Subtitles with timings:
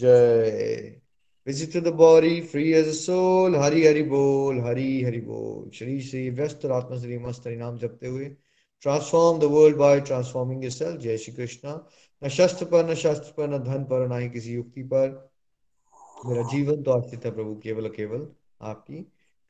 [0.00, 1.00] जय।
[1.46, 6.64] To the body free as a Hari Hari बोल, हरि हरि बोल। श्री श्री व्यस्त
[6.66, 8.24] आत्मा श्री मस्त हरि नाम जपते हुए
[8.82, 11.88] transform the world by transforming yourself जय श्री कृष्णा।
[12.24, 15.30] न शस्त्र पर, न शास्त्र पर, न धन पर, न ही किसी युक्ति पर।
[16.26, 18.28] मेरा जीवन तो आश्रित है प्रभु, केवल केवल
[18.62, 18.98] आपकी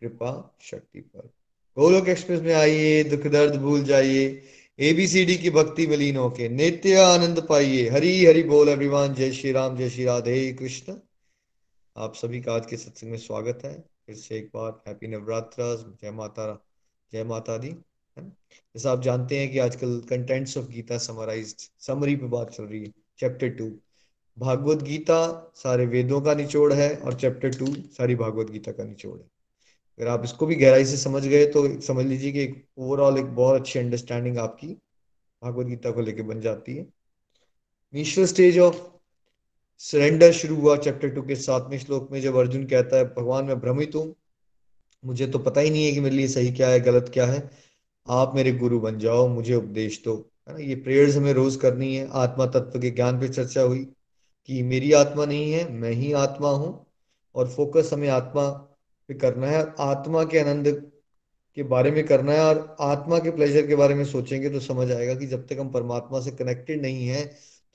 [0.01, 1.31] कृपा शक्ति पर।
[1.79, 4.43] गोलोक एक्सप्रेस में आइए, दुख दर्द भूल जाइए।
[4.79, 9.53] एबीसीडी की भक्ति में लीन होके, नित्य आनंद पाइए। हरी हरि बोल एवरीवन जय श्री
[9.53, 10.95] राम, जय श्री राधे कृष्ण।
[11.97, 13.73] आप सभी का आज के सत्संग में स्वागत है।
[14.07, 16.47] फिर से एक बार हैप्पी नवरात्र जय माता
[17.13, 17.69] जय माता दी
[18.17, 22.81] जैसा आप जानते हैं कि आजकल contents of Gita summarize summary पे बात चल रही
[22.81, 23.71] है। चैप्टर टू
[24.39, 29.19] भागवत गीता सारे वेदों का निचोड़ है और चैप्टर टू सारी भागवत गीता का निचोड़
[29.19, 29.27] है।
[29.99, 33.61] अगर आप इसको भी गहराई से समझ गए तो समझ लीजिए कि ओवरऑल एक बहुत
[33.61, 34.67] अच्छी अंडरस्टैंडिंग आपकी
[35.43, 36.87] भागवत गीता को लेकर बन जाती है।
[37.93, 38.77] इनिशियल स्टेज ऑफ़
[39.79, 43.61] सरेंडर शुरू हुआ चैप्टर टू के सातवें श्लोक में, जब अर्जुन कहता है, भगवान, मैं
[43.61, 44.15] भ्रमित हूँ।
[45.05, 47.51] मुझे तो पता ही नहीं है कि मेरे लिए सही क्या है, गलत क्या है।
[48.09, 50.65] आप मेरे गुरु बन जाओ, मुझे उपदेश दो। है ना?
[50.65, 53.85] ये प्रेयर्स हमें रोज करनी है। आत्मा तत्व के ज्ञान पे चर्चा हुई
[54.47, 56.87] कि मेरी आत्मा नहीं है, मैं ही आत्मा हूँ
[57.35, 58.71] और फोकस हमें आत्मा
[59.09, 60.69] पे करना है, आत्मा के आनंद
[61.57, 64.91] के बारे में करना है और आत्मा के प्लेजर के बारे में सोचेंगे तो समझ
[64.93, 67.25] आएगा कि जब तक हम परमात्मा से कनेक्टेड नहीं है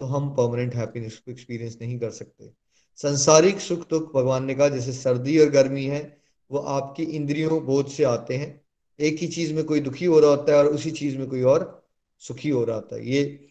[0.01, 2.49] तो हम परमानेंट हैप्पीनेस को एक्सपीरियंस नहीं कर सकते।
[2.99, 6.01] संसारिक सुख दुख भगवान ने कहा, जैसे सर्दी और गर्मी है,
[6.51, 8.49] वो आपकी इंद्रियों बोध से आते हैं।
[8.99, 11.41] एक ही चीज़ में कोई दुखी हो रहा होता है और उसी चीज़ में कोई
[11.43, 11.65] और
[12.21, 13.47] सुखी हो रहा होता है। ये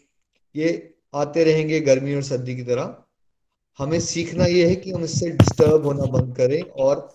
[0.55, 2.97] ये आते रहेंगे गर्मी और सर्दी की तरह।
[3.79, 7.09] हमें सीखना ये है कि हम इससे डिस्टर्ब होना बंद करें और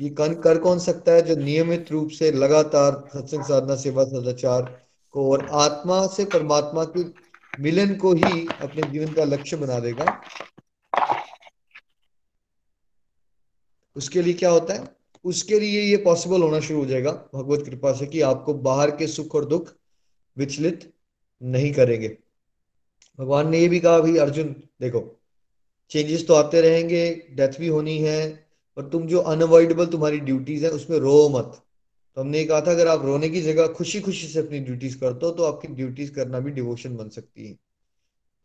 [0.00, 4.82] ये कन, कर कौन सकता है जो नियमित रूप से लगातार सत्संग साधना, सेवा सदाचार
[5.10, 7.14] को और आत्मा से परमात्मा की
[7.60, 10.20] मिलन को ही अपने जीवन का लक्ष्य बना देगा?
[13.96, 14.96] उसके लिए क्या होता है?
[15.24, 19.06] उसके लिए ये पॉसिबल होना शुरू हो जाएगा, भगवत कृपा से, कि आपको बाहर के
[19.06, 19.72] सुख और दुख
[20.36, 20.92] विचलित
[21.42, 22.18] नहीं करेंगे।
[23.18, 25.20] भगवान ने ये भी कहा भाई अर्जुन, देखो
[25.90, 28.45] चेंजेस तो आते रहेंगे डेथ भी होनी है
[28.76, 31.62] पर तुम जो अनअवॉइडेबल तुम्हारी ड्यूटीज़ है, उसमें रो मत।
[32.16, 35.26] तो हमने कहा था, अगर आप रोने की जगह खुशी खुशी से अपनी ड्यूटीज़ करते
[35.26, 37.54] हो तो आपकी ड्यूटीज़ करना भी डिवोशन बन सकती है।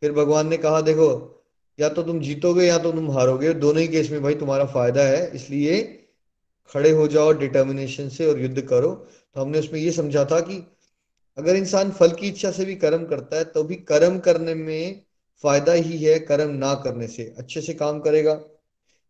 [0.02, 1.08] फिर भगवान ने कहा, देखो,
[1.78, 5.02] या तो तुम जीतोगे, या तो तुम हारोगे। दोनों ही केस में भाई तुम्हारा फ़ायदा
[5.02, 5.82] है, इसलिए
[6.70, 8.90] खड़े हो जाओ डिटर्मिनेशन से और युद्ध करो।
[9.36, 10.56] तो हमने उसमें ये समझा था कि
[11.38, 15.02] अगर इंसान फल की इच्छा से भी कर्म करता है तो भी कर्म करने में
[15.44, 18.34] फ़ायदा ही है, कर्म ना करने से। अच्छे से काम करेगा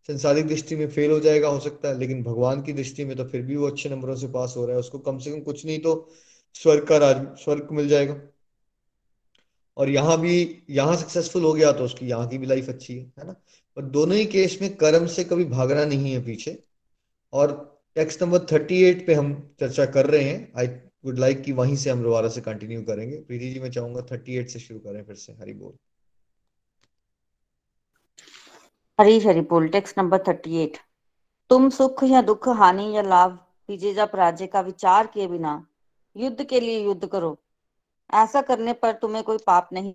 [0.08, 3.24] संसारिक दृष्टि में फेल हो जाएगा, हो सकता है, लेकिन भगवान की दृष्टि में तो
[3.24, 5.64] फिर भी वो अच्छे नंबरों से पास हो रहा है। उसको कम से कम कुछ
[5.66, 6.08] नहीं तो
[6.54, 8.20] स्वर्ग का राज, स्वर्ग मिल जाएगा।
[9.76, 13.12] और यहाँ भी, यहाँ सक्सेसफुल हो गया तो उसकी, यहाँ की भी लाइफ अच्छी है
[13.18, 13.32] है ना?
[13.76, 16.58] पर दोनों ही केस में कर्म से कभी भागना नहीं है पीछे।
[17.32, 17.52] और
[17.96, 20.66] टेक्स्ट नंबर थर्टी एट पे हम चर्चा कर रहे हैं। आई
[21.04, 24.36] वुड लाइक कि वहीं से हम दोबारा से कंटिन्यू करेंगे। प्रीति जी, मैं चाहूँगा थर्टी
[24.36, 25.72] एट से शुरू करें फिर से। हरी बोल।
[28.98, 30.76] हरी हरि बोल टेक्स्ट नंबर थर्टी एट
[31.50, 35.54] तुम सुख या दुख हानि या लाभ विजय या पराजय का विचार किए बिना
[36.16, 37.36] युद्ध के लिए युद्ध करो
[38.14, 39.94] ऐसा करने पर तुम्हें कोई पाप नहीं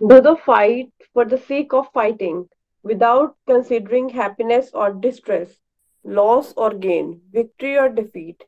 [0.00, 2.48] Do the fight for the sake of fighting,
[2.84, 5.54] without considering happiness or distress,
[6.04, 8.44] loss or gain, victory or defeat,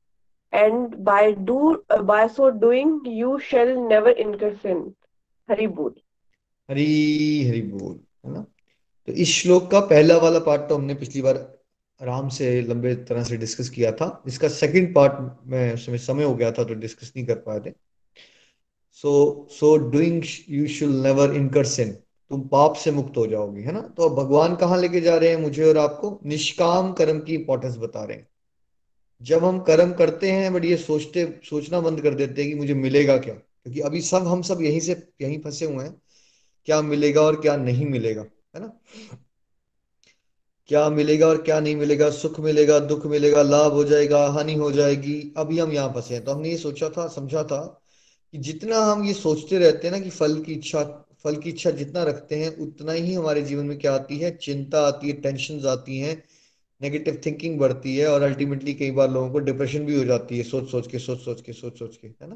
[0.52, 4.78] and by do uh, by so doing you shall never incur sin.
[5.48, 5.94] Hari बोल।
[6.68, 8.44] हरी हरि बोल है ना?
[9.08, 11.36] तो इस श्लोक का पहला वाला पार्ट तो हमने पिछली बार
[12.00, 15.14] आराम से लंबे तरह से डिस्कस किया था। इसका सेकंड पार्ट
[15.46, 17.72] में समय समय हो गया था तो डिस्कस नहीं कर पाए थे।
[18.92, 21.92] So so doing you should never incur sin
[22.30, 23.80] तुम पाप से मुक्त हो जाओगे है ना?
[23.80, 26.18] तो अब भगवान कहाँ लेके जा रहे हैं मुझे और आपको?
[26.26, 28.26] निष्काम कर्म की इंपॉर्टेंस बता रहे हैं।
[29.22, 32.74] जब हम कर्म करते हैं, बट ये सोचते, सोचना बंद कर देते हैं कि मुझे
[32.74, 33.34] मिलेगा क्या?
[33.34, 36.02] क्योंकि अभी सब, हम सब यहीं से, यहीं फंसे हुए हैं।
[36.64, 38.22] क्या मिलेगा और क्या नहीं मिलेगा,
[38.56, 38.80] है ना?
[40.66, 42.10] क्या मिलेगा और क्या नहीं मिलेगा?
[42.10, 46.24] सुख मिलेगा, दुख मिलेगा, लाभ हो जाएगा, हानि हो जाएगी। अभी हम यहाँ फंसे हैं।
[46.24, 47.82] तो हमने ये सोचा था, समझा था
[48.32, 50.84] कि जितना हम ये सोचते रहते हैं ना कि फल की इच्छा,
[51.24, 54.36] फल की इच्छा जितना रखते हैं, उतना ही हमारे जीवन में क्या आती है?
[54.36, 56.24] चिंता आती है टेंशन आती हैं।
[56.82, 60.44] नेगेटिव थिंकिंग बढ़ती है और अल्टीमेटली कई बार लोगों को डिप्रेशन भी हो जाती है,
[60.44, 62.34] सोच सोच के, सोच सोच के, सोच सोच के, है ना?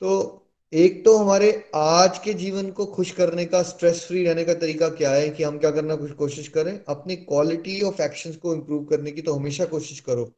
[0.00, 4.54] तो एक तो हमारे आज के जीवन को खुश करने का स्ट्रेस फ्री रहने का
[4.54, 6.84] तरीका क्या है कि हम क्या करना कुछ कोशिश करें?
[6.88, 10.32] अपनी क्वालिटी ऑफ़ एक्शंस को इम्प्रूव करने की तो हमेशा कोशिश करो।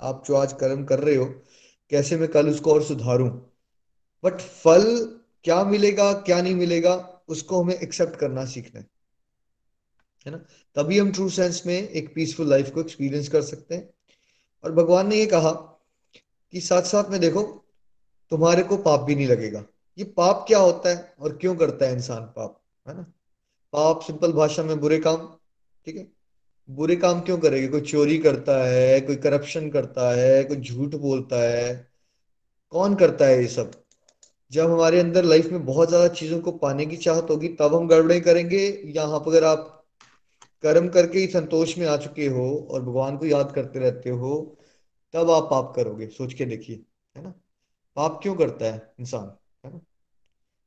[0.00, 1.24] आप जो आज कर्म कर रहे हो,
[1.90, 3.30] कैसे मैं कल उसको और सुधारूं?
[4.24, 5.14] बट फल
[5.44, 8.86] क्या मिलेगा, क्या नहीं मिलेगा, उसको हमें एक्सेप्ट करना सीखना है।
[10.26, 10.38] है ना?
[10.76, 13.90] तभी हम ट्रू सेंस में एक पीसफुल लाइफ को एक्सपीरियंस कर सकते हैं।
[14.64, 15.50] और भगवान ने ये कहा
[16.52, 17.42] कि साथ साथ में देखो,
[18.30, 19.64] तुम्हारे को पाप भी नहीं लगेगा।
[19.98, 23.02] ये पाप क्या होता है और क्यों करता है इंसान पाप, है ना?
[23.72, 25.16] पाप सिंपल भाषा में बुरे काम,
[25.86, 26.06] ठीक है?
[26.68, 27.68] बुरे काम क्यों करेगा?
[27.68, 31.90] कोई चोरी करता है, कोई करप्शन करता है, कोई झूठ बोलता है।
[32.70, 33.70] कौन करता है ये सब?
[34.52, 37.88] जब हमारे अंदर लाइफ में बहुत ज़्यादा चीज़ों को पाने की चाहत होगी, तब हम
[37.88, 39.77] गड़बड़े करेंगे। यहाँ पर अगर आप
[40.62, 44.56] कर्म करके ही संतोष में आ चुके हो और भगवान को याद करते रहते हो,
[45.14, 46.82] तब आप पाप करोगे। सोच के देखिए,
[47.16, 47.34] है ना?
[47.96, 49.30] पाप क्यों करता है इंसान,
[49.64, 49.80] है ना?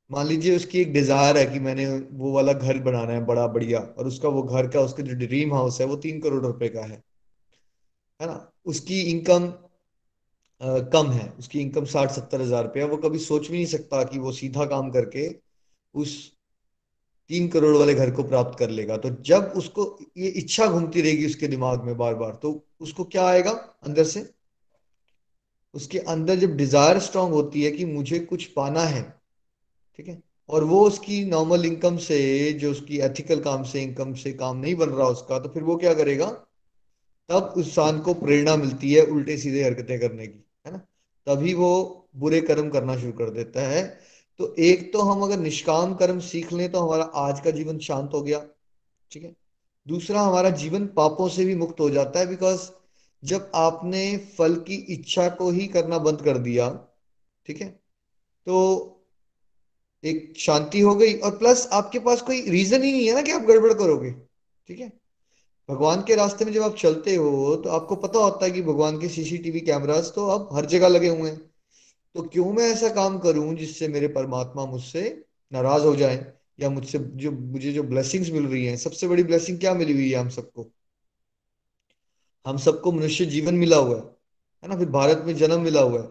[0.09, 3.79] मान लीजिए उसकी एक डिज़ायर है कि मैंने वो वाला घर बनाना है, बड़ा बढ़िया,
[3.79, 6.81] और उसका वो घर का, उसका जो ड्रीम हाउस है, वो तीन करोड़ रुपए का
[6.81, 7.03] है
[8.19, 8.51] है ना?
[8.65, 9.53] उसकी इनकम
[10.93, 14.19] कम है, उसकी इनकम साठ सत्तर हज़ार रुपया, वो कभी सोच भी नहीं सकता कि
[14.19, 15.27] वो सीधा काम करके
[15.93, 16.11] उस
[17.31, 19.83] तीन करोड़ वाले घर को प्राप्त कर लेगा। तो जब उसको
[20.18, 22.51] ये इच्छा घूमती रहेगी उसके दिमाग में बार बार तो
[22.81, 23.51] उसको क्या आएगा
[23.83, 24.25] अंदर से?
[25.74, 29.01] उसके अंदर जब डिज़ायर स्ट्रांग होती है कि मुझे कुछ पाना है,
[30.00, 30.22] ठीक है?
[30.50, 34.75] और वो उसकी नॉर्मल इनकम से, जो उसकी एथिकल काम से इनकम से काम नहीं
[34.75, 36.25] बन रहा उसका तो फिर वो क्या करेगा?
[37.30, 40.77] तब इंसान को प्रेरणा मिलती है उल्टे सीधे हरकतें करने की, है ना?
[41.27, 43.81] तभी वो बुरे कर्म करना शुरू कर देता है।
[44.39, 48.13] तो एक तो हम अगर निष्काम कर्म सीख लें तो हमारा आज का जीवन शांत
[48.13, 48.39] हो गया,
[49.12, 49.33] ठीक है?
[49.88, 52.69] दूसरा, हमारा जीवन पापों से भी मुक्त हो जाता है बिकॉज़
[53.24, 56.69] जब आपने फल की इच्छा को ही करना बंद कर दिया,
[57.45, 57.68] ठीक है?
[58.48, 58.98] तो
[60.04, 63.31] एक शांति हो गई और प्लस आपके पास कोई रीजन ही नहीं है ना कि
[63.31, 64.12] आप गड़बड़ करोगे,
[64.68, 64.92] ठीक है?
[65.69, 69.00] भगवान के रास्ते में जब आप चलते हो तो आपको पता होता है कि भगवान
[69.01, 71.50] के सीसीटीवी कैमरास तो अब हर जगह लगे हुए हैं।
[72.16, 75.02] तो क्यों मैं ऐसा काम करूँ जिससे मेरे परमात्मा मुझसे
[75.52, 76.16] नाराज़ हो जाए
[76.60, 80.10] या मुझसे जो, मुझे जो ब्लेसिंग्स मिल रही हैं, सबसे बड़ी ब्लेसिंग क्या मिली हुई
[80.12, 80.72] है हम सबको?
[82.46, 84.04] हम सबको मनुष्य जीवन मिला हुआ है
[84.63, 84.78] है ना?
[84.78, 86.08] फिर भारत में जन्म मिला हुआ है।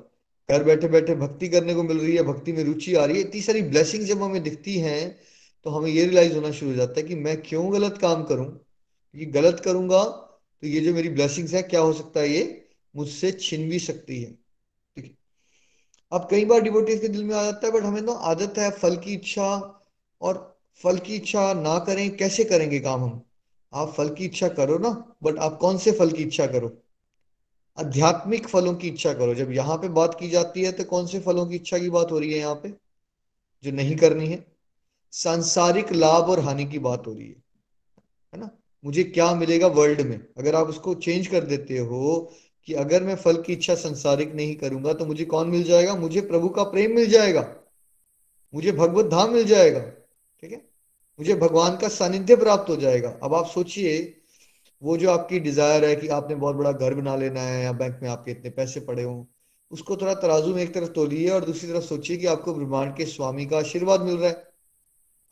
[0.48, 3.22] घर बैठे बैठे भक्ति करने को मिल रही है, भक्ति में रुचि आ रही है।
[3.22, 5.18] इतनी सारी ब्लेसिंग जब हमें दिखती हैं
[5.66, 8.46] तो हमें ये रियलाइज़ होना शुरू हो जाता है कि मैं क्यों गलत काम करूँ?
[8.46, 10.02] क्योंकि गलत करूँगा
[10.62, 12.28] तो ये जो मेरी ब्लेसिंग्स है, क्या हो सकता है?
[12.28, 14.39] ये मुझसे छिन भी सकती है।
[16.12, 18.70] अब कई बार डिवोटीज के दिल में आ जाता है बट हमें तो आदत है
[18.70, 19.48] फल की इच्छा
[20.22, 20.38] और
[20.84, 23.20] फल की इच्छा ना करें, कैसे करेंगे काम हम?
[23.72, 24.90] आप फल की इच्छा करो ना
[25.22, 26.70] बट आप कौन से फल की इच्छा करो?
[27.78, 31.20] आध्यात्मिक फलों की इच्छा करो। जब यहाँ पे बात की जाती है तो कौन से
[31.20, 32.72] फलों की इच्छा की बात हो रही है यहाँ पे?
[33.64, 34.44] जो नहीं करनी है।
[35.12, 37.42] सांसारिक लाभ और हानि की बात हो रही है।
[38.32, 38.50] है ना?
[38.84, 40.18] मुझे क्या मिलेगा वर्ल्ड में?
[40.38, 42.32] अगर आप उसको चेंज कर देते हो
[42.70, 45.94] कि अगर मैं फल की इच्छा संसारिक नहीं करूँगा तो मुझे कौन मिल जाएगा?
[45.96, 47.40] मुझे प्रभु का प्रेम मिल जाएगा।
[48.54, 50.60] मुझे भगवत धाम मिल जाएगा, ठीक है?
[51.18, 53.96] मुझे भगवान का सानिध्य प्राप्त हो जाएगा। अब आप सोचिए,
[54.82, 57.98] वो जो आपकी डिज़ायर है कि आपने बहुत बड़ा घर बना लेना है, या बैंक
[58.02, 59.24] में आपके इतने पैसे पड़े हों,
[59.70, 63.06] उसको थोड़ा तराजू में एक तरफ़ तोलिए और दूसरी तरफ़ सोचिए कि आपको ब्रह्मांड के
[63.06, 64.48] स्वामी का आशीर्वाद मिल रहा है।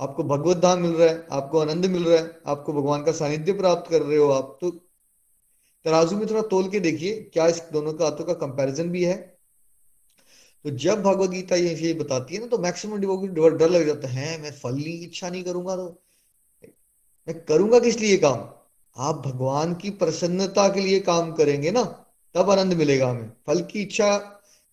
[0.00, 3.52] आपको भगवत धाम मिल रहा है, आपको आनंद मिल रहा है, आपको भगवान का सानिध्य
[3.54, 4.76] प्राप्त कर रहे हो आप तो
[5.84, 9.16] तराजू में थोड़ा तोल के देखिए, क्या इस दोनों का हाथों का कंपैरिजन भी है।
[10.64, 14.08] तो जब भगवत गीता ये ये बताती है ना तो मैक्सिमम डिवोटी डर लग जाता
[14.10, 15.86] है मैं फल इच्छा नहीं करूँगा तो
[17.28, 18.48] मैं करूँगा किस लिए काम?
[18.96, 21.82] आप भगवान की प्रसन्नता के लिए काम करेंगे ना,
[22.34, 24.16] तब आनंद मिलेगा हमें। फल की इच्छा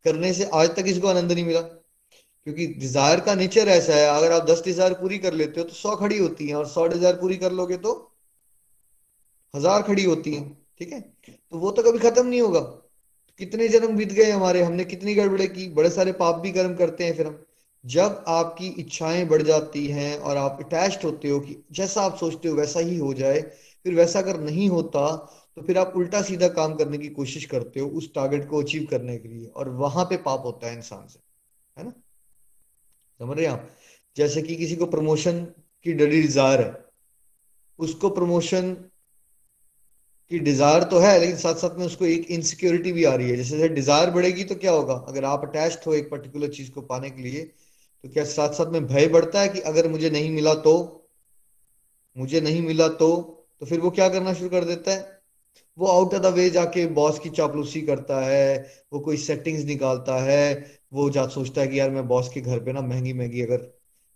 [0.06, 4.32] करने से आज तक इसको आनंद नहीं मिला। क्योंकि डिज़ायर का नेचर ऐसा है, अगर
[4.32, 7.16] आप दस डिज़ायर पूरी कर लेते हो तो सौ खड़ी होती है, और सौ डिज़ायर
[7.16, 7.94] पूरी कर लोगे तो
[9.54, 10.44] हज़ार खड़ी होती है।
[10.82, 11.00] ठीक है?
[11.02, 12.60] तो वो तो कभी खत्म नहीं होगा।
[13.40, 17.04] कितने जन्म बीत गए हमारे, हमने कितनी गड़बड़े की, बड़े सारे पाप भी कर्म करते
[17.04, 17.44] हैं फिर हम।
[17.84, 22.48] जब आपकी इच्छाएँ बढ़ जाती हैं और आप अटैच्ड होते हो कि जैसा आप सोचते
[22.48, 23.42] हो वैसा ही हो जाए,
[23.86, 25.08] फिर वैसा अगर नहीं होता
[25.58, 28.88] तो फिर आप उल्टा सीधा काम करने की कोशिश करते हो उस टारगेट को अचीव
[28.92, 31.20] करने के लिए और वहाँ पे पाप होता है इंसान से,
[31.78, 31.92] है ना?
[33.20, 33.70] समझ रहे आप?
[34.16, 35.44] जैसे कि किसी को प्रमोशन
[35.86, 36.74] की डरी डिज़ायर है,
[37.80, 38.76] उसको प्रमोशन
[40.32, 43.36] की डिज़ायर तो है, लेकिन साथ साथ में उसको एक इनसिक्योरिटी भी आ रही है।
[43.38, 44.94] जैसे जैसे डिज़ायर बढ़ेगी तो क्या होगा?
[45.08, 47.44] अगर आप अटैच हो एक पर्टिकुलर चीज़ को पाने के लिए
[48.04, 50.76] तो क्या साथ साथ में भय बढ़ता है कि अगर मुझे नहीं मिला तो?
[52.16, 53.12] मुझे नहीं मिला तो?
[53.62, 55.22] तो फिर वो क्या करना शुरू कर देता है?
[55.78, 60.20] वो आउट ऑफ़ द वे जाके बॉस की चापलूसी करता है, वो कोई सेटिंग्स निकालता
[60.24, 63.42] है, वो जा सोचता है कि यार मैं बॉस के घर पे ना महँगी महँगी
[63.42, 63.58] अगर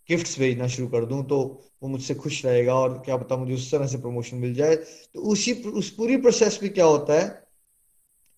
[0.09, 1.39] गिफ्ट्स भेजना शुरू कर दूँ तो
[1.83, 5.21] वो मुझसे खुश रहेगा और क्या पता मुझे उस तरह से प्रमोशन मिल जाए। तो
[5.23, 7.27] उसी उस पूरी प्रोसेस में क्या होता है,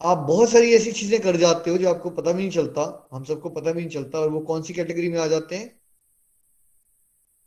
[0.02, 3.24] आप बहुत सारी ऐसी चीज़ें कर जाते हो जो आपको पता भी नहीं चलता, हम
[3.24, 5.80] सबको पता भी नहीं चलता और वो कौन सी कैटेगरी में आ जाते हैं?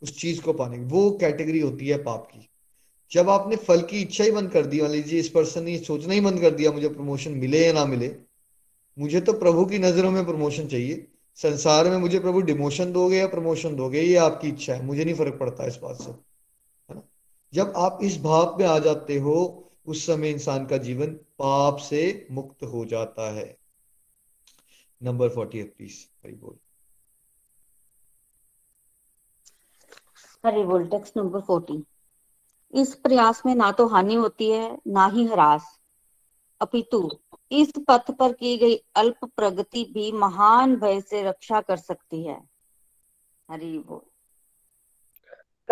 [0.03, 2.49] उस चीज़ को पाने की। वो कैटेगरी होती है पाप की।
[3.13, 6.15] जब आपने फल की इच्छा ही बंद कर दी, मान लीजिए इस पर्सन ने सोचना
[6.15, 8.11] ही बंद कर दिया मुझे प्रमोशन मिले या ना मिले,
[8.99, 13.27] मुझे तो प्रभु की नज़रों में प्रमोशन चाहिए। संसार में मुझे प्रभु डिमोशन दोगे या
[13.27, 17.03] प्रमोशन दोगे, ये आपकी इच्छा है, मुझे नहीं फ़र्क पड़ता इस बात से, है ना?
[17.55, 22.27] जब आप इस भाव में आ जाते हो, उस समय इंसान का जीवन पाप से
[22.31, 23.59] मुक्त हो जाता है।
[25.03, 25.63] नंबर फोर्टी
[26.27, 26.57] बोल।
[30.47, 31.85] हरी बोल टेक्स्ट नंबर फोर्टी।
[32.75, 35.81] इस प्रयास में ना तो हानि होती है, ना ही हरास।
[36.61, 37.11] अपितु
[37.63, 42.43] इस पथ पर की गई अल्प प्रगति भी महान भय से रक्षा कर सकती है।
[43.51, 44.01] हरि बोल।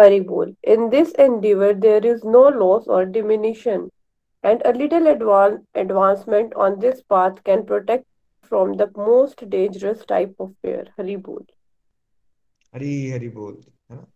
[0.02, 3.90] हरि बोल। In this endeavour there is no loss और diminution
[4.46, 8.04] and a little advan- advancement on this path can protect
[8.52, 10.88] from the most dangerous type of fear.
[11.00, 11.44] Hari बोल
[12.74, 14.06] हरी हरी बोल है ना?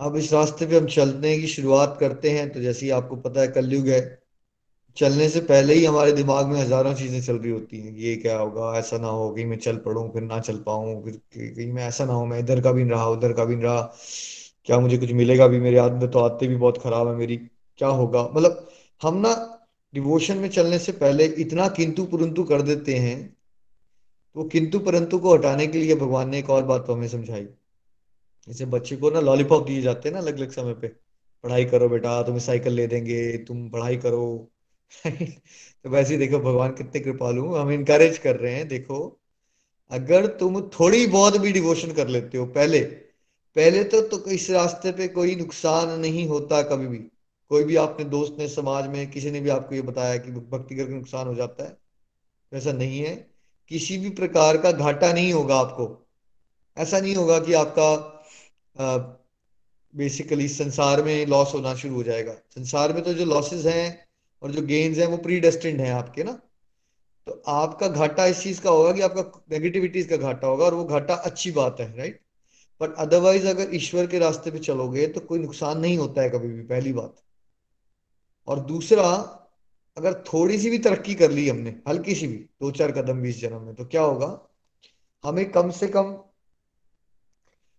[0.00, 3.40] अब इस रास्ते पे हम चलने की शुरुआत करते हैं तो जैसे ही आपको पता
[3.40, 4.22] है कलयुग है
[4.96, 8.38] चलने से पहले ही हमारे दिमाग में हज़ारों चीज़ें चल रही होती हैं ये क्या
[8.38, 11.86] होगा, ऐसा ना हो कि मैं चल पड़ूं, फिर ना चल पाऊँ, फिर कहीं मैं
[11.88, 13.80] ऐसा ना हो, मैं इधर का भी रहा, उधर का भी रहा।
[14.66, 15.60] क्या मुझे कुछ मिलेगा भी?
[15.60, 18.22] मेरे में तो आते भी बहुत खराब है, मेरी क्या होगा?
[18.34, 18.68] मतलब
[19.00, 19.34] हम ना
[19.94, 23.18] डिवोशन में चलने से पहले इतना किंतु परंतु कर देते हैं
[24.36, 27.44] तो किंतु परंतु को हटाने के लिए भगवान ने एक और बात तो हमें समझाई।
[28.48, 30.88] जैसे बच्चे को ना लॉलीपॉप दिए जाते हैं ना अलग अलग समय पे,
[31.44, 34.50] पढ़ाई करो बेटा, तुम्हें साइकिल ले देंगे, तुम पढ़ाई करो।
[35.84, 39.20] तो वैसे देखो भगवान कितने कृपालु हम इनकरेज कर रहे हैं देखो
[39.90, 42.80] अगर तुम थोड़ी बहुत भी डिवोशन कर लेते हो पहले
[43.56, 46.98] पहले तो, तो इस रास्ते पे कोई नुकसान नहीं होता कभी भी।
[47.48, 50.76] कोई भी आपने दोस्त ने समाज में किसी ने भी आपको ये बताया कि भक्ति
[50.76, 51.78] करके नुकसान हो जाता है
[52.52, 53.30] ऐसा नहीं है।
[53.68, 56.08] किसी भी प्रकार का घाटा नहीं होगा आपको।
[56.78, 58.24] ऐसा नहीं होगा कि आपका
[59.94, 64.09] बेसिकली संसार में लॉस होना शुरू हो जाएगा। संसार में तो जो लॉसेस हैं
[64.42, 66.32] और जो गेन्स है वो प्री डेस्टिंड है आपके ना।
[67.26, 70.84] तो आपका घाटा इस चीज़ का होगा कि आपका नेगेटिविटीज का घाटा होगा और वो
[70.84, 72.20] घाटा अच्छी बात है राइट
[72.80, 76.48] बट अदरवाइज़ अगर ईश्वर के रास्ते पे चलोगे तो कोई नुकसान नहीं होता है कभी
[76.48, 77.16] भी, पहली बात।
[78.48, 79.06] और दूसरा,
[79.96, 83.40] अगर थोड़ी सी भी तरक्की कर ली हमने, हल्की सी भी दो चार कदम बीस
[83.40, 84.48] जन्म में तो क्या होगा?
[85.24, 86.16] हमें कम से कम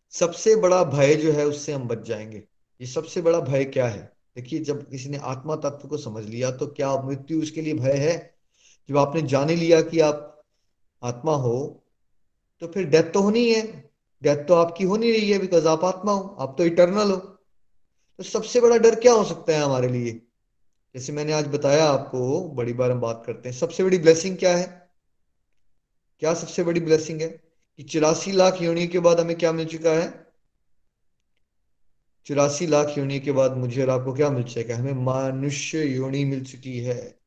[0.10, 2.38] सबसे बड़ा भय जो है उससे हम बच जाएँगे।
[2.82, 4.21] ये सबसे बड़ा भय क्या है?
[4.36, 7.98] देखिए, जब किसी ने आत्मा तत्व को समझ लिया तो क्या मृत्यु उसके लिए भय
[7.98, 8.36] है?
[8.90, 10.44] जब आपने जाने लिया कि आप
[11.04, 11.78] आत्मा हो
[12.62, 13.92] तो फिर डेथ तो होनी है
[14.24, 17.16] डेथ तो आपकी हो नहीं रही है बिकॉज़ आप आत्मा हो, आप तो इटर्नल हो।
[17.18, 20.12] तो सबसे बड़ा डर क्या हो सकता है हमारे लिए?
[20.96, 24.56] जैसे मैंने आज बताया आपको, बड़ी बार हम बात करते हैं, सबसे बड़ी ब्लेसिंग क्या
[24.58, 24.92] है?
[26.20, 27.28] क्या सबसे बड़ी ब्लेसिंग है?
[27.28, 30.21] कि चौरासी लाख योनि के बाद हमें क्या मिल चुका है?
[32.26, 34.80] चौरासी लाख योनि के बाद मुझे और आपको क्या मिल चुका है?
[34.80, 37.20] हमें मनुष्य योनि मिल चुकी है।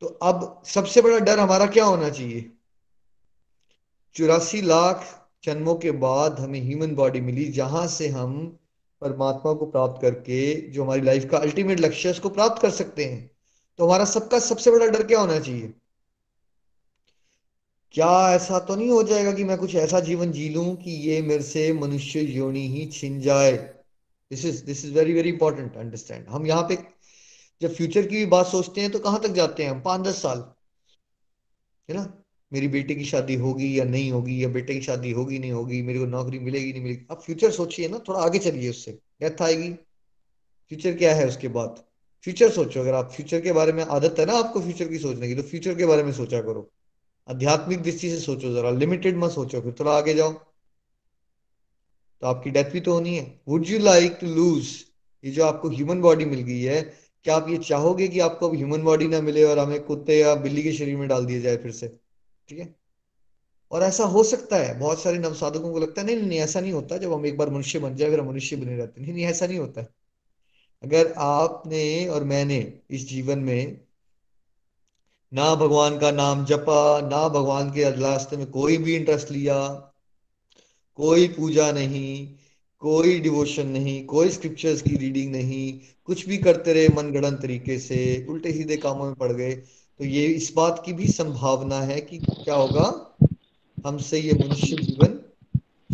[0.00, 2.50] तो अब सबसे बड़ा डर हमारा क्या होना चाहिए?
[4.14, 8.58] चौरासी लाख जन्मों के बाद हमें ह्यूमन बॉडी मिली, जहाँ से हम
[9.00, 13.04] परमात्मा को प्राप्त करके, जो हमारी लाइफ का अल्टीमेट लक्ष्य है, उसको प्राप्त कर सकते
[13.04, 13.30] हैं।
[13.78, 15.72] तो हमारा सबका सबसे बड़ा डर क्या होना चाहिए?
[17.92, 21.22] क्या ऐसा तो नहीं हो जाएगा कि मैं कुछ ऐसा जीवन जी लूँ कि ये
[21.22, 23.73] मेरे से मनुष्य योनि ही छिन जाए?
[24.34, 26.78] This is this is very very important understand हम यहाँ पे
[27.62, 29.80] जब फ्यूचर की भी बात सोचते हैं तो कहाँ तक जाते हैं हम?
[29.80, 30.52] पाँच दस साल।
[31.90, 32.22] है ना?
[32.52, 35.82] मेरी बेटी की शादी होगी या नहीं होगी, या बेटे की शादी होगी, नहीं होगी,
[35.82, 39.42] मेरे को नौकरी मिलेगी, नहीं मिलेगी। अब फ्यूचर सोचिए ना, थोड़ा आगे चलिए उससे। डेथ
[39.42, 39.72] आएगी।
[40.68, 41.84] फ्यूचर क्या है उसके बाद?
[42.22, 45.28] फ्यूचर सोचो। अगर आप फ्यूचर के बारे में आदत है ना आपको फ्यूचर की सोचने
[45.28, 46.72] की तो फ्यूचर के बारे में सोचा करो।
[47.30, 50.53] आध्यात्मिक दृष्टि से सोचो जरा। लिमिटेड मत सोचो। फिर थोड़ा आगे जाओ।
[52.24, 54.66] तो आपकी डेथ भी तो होनी है। Would you like to lose
[55.24, 56.80] ये जो आपको ह्यूमन बॉडी मिल गई है,
[57.24, 60.34] क्या आप ये चाहोगे कि आपको अब ह्यूमन बॉडी ना मिले और हमें कुत्ते या
[60.34, 61.88] बिल्ली के शरीर में डाल दिया जाए फिर से?
[62.48, 62.74] ठीक है?
[63.70, 66.72] और ऐसा हो सकता है। बहुत सारे नवसाधकों को लगता है, नहीं नहीं ऐसा नहीं
[66.72, 69.24] होता। जब हम एक बार मनुष्य बन जाए, फिर हम मनुष्य बने रहते नहीं नहीं,
[69.24, 69.88] ऐसा नहीं होता है।
[70.82, 73.80] अगर आपने और मैंने इस जीवन में
[75.34, 79.90] ना भगवान का नाम जपा, ना भगवान के रास्ते में कोई भी इंटरेस्ट लिया
[80.96, 82.34] कोई पूजा नहीं,
[82.78, 87.78] कोई डिवोशन नहीं, कोई स्क्रिप्चर्स की रीडिंग नहीं, कुछ भी करते रहे मन गणन तरीके
[87.78, 89.54] से, उल्टे सीधे कामों में पड़ गए।
[89.98, 93.16] तो ये इस बात की भी संभावना है कि क्या होगा?
[93.86, 95.20] हमसे ये मनुष्य जीवन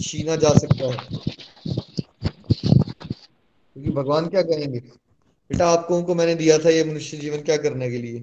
[0.02, 1.08] छीना जा सकता है।
[3.76, 4.78] क्योंकि तो भगवान क्या कहेंगे
[5.50, 8.20] बेटा, आपको को मैंने दिया था ये मनुष्य जीवन क्या करने के लिए?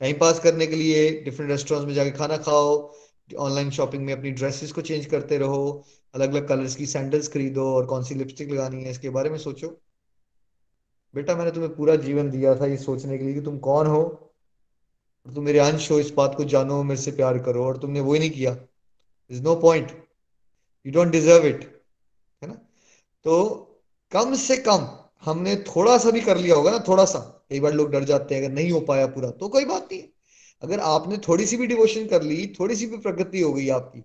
[0.00, 2.94] टाइम पास करने के लिए डिफरेंट रेस्टोरेंट्स में जाके खाना खाओ
[3.30, 7.64] ऑनलाइन शॉपिंग में अपनी ड्रेसेस को चेंज करते रहो अलग अलग कलर्स की सैंडल्स खरीदो
[7.74, 9.68] और कौन सी लिपस्टिक लगानी है इसके बारे में सोचो।
[11.14, 14.02] बेटा, मैंने तुम्हें पूरा जीवन दिया था ये सोचने के लिए कि तुम कौन हो
[15.26, 18.00] और तुम मेरे अंश हो, इस बात को जानो, मेरे से प्यार करो और तुमने
[18.00, 18.56] वो ही नहीं किया।
[19.30, 19.90] Is no point
[20.86, 21.64] you don't deserve it
[22.42, 22.54] है ना?
[23.24, 23.62] तो
[24.12, 24.88] कम से कम
[25.24, 27.18] हमने थोड़ा सा भी कर लिया होगा ना, थोड़ा सा।
[27.50, 30.02] कई बार लोग डर जाते हैं, अगर नहीं हो पाया पूरा तो कोई बात नहीं।
[30.62, 34.00] अगर आपने थोड़ी सी भी डिवोशन कर ली थोड़ी सी भी प्रगति हो गई आपकी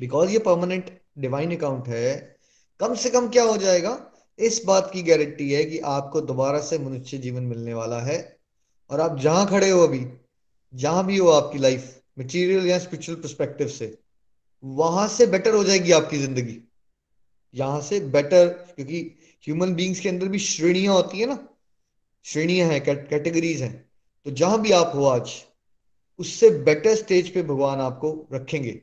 [0.00, 2.36] बिकॉज़ ये परमानेंट डिवाइन अकाउंट है,
[2.80, 4.10] कम से कम क्या हो जाएगा?
[4.38, 8.16] इस बात की गारंटी है कि आपको दोबारा से मनुष्य जीवन मिलने वाला है,
[8.90, 10.04] और आप जहाँ खड़े हो अभी,
[10.74, 13.98] जहाँ भी हो आपकी लाइफ मटेरियल या स्पिरिचुअल परस्पेक्टिव से,
[14.64, 16.60] वहाँ से बेटर हो जाएगी आपकी ज़िंदगी।
[17.54, 19.00] यहाँ से बेटर क्योंकि
[19.44, 21.38] ह्यूमन बींग्स के अंदर भी श्रेणियाँ होती है ना,
[22.24, 23.83] श्रेणियाँ हैं कैटेगरीज हैं।
[24.26, 25.30] तो जहाँ भी आप हो आज,
[26.20, 28.80] उससे बेटर स्टेज पे भगवान आपको रखेंगे।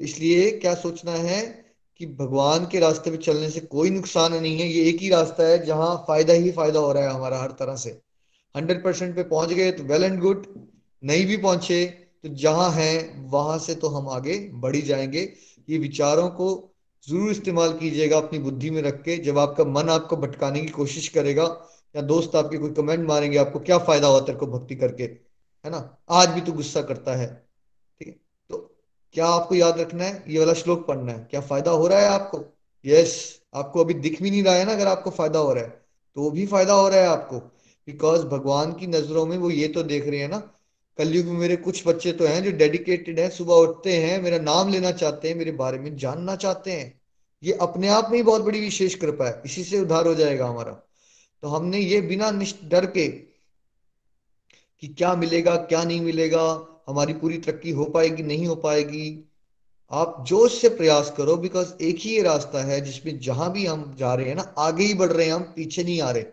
[0.00, 1.40] इसलिए क्या सोचना है
[2.00, 5.46] कि भगवान के रास्ते पे चलने से कोई नुकसान नहीं है। ये एक ही रास्ता
[5.46, 7.90] है जहाँ फ़ायदा ही फ़ायदा हो रहा है हमारा हर तरह से।
[8.54, 10.46] हंड्रेड परसेंट पे पहुँच गए तो वेल एंड गुड
[11.02, 11.84] नहीं भी पहुँचे
[12.24, 15.32] तो जहाँ है, वहाँ से तो हम आगे बढ़ी जाएँगे।
[15.68, 16.48] ये विचारों को
[17.06, 21.08] ज़रूर इस्तेमाल कीजिएगा अपनी बुद्धि में रख के। जब आपका मन आपको भटकाने की कोशिश
[21.08, 21.44] करेगा
[21.96, 25.04] या दोस्त आपके कोई कमेंट मारेंगे, आपको क्या फ़ायदा हुआ तेरे को भक्ति करके?
[25.04, 25.98] है ना?
[26.10, 27.26] आज भी तू गुस्सा करता है,
[28.00, 28.14] ठीक है?
[28.50, 28.58] तो
[29.14, 30.24] क्या आपको याद रखना है?
[30.28, 32.44] ये वाला श्लोक पढ़ना है। क्या फ़ायदा हो रहा है आपको?
[32.84, 35.70] यस आपको अभी दिख भी नहीं रहा है ना अगर आपको फ़ायदा हो रहा है
[36.16, 37.38] तो वो भी फ़ायदा हो रहा है आपको।
[37.88, 40.38] बिकॉज़ भगवान की नज़रों में वो ये तो देख रहे हैं ना,
[40.98, 44.68] कलयुग में मेरे कुछ बच्चे तो हैं जो डेडिकेटेड हैं, सुबह उठते हैं, मेरा नाम
[44.68, 47.00] लेना चाहते हैं, मेरे बारे में जानना चाहते हैं।
[47.42, 50.46] ये अपने आप में ही बहुत बड़ी विशेष कृपा है। इसी से उद्धार हो जाएगा
[50.46, 50.72] हमारा।
[51.42, 52.30] तो हमने ये बिना
[52.64, 53.08] डर के
[54.80, 59.32] कि क्या मिलेगा, क्या नहीं मिलेगा, हमारी पूरी तरक्की हो पाएगी, नहीं हो पाएगी,
[59.90, 63.96] आप जोश से प्रयास करो बिकॉज़ एक ही ये रास्ता है जिसमें जहाँ भी हम
[63.98, 66.24] जा रहे हैं ना, आगे ही बढ़ रहे हैं हम, पीछे नहीं आ रहे।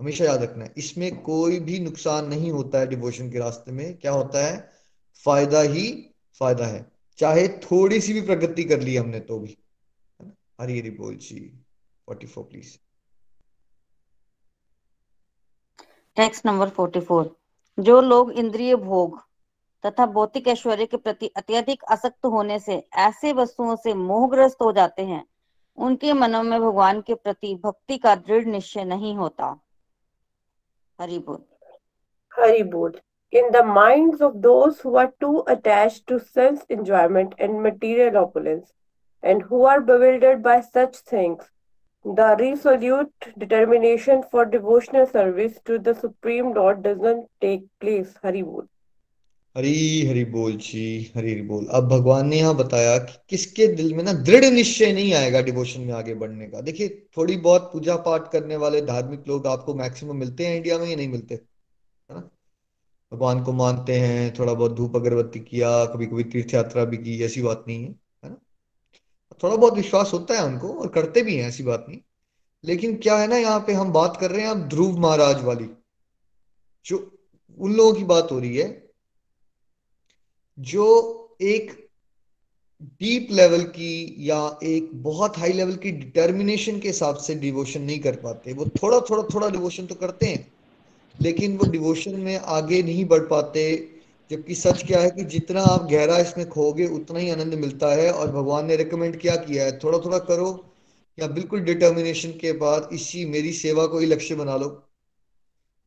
[0.00, 3.98] हमेशा याद रखना है इसमें कोई भी नुकसान नहीं होता है डिवोशन के रास्ते में।
[3.98, 4.72] क्या होता है?
[5.24, 9.58] फ़ायदा ही फ़ायदा है। चाहे थोड़ी सी भी प्रगति कर ली हमने तो भी।
[10.60, 11.60] हरी हरी बोल जी।
[12.06, 12.78] Forty four please
[16.16, 17.36] text number forty four
[17.78, 19.20] जो लोग इंद्रिय भोग
[19.86, 25.02] तथा भौतिक ऐश्वर्य के प्रति अत्यधिक आसक्त होने से, ऐसे वस्तुओं से मोहग्रस्त हो जाते
[25.02, 25.24] हैं,
[25.76, 29.60] उनके मनों में भगवान के प्रति भक्ति का दृढ़ निश्चय नहीं होता।
[31.00, 31.38] हरि बोल।
[32.40, 33.00] हरि बोल।
[33.32, 38.66] In the minds of those who are too attached to sense enjoyment and material opulence,
[39.24, 41.51] and who are bewildered by such things
[42.06, 48.08] The resolute determination for devotional service to the Supreme Lord doesn't take place.
[48.24, 48.68] Hari बोल
[49.56, 53.94] हरी हरि बोल जी हरी हरि बोल अब भगवान ने यहाँ बताया कि किसके दिल
[53.94, 57.96] में ना दृढ़ निश्चय नहीं आएगा डिवोशन में आगे बढ़ने का। देखिए, थोड़ी बहुत पूजा
[57.96, 61.34] पाठ करने वाले धार्मिक लोग आपको मैक्सिमम मिलते हैं इंडिया में या नहीं मिलते?
[61.34, 62.30] है ना?
[63.12, 67.24] भगवान को मानते हैं, थोड़ा बहुत धूप अगरबत्ती किया कभी कभी तीर्थ यात्रा भी की,
[67.24, 68.01] ऐसी बात नहीं है।
[69.42, 71.98] थोड़ा बहुत विश्वास होता है उनको और करते भी हैं, ऐसी बात नहीं।
[72.64, 75.68] लेकिन क्या है ना, यहाँ पे हम बात कर रहे हैं ध्रुव महाराज वाली,
[76.86, 76.98] जो
[77.58, 78.90] उन लोगों की बात हो रही है,
[80.58, 81.70] जो एक
[83.00, 87.98] डीप लेवल की या एक बहुत हाई लेवल की डिटर्मिनेशन के हिसाब से डिवोशन नहीं
[88.00, 90.52] कर पाते। वो थोड़ा थोड़ा थोड़ा डिवोशन तो करते हैं,
[91.20, 93.62] लेकिन वो डिवोशन में आगे नहीं बढ़ पाते
[94.32, 98.12] जबकि सच क्या है कि जितना आप गहरा इसमें खोगे उतना ही आनंद मिलता है
[98.12, 99.78] और भगवान ने रिकमेंड क्या किया है?
[99.78, 100.74] थोड़ा थोड़ा करो
[101.18, 104.88] या बिल्कुल डिटर्मिनेशन के बाद इसी मेरी सेवा को ही लक्ष्य बना लो।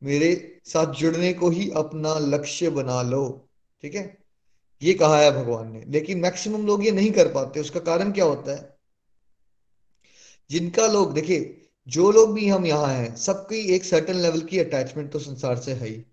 [0.02, 3.48] मेरे साथ जुड़ने को ही अपना लक्ष्य बना लो।
[3.82, 4.18] ठीक है?
[4.82, 8.24] ये कहा है भगवान ने। लेकिन मैक्सिमम लोग ये नहीं कर पाते। उसका कारण क्या
[8.24, 8.76] होता है?
[10.50, 15.12] जिनका लोग, देखिए, जो लोग भी हम यहाँ हैं, सबकी एक सर्टन लेवल की अटैचमेंट
[15.12, 16.04] तो संसार से है ही।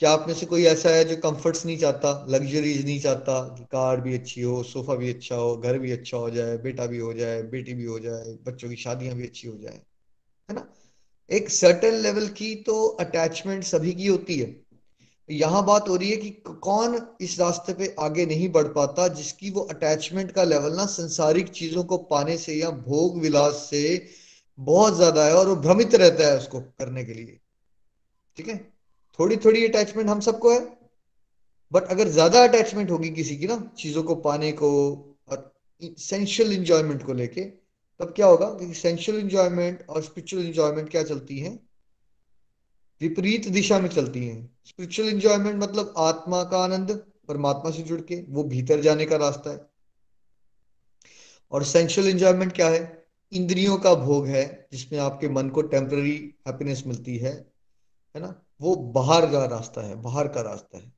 [0.00, 3.64] क्या आप में से कोई ऐसा है जो कंफर्ट्स नहीं चाहता लग्जरीज नहीं चाहता कि
[3.64, 6.98] कार भी अच्छी हो सोफा भी अच्छा हो, घर भी अच्छा हो जाए, बेटा भी
[6.98, 9.74] हो जाए, बेटी भी हो जाए, बच्चों की शादियाँ भी अच्छी हो जाए,
[10.48, 10.66] है ना?
[11.30, 14.64] एक सर्टेन लेवल की तो अटैचमेंट सभी की होती है।
[15.28, 19.50] यहाँ बात हो रही है कि कौन इस रास्ते पे आगे नहीं बढ़ पाता जिसकी
[19.50, 24.08] वो अटैचमेंट का लेवल ना संसारिक चीज़ों को पाने से या भोग विलास से
[24.58, 27.40] बहुत ज़्यादा है और वो भ्रमित रहता है उसको करने के लिए।
[28.36, 28.69] ठीक है?
[29.20, 30.78] थोड़ी थोड़ी अटैचमेंट हम सबको है।
[31.72, 34.70] बट अगर ज़्यादा अटैचमेंट होगी किसी की ना, चीज़ों को पाने को
[35.28, 37.40] और सेंशुअल इंजॉयमेंट को लेके,
[38.00, 41.68] तब क्या होगा क्योंकि सेंशुअल इंजॉयमेंट और स्पिरिचुअल इंजॉयमेंट क्या चलती हैं?
[43.00, 46.90] विपरीत दिशा में चलती हैं। स्पिरिचुअल इंजॉयमेंट मतलब आत्मा का आनंद,
[47.28, 49.70] परमात्मा से जुड़ के, वो भीतर जाने का रास्ता है।
[51.52, 53.06] और सेंशुअल इंजॉयमेंट क्या है?
[53.32, 57.32] इंद्रियों का भोग है, जिसमें आपके मन को टेम्पररी हैप्पीनेस मिलती है
[58.14, 58.42] है ना?
[58.60, 60.92] वो बाहर का रास्ता है, बाहर का रास्ता है।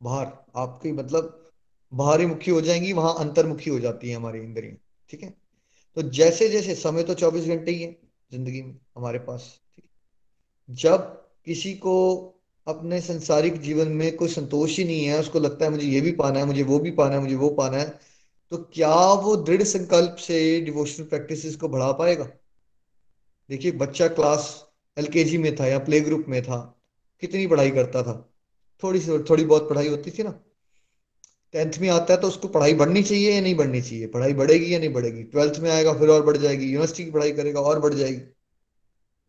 [0.00, 1.50] बाहर, आपकी मतलब
[1.92, 4.76] बाहरी मुखी हो जाएँगी, वहाँ अंतर्मुखी हो जाती है हमारी इंद्रियाँ,
[5.10, 5.34] ठीक है?
[5.96, 7.92] तो जैसे जैसे समय तो चौबीस घंटे ही है
[8.32, 9.88] ज़िंदगी में हमारे पास, ठीक
[10.68, 11.00] जब
[11.46, 11.94] किसी को
[12.66, 16.12] अपने संसारिक जीवन में कोई संतोष ही नहीं है, उसको लगता है मुझे ये भी
[16.12, 17.88] पाना है, मुझे वो भी पाना है, मुझे वो पाना है
[18.52, 22.24] तो क्या वो दृढ़ संकल्प से डिवोशनल प्रैक्टिसेस को बढ़ा पाएगा?
[23.50, 26.75] देखिए, बच्चा क्लास एलकेजी में था या प्ले ग्रुप में था
[27.22, 28.14] कितनी पढ़ाई करता था?
[28.82, 30.30] थोड़ी सी, थोड़ी बहुत पढ़ाई होती थी ना।
[31.54, 34.06] टेंथ में आता है तो उसको पढ़ाई बढ़नी चाहिए या नहीं बढ़नी चाहिए?
[34.06, 35.22] पढ़ाई बढ़ेगी या नहीं बढ़ेगी?
[35.24, 38.20] ट्वेल्थ में आएगा, फिर और बढ़ जाएगी। यूनिवर्सिटी की पढ़ाई करेगा, और बढ़ जाएगी।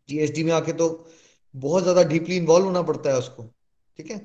[0.08, 0.88] जीएसडी में आके तो
[1.54, 3.42] बहुत ज़्यादा डीपली इन्वॉल्व होना पड़ता है उसको,
[3.98, 4.18] ठीक है?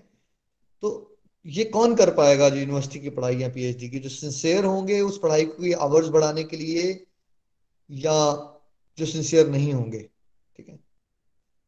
[0.84, 1.10] तो
[1.46, 4.00] ये कौन कर पाएगा जो यूनिवर्सिटी की पढ़ाई या पीएचडी की?
[4.00, 6.84] जो सिंसियर होंगे उस पढ़ाई को आवर्स बढ़ाने के लिए
[7.90, 8.14] या
[8.98, 10.00] जो सिंसियर नहीं होंगे,
[10.56, 10.80] ठीक है?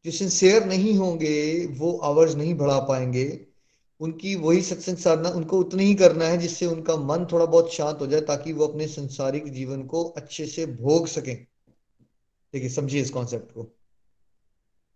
[0.06, 3.46] जो सिंसियर नहीं होंगे, वो आवर्स नहीं बढ़ा पाएँगे।
[4.00, 7.98] उनकी वही सत्संग साधना उनको उतना ही करना है जिससे उनका मन थोड़ा बहुत शांत
[8.00, 11.46] हो जाए ताकि वो अपने संसारिक जीवन को अच्छे से भोग सकें।
[12.52, 13.76] देखिए, समझिए इस कॉन्सेप्ट को।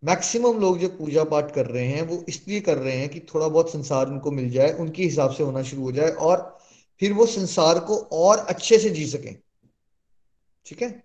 [0.05, 3.49] मैक्सिमम लोग जो पूजा पाठ कर रहे हैं, वो इसलिए कर रहे हैं कि थोड़ा
[3.49, 6.59] बहुत संसार उनको मिल जाए, उनके हिसाब से होना शुरू हो जाए और
[7.01, 9.37] फिर वो संसार को और अच्छे से जी सकें।
[10.67, 11.05] ठीक है?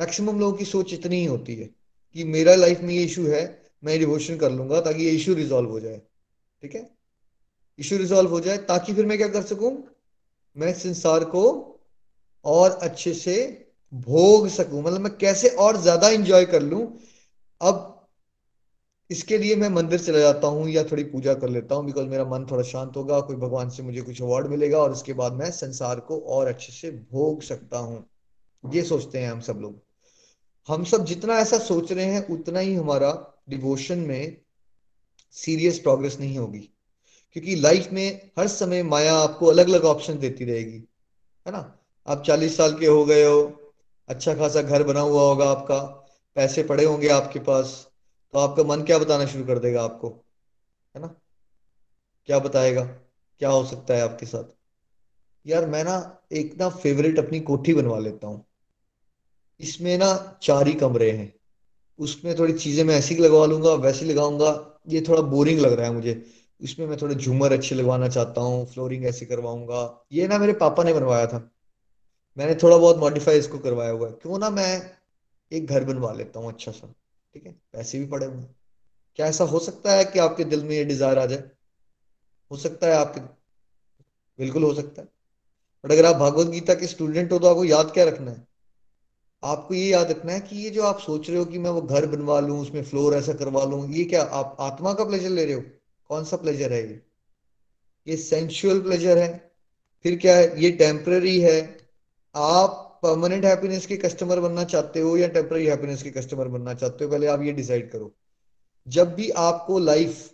[0.00, 1.77] मैक्सिमम लोगों की सोच इतनी ही होती है।
[2.16, 3.42] कि मेरा लाइफ में ये इशू है,
[3.84, 6.00] मैं डिवोशन कर लूँगा ताकि ये इशू रिजॉल्व हो जाए।
[6.62, 6.88] ठीक है?
[7.78, 9.72] इशू रिजॉल्व हो जाए ताकि फिर मैं क्या कर सकूँ?
[10.56, 11.44] मैं संसार को
[12.44, 13.36] और अच्छे से
[13.92, 16.86] भोग सकूँ। मतलब मैं कैसे और ज़्यादा इंजॉय कर लूँ?
[17.60, 17.94] अब
[19.10, 22.24] इसके लिए मैं मंदिर चला जाता हूँ या थोड़ी पूजा कर लेता हूँ बिकॉज़ मेरा
[22.24, 25.50] मन थोड़ा शांत होगा, कोई भगवान से मुझे कुछ अवार्ड मिलेगा और उसके बाद मैं
[25.50, 28.04] संसार को और अच्छे से भोग सकता हूँ।
[28.64, 29.80] ये सोचते हैं हम सब लोग।
[30.68, 34.36] हम सब जितना ऐसा सोच रहे हैं, उतना ही हमारा डिवोशन में
[35.32, 36.58] सीरियस प्रोग्रेस नहीं होगी।
[37.32, 40.78] क्योंकि लाइफ में हर समय माया आपको अलग अलग ऑप्शन देती रहेगी,
[41.46, 41.78] है ना?
[42.06, 43.72] आप चालीस साल के हो गए हो
[44.08, 45.78] अच्छा खासा घर बना हुआ होगा आपका,
[46.34, 47.88] पैसे पड़े होंगे आपके पास
[48.32, 50.08] तो आपका मन क्या बताना शुरू कर देगा आपको,
[50.96, 51.14] है ना?
[52.26, 52.84] क्या बताएगा?
[53.38, 54.44] क्या हो सकता है आपके साथ?
[55.46, 58.47] यार मैं ना एक ना फेवरेट अपनी कोठी बनवा लेता हूँ।
[59.60, 61.32] इसमें ना चार ही कमरे हैं।
[61.98, 65.92] उसमें थोड़ी चीज़ें मैं ऐसी लगवा लूँगा, वैसी लगाऊँगा, ये थोड़ा बोरिंग लग रहा है
[65.92, 66.22] मुझे।
[66.60, 70.84] इसमें मैं थोड़े झूमर अच्छे लगवाना चाहता हूँ, फ्लोरिंग ऐसे करवाऊँगा। ये ना मेरे पापा
[70.84, 71.50] ने बनवाया था।
[72.36, 74.96] मैंने थोड़ा बहुत मॉडिफाई इसको करवाया हुआ है। क्यों ना मैं
[75.52, 76.94] एक घर बनवा लेता हूँ अच्छा सा,
[77.34, 77.52] ठीक है?
[77.72, 78.44] पैसे भी पड़े हुए
[79.18, 81.50] क्या ऐसा हो सकता है कि आपके दिल में ये डिज़ायर आ जाए?
[82.50, 83.20] हो सकता है आपके
[84.38, 85.08] बिल्कुल हो सकता है।
[85.84, 88.47] बट अगर आप भागवत गीता के स्टूडेंट हो तो आपको याद क्या रखना है?
[89.42, 91.82] आपको ये याद रखना है कि ये जो आप सोच रहे हो कि मैं वो
[91.82, 95.44] घर बनवा लूँ, उसमें फ्लोर ऐसा करवा लूँ, ये क्या आप आत्मा का प्लेजर ले
[95.44, 95.62] रहे हो?
[96.08, 97.02] कौन सा प्लेजर है ये?
[98.08, 99.52] ये सेंशुअल प्लेजर है।
[100.02, 100.62] फिर क्या है?
[100.62, 101.78] ये टेम्पररी है।
[102.36, 107.04] आप परमानेंट हैप्पीनेस के कस्टमर बनना चाहते हो या टेम्पररी हैप्पीनेस के कस्टमर बनना चाहते
[107.04, 107.10] हो?
[107.10, 108.14] पहले आप ये डिसाइड करो।
[108.88, 110.32] जब भी आपको लाइफ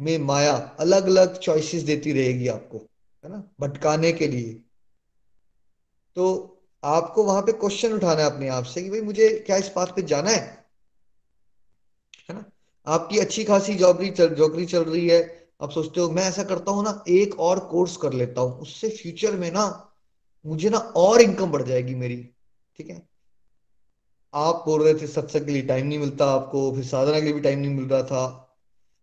[0.00, 2.78] में माया अलग अलग चॉइसेस देती रहेगी आपको,
[3.24, 3.50] है ना?
[3.60, 4.62] भटकाने के लिए।
[6.16, 6.51] तो
[6.84, 9.96] आपको वहाँ पे क्वेश्चन उठाना है अपने आप से कि भाई मुझे क्या इस बात
[9.96, 10.66] पे जाना है?
[12.30, 12.44] है ना?
[12.86, 16.72] आपकी अच्छी खासी जॉबरी चल जॉबरी चल रही है। आप सोचते हो, मैं ऐसा करता
[16.72, 19.92] हूँ ना, एक और कोर्स कर लेता हूँ। उससे फ्यूचर में ना,
[20.46, 22.28] मुझे ना और इनकम बढ़ जाएगी मेरी।
[22.76, 23.08] ठीक है?
[24.34, 27.32] आप बोल रहे थे, सत्संग के लिए टाइम नहीं मिलता आपको, फिर साधना के लिए
[27.32, 28.48] भी टाइम नहीं मिल रहा था।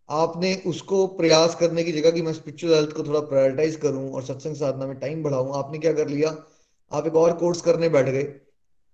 [0.09, 4.23] आपने उसको प्रयास करने की जगह कि मैं स्पिरिचुअल हेल्थ को थोड़ा प्रायोरिटाइज करूँ और
[4.23, 6.45] सत्संग साधना में टाइम बढ़ाऊं। आपने क्या कर लिया?
[6.91, 8.23] आप एक और कोर्स करने बैठ गए।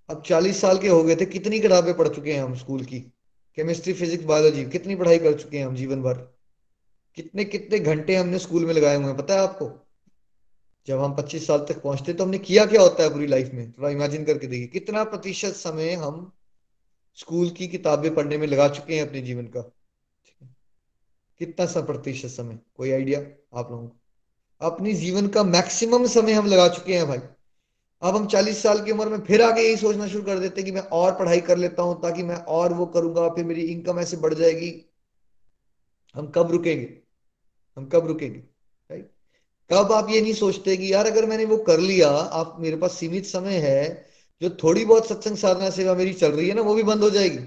[0.10, 3.00] अब चालीस साल के हो गए थे, कितनी किताबें पढ़ चुके हैं हम स्कूल की?
[3.56, 6.14] केमिस्ट्री फिजिक्स बायोलॉजी कितनी पढ़ाई कर चुके हैं हम जीवन भर?
[7.16, 9.88] कितने कितने घंटे हमने स्कूल में लगाए हुए हैं, पता है आपको?
[10.88, 13.72] जब हम 25 साल तक पहुँचते तो हमने किया क्या होता है पूरी लाइफ में?
[13.72, 16.32] थोड़ा इमेजिन करके देखिए, कितना प्रतिशत समय हम
[17.16, 19.62] स्कूल की किताबें पढ़ने में लगा चुके हैं अपने जीवन का?
[21.40, 22.60] कितना सा प्रतिशत समय?
[22.78, 23.20] कोई आइडिया
[23.60, 23.98] आप लोगों को?
[24.62, 27.20] अपनी जीवन का मैक्सिमम समय हम लगा चुके हैं भाई।
[28.02, 30.66] अब हम 40 साल की उम्र में फिर आगे यही सोचना शुरू कर देते हैं
[30.66, 34.00] कि मैं और पढ़ाई कर लेता हूँ ताकि मैं और वो करूँगा, फिर मेरी इनकम
[34.00, 34.92] ऐसे बढ़ जाएगी।
[36.16, 36.98] हम कब रुकेंगे?
[37.78, 38.44] हम कब रुकेंगे?
[39.70, 42.94] कब आप ये नहीं सोचते कि यार अगर मैंने वो कर लिया, आप मेरे पास
[42.94, 44.10] सीमित समय है,
[44.42, 47.10] जो थोड़ी बहुत सत्संग साधना सेवा मेरी चल रही है ना, वो भी बंद हो
[47.10, 47.38] जाएगी।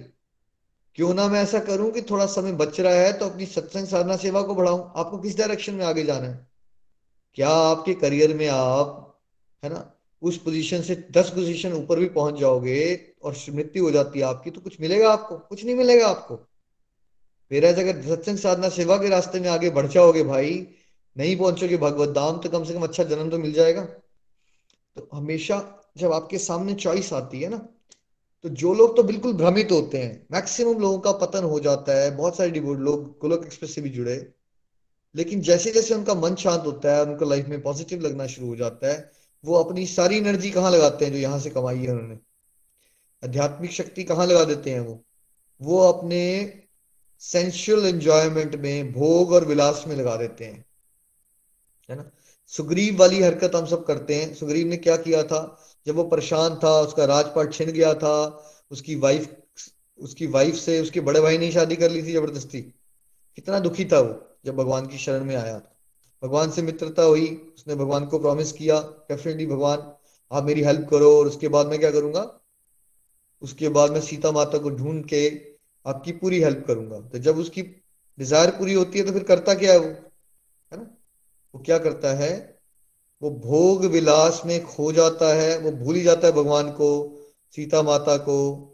[0.94, 4.16] क्यों ना मैं ऐसा करूँ कि थोड़ा समय बच रहा है तो अपनी सत्संग साधना
[4.16, 6.46] सेवा को बढ़ाऊं। आपको किस डायरेक्शन में आगे जाना है?
[7.34, 9.20] क्या आपके करियर में आप,
[9.62, 12.81] है ना उस पोजीशन से दस पोजीशन ऊपर भी पहुँच जाओगे
[13.22, 15.37] और मृत्यु हो जाती है आपकी तो कुछ मिलेगा आपको?
[15.38, 16.37] कुछ नहीं मिलेगा आपको।
[17.50, 20.66] फिर अगर सत्संग साधना सेवा के रास्ते में आगे बढ़ जाओगे भाई,
[21.16, 25.59] नहीं पहुंचोगे भगवत धाम तो कम से कम अच्छा जन्म तो मिल जाएगा। तो हमेशा
[25.98, 27.57] जब आपके सामने चॉइस आती है ना
[28.44, 32.16] तो जो लोग तो बिल्कुल भ्रमित होते हैं मैक्सिमम लोगों का पतन हो जाता है,
[32.16, 34.16] बहुत सारे डिवोट लोग, गोलोक एक्सप्रेस से भी जुड़े।
[35.14, 38.57] लेकिन जैसे जैसे उनका मन शांत होता है, उनको लाइफ में पॉजिटिव लगना शुरू हो
[38.57, 39.11] जाता है
[39.44, 42.18] वो अपनी सारी एनर्जी कहाँ लगाते हैं जो यहाँ से कमाई है उन्होंने?
[43.24, 45.05] आध्यात्मिक शक्ति कहाँ लगा देते हैं वो?
[45.62, 46.53] वो अपने
[47.18, 50.64] सेंशुअल एंजॉयमेंट में भोग और विलास में लगा देते हैं।
[51.90, 52.11] है ना?
[52.46, 55.64] सुग्रीव वाली हरकत हम सब करते हैं। सुग्रीव ने क्या किया था?
[55.87, 59.35] जब वो परेशान था, उसका राजपाट छिन गया था, उसकी वाइफ
[59.98, 62.62] उसकी वाइफ से उसके बड़े भाई ने शादी कर ली थी ज़बरदस्ती।
[63.37, 65.77] कितना दुखी था वो, जब भगवान की शरण में आया था।
[66.22, 69.92] भगवान से मित्रता हुई, उसने भगवान को प्रॉमिस किया डेफिनेटली भगवान,
[70.33, 72.40] आप मेरी हेल्प करो और उसके बाद मैं क्या करूँगा?
[73.42, 75.40] उसके बाद मैं सीता माता को ढूंढ के
[75.87, 77.62] आपकी पूरी हेल्प करूँगा। तो जब उसकी
[78.18, 79.87] डिज़ायर पूरी होती है तो फिर करता क्या है वो?
[79.87, 80.96] है ना?
[81.54, 82.59] वो क्या करता है?
[83.22, 87.18] वो भोग विलास में खो जाता है, वो भूल ही जाता है भगवान को,
[87.57, 88.64] सीता माता को,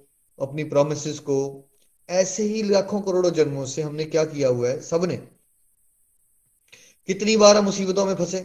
[0.40, 1.70] अपनी प्रोमिस को।
[2.08, 4.80] ऐसे ही लाखों करोड़ों जन्मों से हमने क्या किया हुआ है?
[4.80, 5.33] सबने
[7.06, 8.40] कितनी बार हम मुसीबतों में फंसे?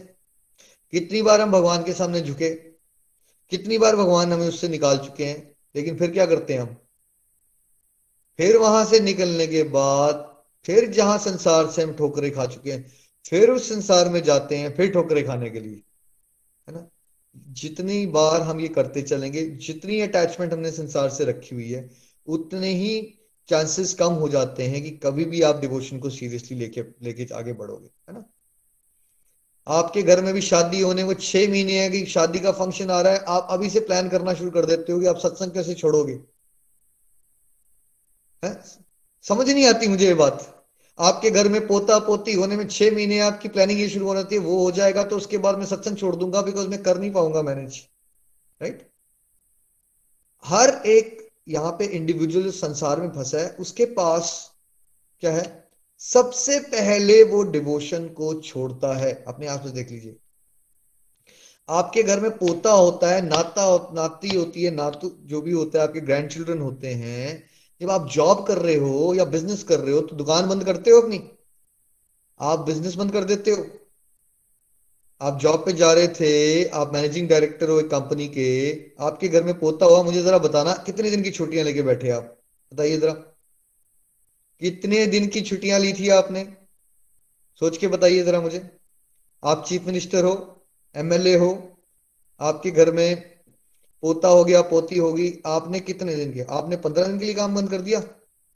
[0.90, 2.50] कितनी बार हम भगवान के सामने झुके?
[3.50, 5.56] कितनी बार भगवान हमें उससे निकाल चुके हैं?
[5.76, 6.76] लेकिन फिर क्या करते हैं हम?
[8.38, 12.92] फिर वहाँ से निकलने के बाद फिर जहाँ संसार से हम ठोकरे खा चुके हैं,
[13.28, 15.82] फिर उस संसार में जाते हैं, फिर ठोकरे खाने के लिए।
[16.68, 16.90] है ना?
[17.48, 21.90] जितनी बार हम ये करते चलेंगे, जितनी अटैचमेंट हमने संसार से रखी हुई है,
[22.26, 26.82] उतने ही चांसेस कम हो जाते हैं कि कभी भी आप डिवोशन को सीरियसली लेके
[27.02, 28.24] लेके आगे बढ़ोगे। है ना?
[29.66, 33.00] आपके घर में भी शादी होने वो छह महीने है कि शादी का फ़ंक्शन आ
[33.00, 35.74] रहा है, आप अभी से प्लान करना शुरू कर देते हो कि आप सत्संग कैसे
[35.74, 36.18] छोड़ोगे?
[38.42, 38.62] है?
[39.24, 40.46] समझ नहीं आती मुझे ये बात।
[40.98, 44.34] आपके घर में पोता पोती होने में छह महीने आपकी प्लानिंग ये शुरू हो जाती
[44.34, 47.10] है, वो हो जाएगा तो उसके बाद मैं सत्संग छोड़ दूँगा बिकॉज़ मैं कर नहीं
[47.12, 47.76] पाऊँगा मैनेज
[48.60, 48.88] राइट
[50.44, 54.50] हर एक यहाँ पे इंडिविजुअल संसार में फंसा है, उसके पास
[55.22, 55.69] क्या है?
[56.00, 60.16] सबसे पहले वो डिवोशन को छोड़ता है। अपने आप से देख लीजिए।
[61.68, 65.88] आपके घर में पोता होता है, नाता नाती होती है, नातू जो भी होता है,
[65.88, 69.94] आपके ग्रैंड चिल्ड्रन होते हैं, जब आप जॉब कर रहे हो या बिज़नेस कर रहे
[69.94, 71.30] हो तो दुकान बंद करते हो अपनी?
[72.40, 73.66] आप बिज़नेस बंद कर देते हो।
[75.20, 79.44] आप जॉब पे जा रहे थे, आप मैनेजिंग डायरेक्टर हो एक कंपनी के, आपके घर
[79.44, 82.42] में पोता हुआ, मुझे जरा बताना, कितने दिन की छुट्टियाँ लेके बैठे आप?
[82.74, 83.29] बताइए जरा।
[84.60, 86.44] कितने दिन की छुट्टियाँ ली थी आपने?
[87.60, 88.70] सोच के बताइए जरा मुझे।
[89.44, 91.76] आप चीफ मिनिस्टर हो, एमएलए हो,
[92.40, 93.16] आपके घर में
[94.02, 97.54] पोता हो गया, पोती होगी, आपने कितने दिन के आपने पंद्रह दिन के लिए काम
[97.54, 98.00] बंद कर दिया?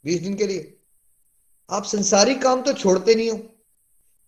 [0.05, 0.79] बीस दिन के लिए?
[1.71, 3.41] आप संसारिक काम तो छोड़ते नहीं हो।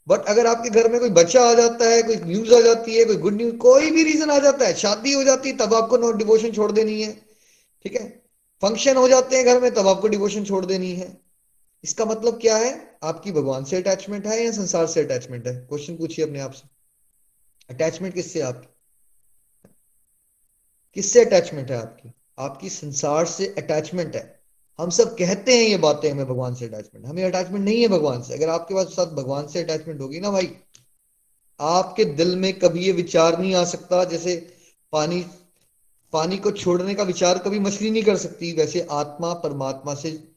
[0.09, 3.05] बट अगर आपके घर में कोई बच्चा आ जाता है, कोई न्यूज़ आ जाती है,
[3.05, 5.97] कोई गुड न्यूज़ कोई भी रीजन आ जाता है, शादी हो जाती है, तब आपको
[5.97, 7.13] नो डिवोशन छोड़ देनी है।
[7.83, 8.23] ठीक है?
[8.63, 11.26] फ़ंक्शन हो जाते हैं घर में, तब आपको डिवोशन छोड़ देनी है।
[11.87, 12.99] इसका मतलब क्या है?
[13.03, 15.55] आपकी भगवान से अटैचमेंट है या संसार से अटैचमेंट है?
[15.69, 16.69] क्वेश्चन पूछिए अपने आप से।
[17.71, 18.69] अटैचमेंट किससे आपकी
[20.95, 22.13] किससे अटैचमेंट है आपकी?
[22.39, 24.41] आपकी संसार से अटैचमेंट है।
[24.79, 28.23] हम सब कहते हैं ये बातें, हमें भगवान से अटैचमेंट हमें अटैचमेंट नहीं है भगवान
[28.23, 30.57] से। अगर आपके पास साथ भगवान से अटैचमेंट होगी ना भाई,
[31.61, 34.37] आपके दिल में कभी ये विचार नहीं आ सकता, जैसे
[34.93, 35.27] पानी
[36.13, 40.36] पानी को छोड़ने का विचार कभी मछली नहीं कर सकती। वैसे आत्मा परमात्मा से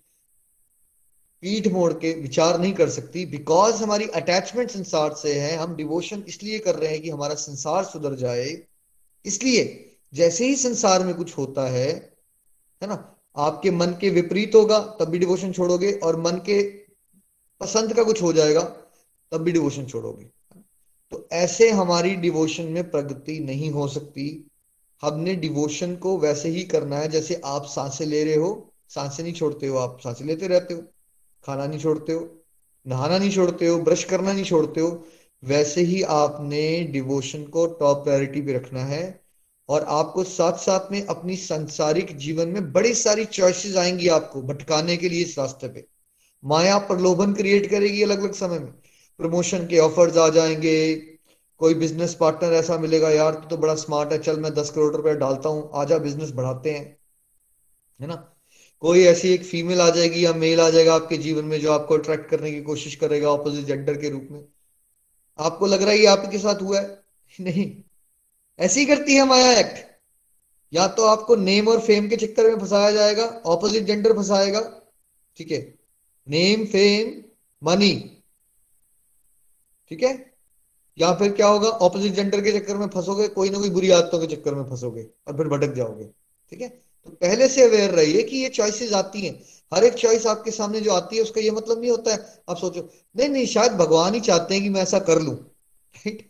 [1.41, 6.23] पीठ मोड़ के विचार नहीं कर सकती। बिकॉज़ हमारी अटैचमेंट संसार से है, हम डिवोशन
[6.27, 8.63] इसलिए कर रहे हैं कि हमारा संसार सुधर जाए।
[9.25, 11.89] इसलिए जैसे ही संसार में कुछ होता है
[12.81, 16.61] है ना, आपके मन के विपरीत होगा, तब भी डिवोशन छोड़ोगे और मन के
[17.61, 18.61] पसंद का कुछ हो जाएगा,
[19.31, 20.25] तब भी डिवोशन छोड़ोगे।
[21.11, 24.51] तो ऐसे हमारी डिवोशन में प्रगति नहीं हो सकती।
[25.01, 29.33] हमने डिवोशन को वैसे ही करना है जैसे आप साँसें ले रहे हो। साँसें नहीं
[29.33, 30.81] छोड़ते हो, आप साँसें लेते रहते हो।
[31.45, 32.45] खाना नहीं छोड़ते हो,
[32.87, 35.07] नहाना नहीं छोड़ते हो, ब्रश करना नहीं छोड़ते हो,
[35.43, 39.21] वैसे ही आपने डिवोशन को टॉप प्रायोरिटी पे रखना है
[39.69, 44.97] और आपको साथ साथ में अपनी संसारिक जीवन में बड़ी सारी चॉइसेस आएँगी आपको भटकाने
[44.97, 45.85] के लिए इस रास्ते पे।
[46.45, 48.71] माया प्रलोभन क्रिएट करेगी अलग अलग समय में।
[49.19, 50.95] प्रमोशन के ऑफर्स आ जाएँगे,
[51.57, 54.95] कोई बिज़नेस पार्टनर ऐसा मिलेगा, यार, तू तो बड़ा स्मार्ट है, चल मैं दस करोड़
[54.95, 56.97] रुपया डालता हूँ, आजा बिज़नेस बढ़ाते हैं।
[58.01, 58.38] है ना?
[58.81, 61.97] कोई ऐसी एक फीमेल आ जाएगी या मेल आ जाएगा आपके जीवन में जो आपको
[61.97, 64.45] अट्रैक्ट करने की कोशिश करेगा ऑपोजिट जेंडर के रूप में।
[65.39, 67.03] आपको लग रहा है ये आपके साथ हुआ है?
[67.41, 67.83] नहीं।
[68.59, 69.85] ऐसी करती है माया एक्ट
[70.73, 74.61] या तो आपको नेम और फेम के चक्कर में फंसाया जाएगा ऑपोजिट जेंडर फंसाएगा,
[75.37, 75.75] ठीक है?
[76.27, 77.23] नेम फेम
[77.63, 77.93] मनी
[79.89, 80.33] ठीक है?
[80.97, 81.69] या फिर क्या होगा?
[81.69, 85.07] ऑपोजिट जेंडर के चक्कर में फंसोगे, कोई ना कोई बुरी आदतों के चक्कर में फंसोगे
[85.27, 86.05] और फिर भटक जाओगे,
[86.49, 86.88] ठीक है?
[87.05, 89.39] तो पहले से अवेयर रहिए कि ये चॉइसेस आती हैं।
[89.73, 92.57] हर एक चॉइस आपके सामने जो आती है, उसका ये मतलब नहीं होता है। आप
[92.57, 96.29] सोचो, नहीं नहीं, शायद भगवान ही चाहते हैं कि मैं ऐसा कर लू। राइट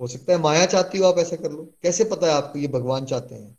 [0.00, 2.68] हो सकता है माया चाहती हो आप ऐसा कर लो। कैसे पता है आपको ये
[2.68, 3.58] भगवान चाहते हैं?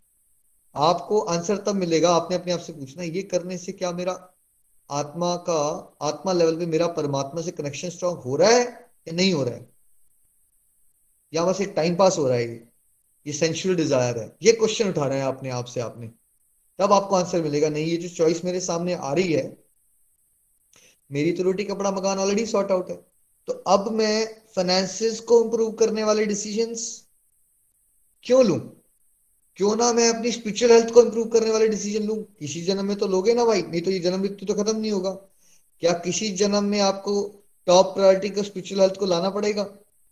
[0.76, 4.34] आपको आंसर तब मिलेगा, आपने अपने आप से पूछना ये करने से क्या मेरा
[4.90, 8.64] आत्मा का, आत्मा लेवल पे मेरा परमात्मा से कनेक्शन स्ट्रॉन्ग हो रहा है
[9.08, 9.70] या नहीं हो रहा है?
[11.34, 12.70] या बस एक टाइम पास हो रहा है
[13.26, 16.12] ये। सेंशुअल डिज़ायर है। ये क्वेश्चन उठा रहे हैं अपने आप से आपने।
[16.80, 19.58] तब आपको आंसर मिलेगा, नहीं, ये जो चॉइस मेरे सामने आ रही है,
[21.12, 22.96] मेरी तो रोटी, कपड़ा, मकान ऑलरेडी सॉर्ट आउट है।
[23.48, 27.10] तो अब मैं फाइनेंसिस को इंप्रूव करने वाले डिसीजंस
[28.24, 28.56] क्यों लू?
[29.56, 32.16] क्यों ना मैं अपनी स्पिरिचुअल हेल्थ को इंप्रूव करने वाले डिसीज़न लू?
[32.16, 34.92] किसी जन्म में तो लोगे ना भाई, नहीं तो ये जन्म मृत्यु तो खत्म नहीं
[34.92, 35.12] होगा।
[35.80, 39.64] क्या किसी जन्म में आपको टॉप प्रायोरिटी को स्पिरिचुअल हेल्थ को लाना पड़ेगा?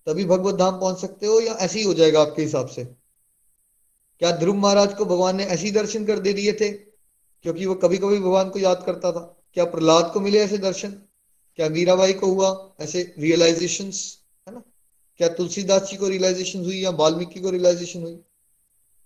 [0.08, 3.03] तभी भगवत धाम पहुँच सकते हो या ऐसे ही हो जाएगा आपके हिसाब से?
[4.24, 6.70] क्या ध्रुव महाराज को भगवान ने ऐसे दर्शन कर दे दिए थे?
[7.42, 10.90] क्योंकि वो कभी कभी भगवान को याद करता था। क्या प्रहलाद को मिले ऐसे दर्शन?
[11.56, 13.86] क्या मीराबाई को हुआ ऐसे रियलाइजेशन
[14.48, 14.64] है ना?
[15.18, 18.20] क्या तुलसीदास जी को रियलाइजेशन हुई या वाल्मीकि को रियलाइजेशन हुई?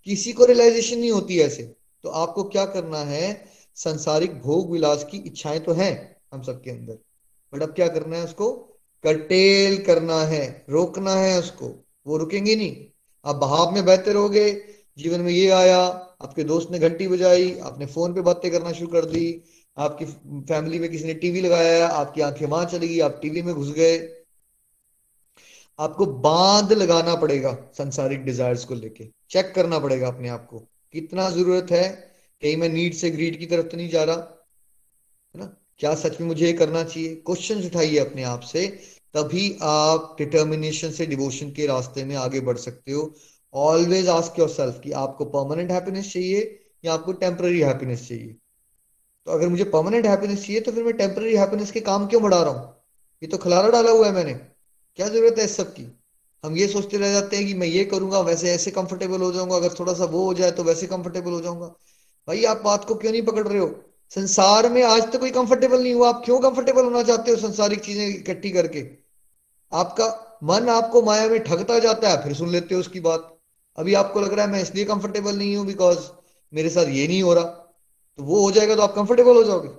[0.06, 1.64] किसी को रियलाइजेशन नहीं होती ऐसे।
[2.04, 3.46] तो आपको क्या करना है?
[3.76, 6.94] संसारिक भोग विलास की इच्छाएँ तो हैं हम सबके अंदर।
[7.54, 8.52] बट अब क्या करना है उसको?
[9.04, 12.86] कटेल करना है, रोकना है उसको। वो रुकेंगे नहीं।
[13.26, 15.80] आप बहाव में बहते रहोगे जीवन में ये आया,
[16.22, 19.44] आपके दोस्त ने घंटी बजाई, आपने फ़ोन पे बातें करना शुरू कर दी,
[19.78, 20.06] आपकी
[20.42, 23.72] फैमिली में किसी ने टीवी लगाया, आपकी आँखें वहाँ चली गई, आप टीवी में घुस
[23.72, 24.24] गए।
[25.80, 30.60] आपको बाँध लगाना पड़ेगा संसारिक डिजायर्स को लेके। चेक करना पड़ेगा अपने आप को।
[30.92, 31.90] कितना ज़रूरत है?
[32.42, 34.16] कहीं मैं नीड से ग्रीड की तरफ़ तो नहीं जा रहा,
[35.36, 35.58] है ना?
[35.78, 37.16] क्या सच में मुझे ये करना चाहिए?
[37.16, 38.68] क्वेश्चन उठाइए अपने आप से,
[39.14, 43.14] तभी आप डिटर्मिनेशन से डिवोशन के रास्ते में आगे बढ़ सकते हो।
[43.54, 48.36] ऑलवेज आस्क योर सेल्फ कि आपको परमानेंट हैप्पीनेस चाहिए या आपको टेम्पररी हैप्पीनेस चाहिए?
[49.28, 52.42] तो अगर मुझे परमानेंट हैप्पीनेस चाहिए तो फिर मैं टेम्पररी हैप्पीनेस के काम क्यों बढ़ा
[52.44, 52.76] रहा हूँ?
[53.22, 55.86] ये तो खलारा डाला हुआ है मैंने। क्या ज़रूरत है इस सब की?
[56.44, 59.56] हम ये सोचते रह जाते हैं कि मैं ये करूँगा, वैसे ऐसे कंफर्टेबल हो जाऊँगा।
[59.56, 61.68] अगर थोड़ा सा वो हो जाए तो वैसे कंफर्टेबल हो जाऊँगा।
[62.28, 63.68] भाई, आप बात को क्यों नहीं पकड़ रहे हो?
[64.10, 67.80] संसार में आज तक कोई कंफर्टेबल नहीं हुआ। आप क्यों कंफर्टेबल होना चाहते हो संसारिक
[67.80, 68.86] चीज़ें इकट्ठी करके?
[69.72, 73.37] आपका मन आपको माया में ठगता जाता है, फिर सुन लेते हो उसकी बात।
[73.78, 76.00] अभी आपको लग रहा है मैं इसलिए कंफर्टेबल नहीं हूँ बिकॉज़
[76.54, 79.70] मेरे साथ ये नहीं हो रहा। तो वो हो जाएगा तो आप कंफर्टेबल हो जाओगे।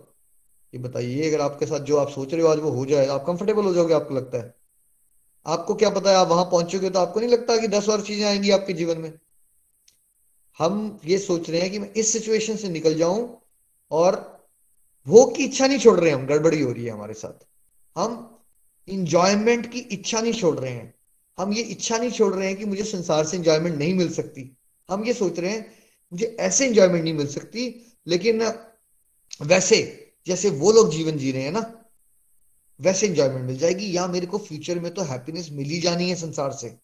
[0.73, 3.25] ये बताइए, अगर आपके साथ जो आप सोच रहे हो आज वो हो जाए, आप
[3.27, 4.55] कंफर्टेबल हो जाओगे आपको लगता है?
[5.47, 8.27] आपको क्या पता है आप वहाँ पहुंचोगे तो आपको नहीं लगता कि दस और चीज़ें
[8.27, 9.13] आएँगी आपके जीवन में?
[10.59, 13.41] हम ये सोच रहे हैं कि मैं इस सिचुएशन से निकल जाऊँ
[13.91, 14.17] और
[15.07, 17.47] भोग की इच्छा नहीं छोड़ रहे हम, गड़बड़ी हो रही है हमारे साथ।
[17.97, 18.39] हम
[18.89, 20.95] इंजॉयमेंट की इच्छा नहीं छोड़ रहे हैं।
[21.39, 24.57] हम ये इच्छा नहीं छोड़ रहे हैं कि मुझे संसार से इंजॉयमेंट नहीं मिल सकती।
[24.91, 25.73] हम ये सोच रहे हैं,
[26.13, 28.43] मुझे ऐसे इंजॉयमेंट नहीं मिल सकती, लेकिन
[29.43, 31.85] वैसे, जैसे वो लोग जीवन जी रहे हैं ना,
[32.81, 36.17] वैसे इंजॉयमेंट मिल जाएगी। या मेरे को फ्यूचर में तो हैप्पीनेस मिल ही जानी है
[36.17, 36.79] संसार से।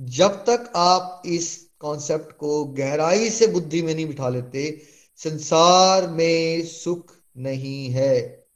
[0.00, 4.82] जब तक आप इस कॉन्सेप्ट को गहराई से बुद्धि में नहीं बिठा लेते,
[5.16, 8.46] संसार में सुख नहीं है।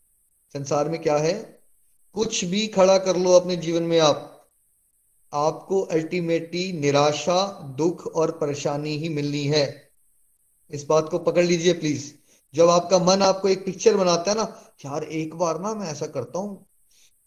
[0.53, 1.63] संसार में क्या है?
[2.13, 4.30] कुछ भी खड़ा कर लो अपने जीवन में आप।
[5.33, 9.91] आपको अल्टीमेटली निराशा, दुख और परेशानी ही मिलनी है।
[10.71, 12.15] इस बात को पकड़ लीजिए प्लीज़
[12.55, 16.07] जब आपका मन आपको एक पिक्चर बनाता है ना, यार, एक बार ना मैं ऐसा
[16.07, 16.67] करता हूँ,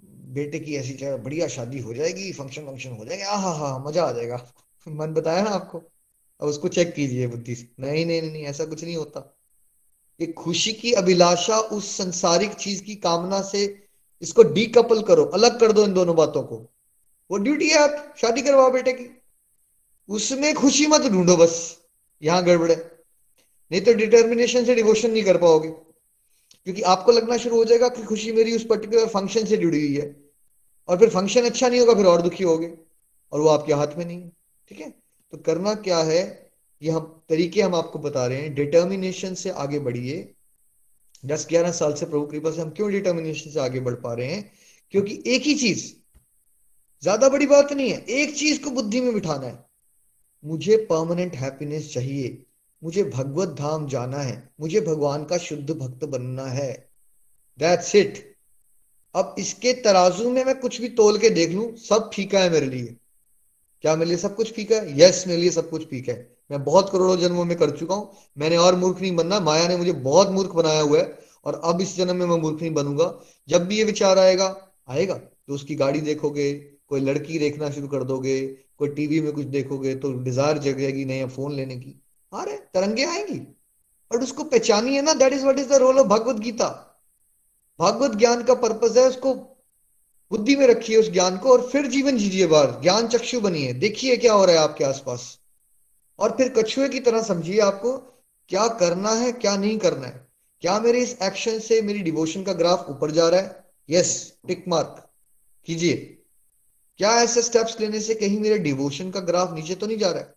[0.04, 4.12] बेटे की ऐसी बढ़िया शादी हो जाएगी फ़ंक्शन वंक्शन हो जाएगा हाँ हाँ मज़ा आ
[4.12, 4.52] जाएगा।
[4.88, 5.78] मन बताया ना आपको?
[6.42, 9.38] अब उसको चेक कीजिए बुद्धि से। नहीं नहीं नहीं नहीं ऐसा कुछ नहीं होता।
[10.22, 13.88] ये खुशी की अभिलाषा उस संसारिक चीज़ की कामना से
[14.22, 16.73] इसको डीकपल करो, अलग कर दो इन दोनों बातों को।
[17.32, 19.22] वो ड्यूटी है आप शादी करवाओ बेटे की।
[20.10, 21.78] उसमें खुशी मत ढूंढो बस,
[22.24, 22.76] यहाँ गड़बड़े।
[23.72, 25.70] नहीं तो डिटर्मिनेशन से डिवोशन नहीं कर पाओगे।
[26.64, 29.98] क्योंकि आपको लगना शुरू हो जाएगा कि खुशी मेरी उस पर्टिकुलर फ़ंक्शन से जुड़ी हुई
[29.98, 30.24] है।
[30.88, 32.74] और फिर फ़ंक्शन अच्छा नहीं होगा, फिर और दुखी होगे।
[33.32, 34.32] और वो आपके हाथ में नहीं है,
[34.70, 34.90] ठीक है?
[35.32, 36.52] तो करना क्या है,
[36.82, 40.34] ये हम, तरीके हम आपको बता रहे हैं। डिटर्मिनेशन से आगे बढ़िए।
[41.26, 44.28] दस ग्यारह साल से प्रभु कृपा से हम क्यों डिटर्मिनेशन से आगे बढ़ पा रहे
[44.28, 44.52] हैं?
[44.92, 46.03] क्योंकि एक ही चीज़
[47.04, 49.66] ज़्यादा बड़ी बात नहीं है। एक चीज़ को बुद्धि में बिठाना है।
[50.46, 52.46] मुझे परमानेंट हैप्पीनेस चाहिए।
[52.84, 56.90] मुझे भगवत धाम जाना है। मुझे भगवान का शुद्ध भक्त बनना है।
[57.60, 58.38] दैट्स इट
[59.16, 62.66] अब इसके तराजू में मैं कुछ भी तोल के देख लू, सब फीका है मेरे
[62.66, 62.96] लिए।
[63.82, 65.00] क्या मेरे लिए सब कुछ फीका है?
[65.00, 68.12] यस मेरे लिए सब कुछ फीका है। मैं बहुत करोड़ों जन्मों में कर चुका हूँ।
[68.38, 71.82] मैंने और मूर्ख नहीं बनना। माया ने मुझे बहुत मूर्ख बनाया हुआ है। और अब
[71.82, 75.76] इस जन्म में मैं मूर्ख नहीं बनूँगा। जब भी ये विचार आएगा आएगा। तो उसकी
[75.76, 78.40] गाड़ी देखोगे कोई लड़की देखना शुरू कर दोगे,
[78.78, 82.02] कोई टीवी में कुछ देखोगे तो डिज़ायर जगेगी नया फ़ोन लेने की।
[82.34, 83.40] आ रहे तरंगे आएँगी।
[84.12, 86.68] बट उसको पहचानिए ना that is what is the role of Bhagavad Gita
[87.80, 89.34] Bhagavat ज्ञान का पर्पज है उसको
[90.32, 94.18] बुद्धि में रखिए उस ज्ञान को और फिर जीवन जीजिए बाहर। ज्ञान चक्षु बनिए। देखिए
[94.18, 95.40] क्या हो रहा है आपके आसपास।
[96.20, 97.98] और फिर कछुए की तरह समझिए आपको
[98.50, 100.28] क्या करना है, क्या नहीं करना है।
[100.62, 103.64] क्या मेरे इस एक्शन से मेरी डिवोशन का ग्राफ ऊपर जा रहा है?
[103.90, 105.10] यस टिक मार्क
[105.66, 106.13] कीजिए।
[106.98, 110.20] क्या ऐसे स्टेप्स लेने से कहीं मेरे डिवोशन का ग्राफ नीचे तो नहीं जा रहा
[110.20, 110.34] है?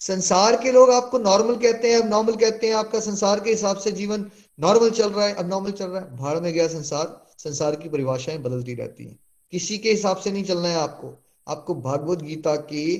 [0.00, 3.76] संसार के लोग आपको नॉर्मल कहते हैं अब नॉर्मल कहते हैं, आपका संसार के हिसाब
[3.76, 7.26] से जीवन नॉर्मल चल रहा है अब नॉर्मल चल रहा है। भाड़ में गया संसार
[7.38, 9.18] संसार की परिभाषाएँ बदलती रहती हैं।
[9.52, 12.94] किसी के हिसाब से नहीं चलना है आपको। आपको भागवत गीता के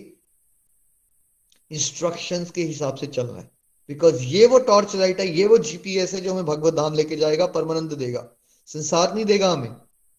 [1.71, 3.51] इंस्ट्रक्शंस के हिसाब से चलना है।
[3.89, 7.17] बिकॉज़ ये वो टॉर्च लाइट है, ये वो जीपीएस है जो हमें भगवत धाम लेके
[7.17, 8.29] जाएगा, परमानंद देगा।
[8.67, 9.69] संसार नहीं देगा हमें,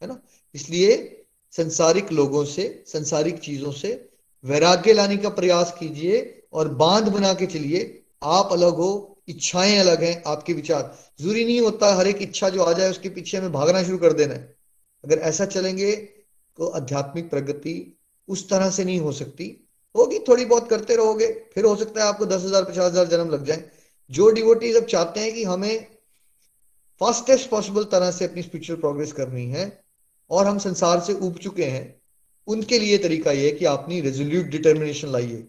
[0.02, 0.22] है ना?
[0.56, 1.23] इसलिए
[1.56, 4.10] संसारिक लोगों से, संसारिक चीज़ों से
[4.44, 6.22] वैराग्य लाने का प्रयास कीजिए
[6.54, 7.82] और बाँध बना के चलिए।
[8.24, 12.64] आप अलग हो, इच्छाएँ अलग हैं आपके विचार। ज़रूरी नहीं होता हर एक इच्छा जो
[12.64, 14.56] आ जाए उसके पीछे हमें भागना शुरू कर देना है।
[15.04, 15.92] अगर ऐसा चलेंगे
[16.58, 17.76] तो आध्यात्मिक प्रगति
[18.28, 19.46] उस तरह से नहीं हो सकती।
[19.96, 23.30] होगी, थोड़ी बहुत करते रहोगे, फिर हो सकता है आपको दस हज़ार, पचास हज़ार जन्म
[23.30, 23.64] लग जाए।
[24.10, 25.86] जो डिवोटीज अब चाहते हैं कि हमें
[27.02, 29.66] फास्टेस्ट पॉसिबल तरह से अपनी स्पिरिचुअल प्रोग्रेस करनी है
[30.30, 32.02] और हम संसार से उब चुके हैं,
[32.48, 35.48] उनके लिए तरीका यह है कि अपनी रेजोल्यूट डिटर्मिनेशन लाइए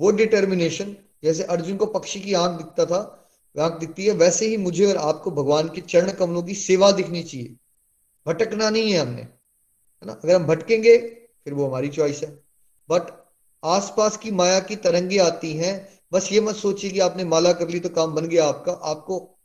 [0.00, 3.28] वो डिटर्मिनेशन जैसे अर्जुन को पक्षी की आँख दिखता था,
[3.60, 7.22] आँख दिखती है, वैसे ही मुझे और आपको भगवान के चरण कमलों की सेवा दिखनी
[7.22, 7.56] चाहिए।
[8.26, 10.12] भटकना नहीं है हमने, है ना?
[10.12, 10.98] अगर हम भटकेंगे,
[11.44, 12.30] फिर वो हमारी चॉइस है।
[12.90, 13.28] बट
[13.64, 17.68] आसपास की माया की तरंगे आती हैं, बस ये मत सोचिए कि आपने माला कर
[17.68, 19.35] ली तो काम बन गया आपका। आपको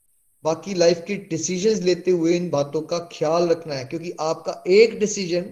[0.44, 5.00] बाकी लाइफ की डिसीजंस लेते हुए इन बातों का ख्याल रखना है, क्योंकि आपका एक
[5.00, 5.52] डिसीज़न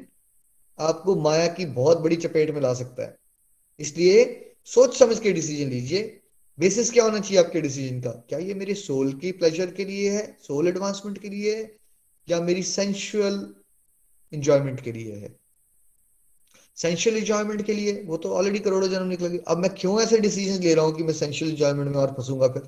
[0.80, 3.18] आपको माया की बहुत बड़ी चपेट में ला सकता है।
[3.80, 4.24] इसलिए
[4.68, 6.02] सोच समझ के डिसीज़न लीजिए।
[6.58, 8.10] बेसिस क्या होना चाहिए आपके डिसीज़न का?
[8.30, 11.76] क्या ये मेरे सोल की प्लेजर के लिए है सोल एडवांसमेंट के लिए है,
[12.28, 13.46] या मेरी सेंशुअल
[14.32, 15.36] इंजॉयमेंट के लिए है?
[16.78, 20.64] सेंशुअल इंजॉयमेंट के लिए, वो तो ऑलरेडी करोड़ों जन्म निकलेगी अब मैं क्यों ऐसे डिसीज़न
[20.64, 22.62] ले रहा हूँ कि मैं सेंशुअल इंजॉयमेंट में और फंसूँगा फिर?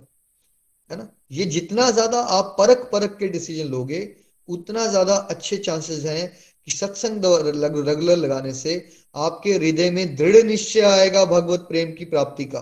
[0.92, 1.08] है ना?
[1.32, 4.16] ये जितना ज़्यादा आप परख परख के डिसीज़न लोगे,
[4.48, 6.32] उतना ज़्यादा अच्छे चांसेस हैं
[6.68, 8.74] कि सत्संग रेगुलर लगाने से
[9.16, 12.62] आपके हृदय में दृढ़ निश्चय आएगा भगवत प्रेम की प्राप्ति का।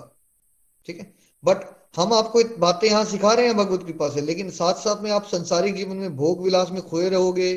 [0.88, 1.14] ठीक है?
[1.44, 1.64] बट
[1.98, 5.26] हम आपको बातें यहाँ सिखा रहे हैं भगवत कृपा से, लेकिन साथ साथ में आप
[5.26, 7.52] संसारिक जीवन में भोग विलास में खोए रहोगे।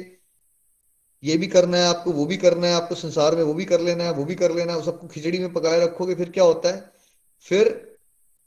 [1.22, 3.80] ये भी करना है आपको, वो भी करना है आपको, संसार में वो भी कर
[3.80, 6.68] लेना है, वो भी कर लेना है सबको खिचड़ी में पकाए रखोगे, फिर क्या होता
[6.68, 6.92] है?
[7.40, 7.91] फिर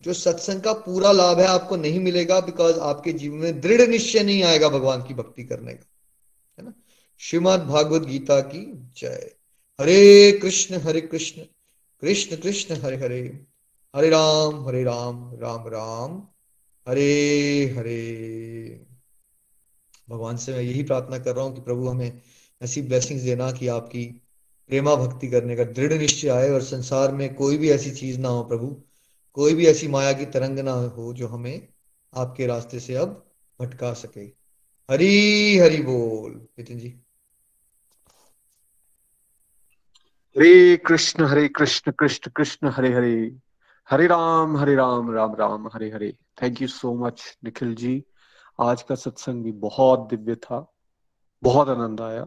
[0.01, 4.23] जो सत्संग का पूरा लाभ है आपको नहीं मिलेगा बिकॉज़ आपके जीवन में दृढ़ निश्चय
[4.23, 5.89] नहीं आएगा भगवान की भक्ति करने का।
[6.59, 6.73] है ना?
[7.19, 9.35] श्रीमद भागवत गीता की जय।
[9.81, 11.41] हरे कृष्ण हरे कृष्ण।
[12.01, 13.45] कृष्ण कृष्ण, हरे हरे।
[13.95, 16.27] हरे राम हरे राम राम राम।
[16.89, 18.85] हरे हरे।
[20.09, 22.21] भगवान से मैं यही प्रार्थना कर रहा हूँ कि प्रभु हमें
[22.61, 24.05] ऐसी ब्लेसिंग्स देना कि आपकी
[24.67, 28.29] प्रेमा भक्ति करने का दृढ़ निश्चय आए और संसार में कोई भी ऐसी चीज़ ना
[28.29, 28.84] हो प्रभु।
[29.35, 31.67] कोई भी ऐसी माया की तरंग ना हो जो हमें
[32.13, 33.09] आपके रास्ते से अब
[33.59, 34.25] भटका सके।
[34.89, 36.89] हरी हरी बोल, Nitin ji.
[40.35, 43.37] Hare Krishna Hare Krishna Krishna Krishna, Hare Hare.
[43.89, 46.11] Hare Ram Hare Ram Ram Ram, Hare Hare.
[46.41, 48.03] Thank you so much Nikhil ji.
[48.61, 50.59] आज का सत्संग भी बहुत दिव्य था,
[51.43, 52.23] बहुत आनंद आया।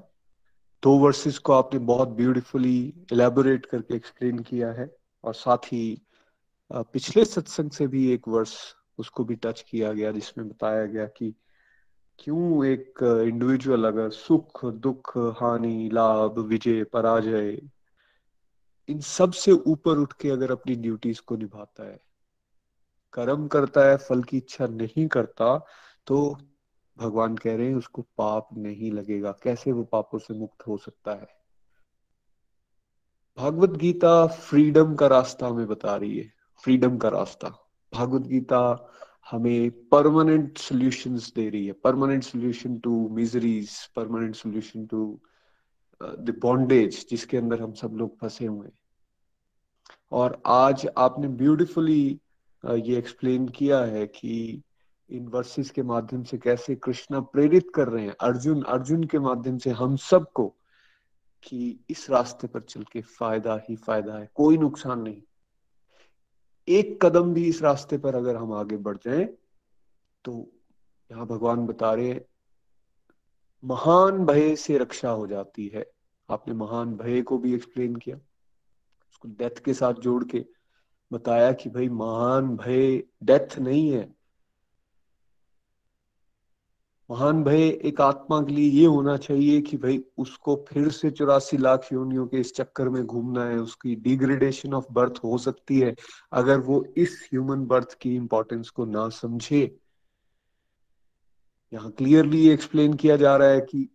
[0.83, 2.79] दो वर्सेस को आपने बहुत ब्यूटीफुली
[3.13, 4.91] इलेबोरेट करके एक्सप्लेन किया है,
[5.25, 6.03] और साथ ही
[6.71, 8.55] पिछले सत्संग से भी एक वर्ष
[8.99, 11.35] उसको भी टच किया गया, जिसमें बताया गया कि
[12.19, 17.61] क्यों एक इंडिविजुअल अगर सुख, दुख, हानि, लाभ, विजय, पराजय,
[18.89, 21.99] इन सबसे ऊपर उठ के अगर अपनी ड्यूटीज़ को निभाता है,
[23.13, 25.59] कर्म करता है, फल की इच्छा नहीं करता
[26.07, 26.37] तो
[26.99, 31.13] भगवान कह रहे हैं उसको पाप नहीं लगेगा। कैसे वो पापों से मुक्त हो सकता
[31.13, 31.29] है?
[33.39, 37.49] भागवत गीता फ्रीडम का रास्ता हमें बता रही है। फ्रीडम का रास्ता।
[37.93, 38.61] भागवत गीता
[39.31, 45.21] हमें परमानेंट सॉल्यूशंस दे रही है। Permanent solution to miseries permanent solution to
[46.01, 48.77] the bondage जिसके अंदर हम सब लोग फंसे हुए हैं।
[50.13, 52.21] और आज आपने ब्यूटिफुली
[52.65, 54.63] ये एक्सप्लेन किया है कि
[55.11, 59.59] इन वर्सेस के माध्यम से कैसे कृष्णा प्रेरित कर रहे हैं। अर्जुन अर्जुन के माध्यम
[59.59, 60.47] से हम सबको
[61.43, 65.23] कि इस रास्ते पर चल के फ़ायदा ही फ़ायदा है, कोई नुकसान नहीं।
[66.69, 69.25] एक कदम भी इस रास्ते पर अगर हम आगे बढ़ जाएँ
[70.25, 70.53] तो
[71.11, 72.21] यहाँ भगवान बता रहे
[73.65, 75.91] महान भय से रक्षा हो जाती है।
[76.31, 78.17] आपने महान भय को भी एक्सप्लेन किया।
[79.11, 80.45] उसको डेथ के साथ जोड़ के
[81.13, 84.18] बताया कि भाई, महान भय डेथ नहीं है।
[87.11, 91.57] महान भय एक आत्मा के लिए ये होना चाहिए कि भाई उसको फिर से चौरासी
[91.57, 95.95] लाख योनियों के इस चक्कर में घूमना है, उसकी डिग्रेडेशन ऑफ़ बर्थ हो सकती है,
[96.33, 99.79] अगर वो इस ह्यूमन बर्थ की इंपॉर्टेंस को ना समझे।
[101.73, 103.89] यहाँ क्लियरली एक्सप्लेन किया जा रहा है कि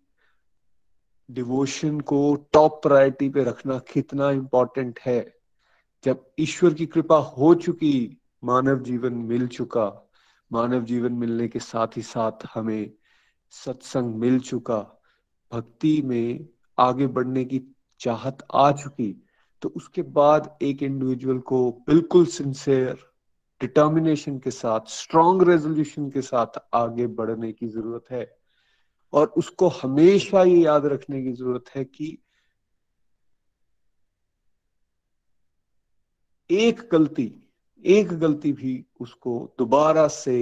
[1.32, 5.36] डिवोशन को टॉप प्रायोरिटी पे रखना कितना इंपॉर्टेंट है।
[6.04, 10.10] जब ईश्वर की कृपा हो चुकी, मानव जीवन मिल चुका,
[10.52, 12.92] मानव जीवन मिलने के साथ ही साथ हमें
[13.54, 14.80] सत्संग मिल चुका,
[15.52, 16.48] भक्ति में
[16.78, 17.62] आगे बढ़ने की
[18.02, 19.12] चाहत आ चुकी
[19.62, 22.98] तो उसके बाद एक इंडिविजुअल को बिल्कुल सिंसियर
[23.62, 28.26] डिटर्मिनेशन के साथ स्ट्रॉन्ग रेजोल्यूशन के साथ आगे बढ़ने की ज़रूरत है।
[29.14, 32.18] और उसको हमेशा ये याद रखने की ज़रूरत है कि
[36.50, 37.32] एक गलती
[37.86, 40.36] एक गलती भी उसको दोबारा से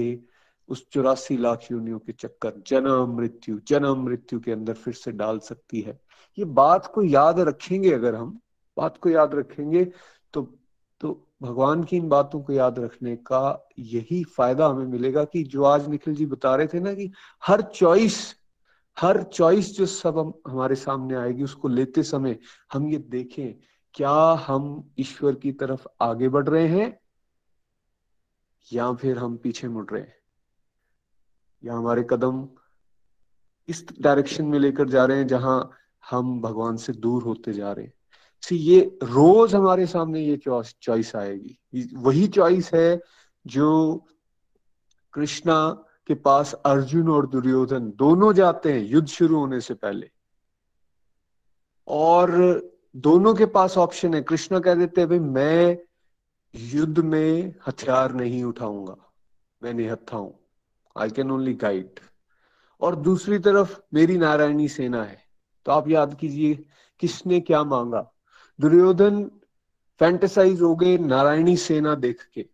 [0.72, 5.40] उस चौरासी लाख योनियों के चक्कर, जन्म, मृत्यु जन्म, मृत्यु के अंदर फिर से डाल
[5.40, 6.00] सकती है।
[6.38, 8.40] ये बात को याद रखेंगे अगर हम,
[8.78, 9.86] बात को याद रखेंगे
[10.34, 10.42] तो
[11.02, 11.10] तो
[11.42, 15.88] भगवान की इन बातों को याद रखने का यही फ़ायदा हमें मिलेगा कि जो आज
[15.90, 17.12] निखिल जी बता रहे थे ना कि
[17.44, 18.20] हर चॉइस
[18.98, 22.38] हर चॉइस जो सब हम, हमारे सामने आएगी, उसको लेते समय
[22.74, 23.54] हम ये देखें,
[23.94, 24.12] क्या
[24.48, 27.00] हम ईश्वर की तरफ़ आगे बढ़ रहे हैं
[28.74, 30.21] या फिर हम पीछे मुड़ रहे हैं?
[31.66, 32.50] या हमारे कदम
[33.68, 35.72] इस डायरेक्शन में लेकर जा रहे हैं जहाँ
[36.10, 37.94] हम भगवान से दूर होते जा रहे हैं।
[38.52, 40.38] ये रोज हमारे सामने ये
[40.82, 41.60] चॉइस आएगी।
[41.96, 43.02] वही चॉइस है
[43.48, 44.04] जो
[45.14, 45.70] कृष्णा
[46.08, 50.12] के पास अर्जुन और दुर्योधन दोनों जाते हैं युद्ध शुरू होने से पहले।
[51.88, 52.32] और
[52.96, 55.78] दोनों के पास ऑप्शन है। कृष्णा कह देते हैं, भाई, मैं
[56.56, 58.96] युद्ध में हथियार नहीं उठाऊँगा।
[59.64, 60.41] मैं निहत्था हूँ।
[60.96, 62.00] आई कैन ओनली गाइड
[62.82, 65.20] और दूसरी तरफ़ मेरी नारायणी सेना है।
[65.66, 66.64] तो आप याद कीजिए,
[67.02, 68.12] किसने क्या मांगा?
[68.60, 69.24] दुर्योधन
[70.00, 72.46] फैंटेसाइज हो गए नारायणी सेना देख के।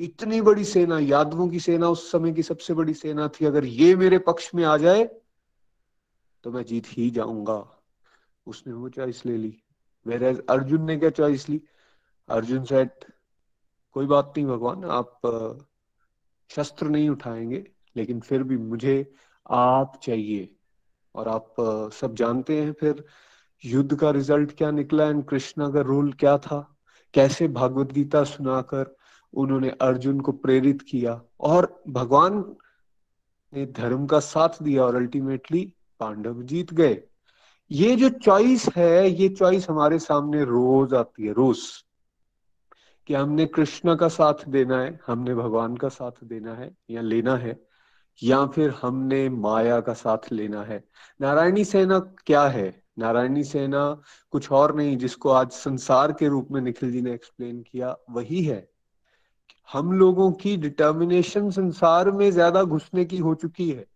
[0.00, 3.94] इतनी बड़ी सेना, यादवों की सेना, उस समय की सबसे बड़ी सेना थी। अगर ये
[3.96, 5.04] मेरे पक्ष में आ जाए
[6.44, 7.58] तो मैं जीत ही जाऊँगा।
[8.46, 9.56] उसने वो चॉइस ले ली।
[10.06, 11.60] मेरे अर्जुन ने क्या चॉइस ली?
[12.28, 13.04] अर्जुन सेट
[13.96, 15.20] कोई बात नहीं भगवान, आप
[16.50, 17.64] शस्त्र नहीं उठाएँगे,
[17.96, 19.12] लेकिन फिर भी मुझे
[19.50, 20.52] आप चाहिए।
[21.14, 21.54] और आप
[21.92, 23.04] सब जानते हैं फिर
[23.64, 26.76] युद्ध का रिज़ल्ट क्या निकला एंड कृष्णा का रोल क्या था?
[27.14, 28.96] कैसे भागवत गीता सुनाकर
[29.34, 31.22] उन्होंने अर्जुन को प्रेरित किया?
[31.40, 32.56] और भगवान
[33.54, 37.02] ने धर्म का साथ दिया और अल्टीमेटली पांडव जीत गए।
[37.70, 41.58] ये जो चॉइस है, ये चॉइस हमारे सामने रोज आती है, रोज।
[43.08, 47.36] कि हमने कृष्ण का साथ देना है, हमने भगवान का साथ देना है या लेना
[47.36, 47.58] है,
[48.22, 50.82] या फिर हमने माया का साथ लेना है।
[51.20, 52.82] नारायणी सेना क्या है?
[52.98, 54.02] नारायणी सेना
[54.32, 58.42] कुछ और नहीं, जिसको आज संसार के रूप में निखिल जी ने एक्सप्लेन किया, वही
[58.42, 58.66] है।
[59.68, 63.86] हम लोगों की डिटर्मिनेशन संसार में ज़्यादा घुसने की हो चुकी है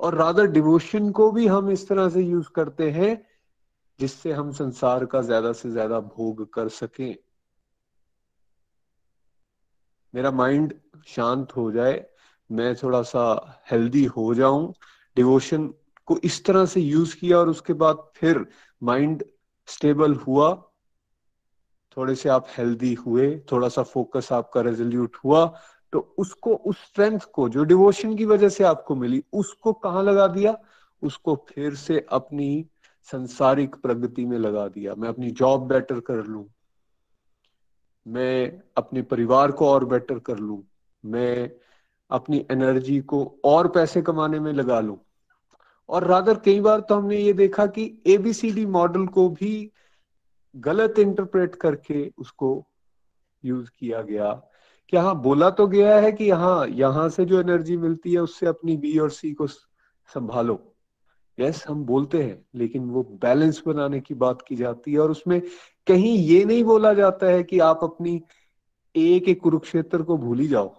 [0.00, 3.26] और रादर डिवोशन को भी हम इस तरह से यूज़ करते हैं,
[4.00, 7.16] जिससे हम संसार का ज़्यादा से ज़्यादा भोग कर सकें।
[10.14, 10.74] मेरा माइंड
[11.06, 12.04] शांत हो जाए,
[12.50, 14.72] मैं थोड़ा सा हेल्दी हो जाऊँ
[15.16, 15.66] डिवोशन
[16.08, 18.46] को इस तरह से यूज़ किया और उसके बाद फिर
[18.82, 19.24] माइंड
[19.68, 20.54] स्टेबल हुआ,
[21.96, 25.44] थोड़े से आप हेल्दी हुए थोड़ा सा फोकस आपका रेजोल्यूट हुआ
[25.92, 30.26] तो उसको, उस स्ट्रेंथ को, जो डिवोशन की वजह से आपको मिली, उसको कहाँ लगा
[30.26, 30.56] दिया?
[31.02, 32.66] उसको फिर से अपनी
[33.12, 36.48] संसारिक प्रगति में लगा दिया। मैं अपनी जॉब बेटर कर लू
[38.06, 40.64] मैं अपने परिवार को और बेटर कर लू।
[41.04, 41.50] मैं
[42.10, 45.00] अपनी एनर्जी को और पैसे कमाने में लगा लू।
[45.88, 49.72] और रादर कई बार तो हमने ये देखा कि एबीसीडी मॉडल को भी
[50.56, 52.66] गलत इंटरप्रेट करके उसको
[53.44, 54.42] यूज़ किया गया।
[54.88, 58.46] कि हाँ बोला तो गया है कि हाँ यहाँ से जो एनर्जी मिलती है, उससे
[58.46, 60.71] अपनी बी और सी को संभालो।
[61.38, 65.40] यस हम बोलते हैं, लेकिन वो बैलेंस बनाने की बात की जाती है और उसमें
[65.86, 68.20] कहीं ये नहीं बोला जाता है कि आप अपनी
[68.94, 70.74] एक एक कुरुक्षेत्र को भूल ही जाओ।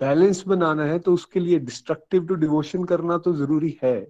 [0.00, 4.06] बैलेंस बनाना है तो उसके लिए डिस्ट्रक्टिव टू डिवोशन करना तो ज़रूरी है।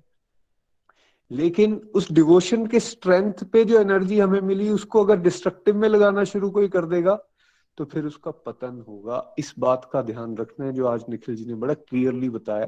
[1.30, 6.24] लेकिन उस डिवोशन के स्ट्रेंथ पे जो एनर्जी हमें मिली, उसको अगर डिस्ट्रक्टिव में लगाना
[6.24, 7.14] शुरू कोई कर देगा
[7.78, 11.44] तो फिर उसका पतन होगा। इस बात का ध्यान रखना है जो आज निखिल जी
[11.44, 12.66] ने बड़ा क्लियरली बताया।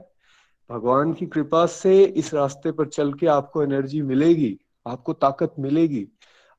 [0.71, 6.07] भगवान की कृपा से इस रास्ते पर चल के आपको एनर्जी मिलेगी, आपको ताकत मिलेगी,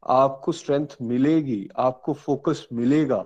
[0.03, 3.19] आपको स्ट्रेंथ मिलेगी, आपको फोकस मिलेगा।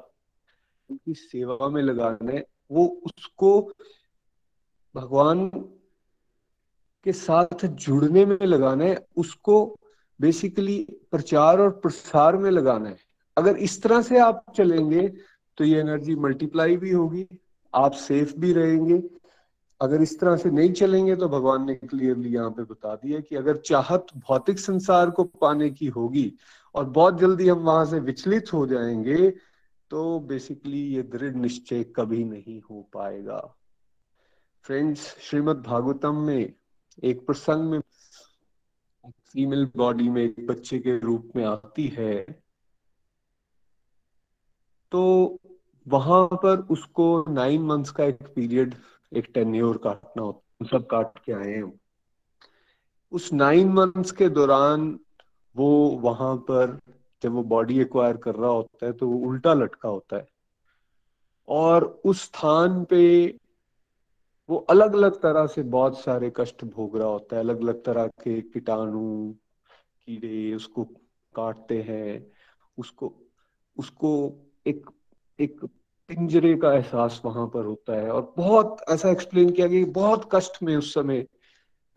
[0.89, 3.71] उनकी सेवा में लगाने, वो उसको
[4.95, 5.47] भगवान
[7.05, 9.79] के साथ जुड़ने में लगाना है उसको
[10.19, 10.77] बेसिकली
[11.11, 12.97] प्रचार और प्रसार में लगाना। है
[13.37, 15.07] अगर इस तरह से आप चलेंगे
[15.57, 17.27] तो ये एनर्जी मल्टीप्लाई भी होगी,
[17.73, 18.97] आप सेफ़ भी रहेंगे
[19.81, 23.35] अगर इस तरह से नहीं चलेंगे तो भगवान ने क्लियरली यहाँ पे बता दिया कि
[23.35, 26.33] अगर चाहत भौतिक संसार को पाने की होगी
[26.75, 29.29] और बहुत जल्दी हम वहाँ से विचलित हो जाएँगे
[29.91, 33.55] तो बेसिकली ये दृढ़ निश्चय कभी नहीं हो पाएगा।
[34.61, 36.53] फ्रेंड्स श्रीमद भागवतम में
[37.03, 37.79] एक प्रसंग में
[39.09, 42.25] फीमेल बॉडी में एक बच्चे के रूप में आती है।
[44.91, 45.37] तो
[45.87, 48.75] वहाँ पर उसको नाइन मंथ्स का एक पीरियड
[49.11, 51.71] एक टेन्योर काटना होता सब काट के आए हैं।
[53.11, 54.99] उस नाइन मंथ्स के दौरान
[55.55, 55.69] वो
[56.01, 56.79] वहाँ पर
[57.23, 60.27] जब वो बॉडी एक्वायर कर रहा होता है तो वो उल्टा लटका होता है।
[61.47, 63.27] और उस स्थान पे
[64.49, 68.07] वो अलग अलग तरह से बहुत सारे कष्ट भोग रहा होता है। अलग अलग तरह
[68.07, 69.33] के कीटाणु,
[70.07, 70.83] कीड़े उसको
[71.35, 72.31] काटते हैं।
[72.77, 73.13] उसको
[73.77, 74.11] उसको
[74.67, 74.85] एक
[75.39, 75.65] एक
[76.09, 80.29] पिंजरे का एहसास वहाँ पर होता है। और बहुत ऐसा एक्सप्लेन किया गया कि बहुत
[80.31, 81.27] कष्ट में उस समय,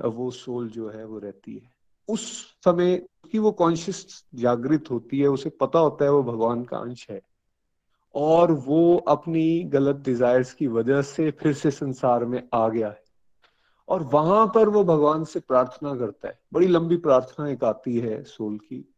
[0.05, 1.71] वो सोल जो है, वो रहती है।
[2.09, 2.97] उस समय
[3.33, 7.23] की वो कॉन्शियस जागृत होती है, उसे पता होता है वो भगवान का अंश है।
[8.15, 13.03] और वो अपनी गलत डिजायर्स की वजह से फिर से संसार में आ गया है।
[13.89, 18.23] और वहाँ पर वो भगवान से प्रार्थना करता है। बड़ी लंबी प्रार्थना एक आती है
[18.25, 18.95] सोल की,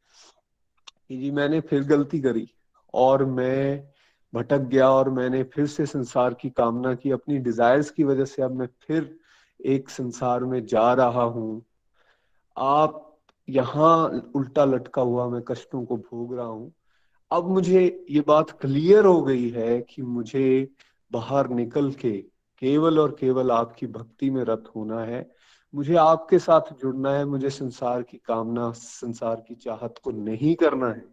[1.08, 2.48] कि जी मैंने फिर गलती करी
[2.94, 3.88] और मैं
[4.34, 8.42] भटक गया और मैंने फिर से संसार की कामना की। अपनी डिजायर्स की वजह से
[8.42, 9.18] अब मैं फिर
[9.66, 11.62] एक संसार में जा रहा हूँ।
[12.58, 13.18] आप
[13.48, 16.72] यहाँ उल्टा लटका हुआ मैं कष्टों को भोग रहा हूँ।
[17.30, 20.68] अब मुझे ये बात क्लियर हो गई है कि मुझे
[21.12, 22.12] बाहर निकल के
[22.62, 25.30] केवल और केवल आपकी भक्ति में रत होना है।
[25.74, 30.88] मुझे आपके साथ जुड़ना है, मुझे संसार की कामना, संसार की चाहत को नहीं करना
[30.88, 31.09] है।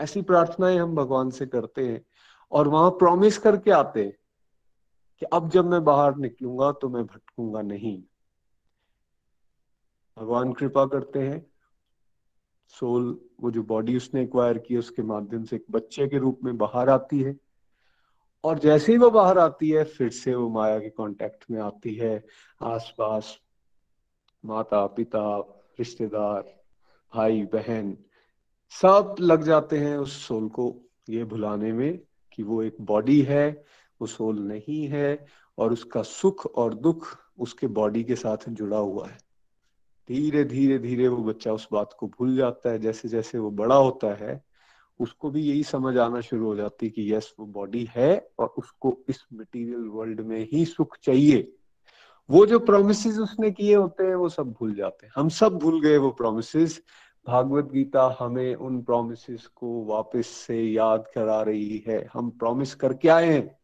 [0.00, 2.04] ऐसी प्रार्थनाएँ हम भगवान से करते हैं
[2.52, 4.16] और वहाँ प्रॉमिस करके आते हैं
[5.18, 8.02] कि अब जब मैं बाहर निकलूँगा तो मैं भटकूँगा नहीं।
[10.18, 11.46] भगवान कृपा करते हैं।
[12.68, 16.58] सोल, वो जो बॉडी उसने एक्वायर की उसके माध्यम से एक बच्चे के रूप में
[16.58, 17.36] बाहर आती है।
[18.44, 21.94] और जैसे ही वो बाहर आती है, फिर से वो माया के कांटेक्ट में आती
[21.94, 22.24] है।
[22.62, 23.38] आसपास
[24.44, 25.38] माता पिता
[25.78, 26.62] रिश्तेदार
[27.14, 27.98] भाई बहन
[28.70, 32.00] सब लग जाते हैं उस सोल को ये भुलाने में
[32.32, 33.64] कि वो एक बॉडी है,
[34.00, 35.26] वो सोल नहीं है
[35.58, 39.18] और उसका सुख और दुख उसके बॉडी के साथ जुड़ा हुआ है।
[40.08, 43.74] धीरे धीरे धीरे वो बच्चा उस बात को भूल जाता है जैसे जैसे वो बड़ा
[43.74, 44.44] होता है,
[45.00, 48.46] उसको भी यही समझ आना शुरू हो जाती है कि यस वो बॉडी है और
[48.46, 51.52] उसको इस मटेरियल वर्ल्ड में ही सुख चाहिए।
[52.30, 55.80] वो जो प्रोमिस उसने किए होते हैं, वो सब भूल जाते हैं। हम सब भूल
[55.80, 56.82] गए वो प्रोमिस
[57.26, 63.08] भागवत गीता हमें उन प्रोमिस को वापस से याद करा रही है। हम प्रॉमिस करके
[63.08, 63.58] आए हैं।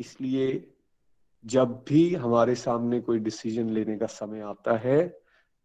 [0.00, 0.74] इसलिए
[1.46, 5.08] जब भी हमारे सामने कोई डिसीज़न लेने का समय आता है,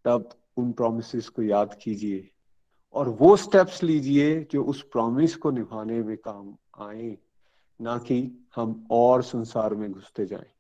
[0.06, 2.32] तब उन प्रोमिस को याद कीजिए
[2.94, 7.18] और वो स्टेप्स लीजिए जो उस प्रॉमिस को निभाने में काम आए,
[7.82, 10.57] ना कि हम और संसार में घुसते जाएँ।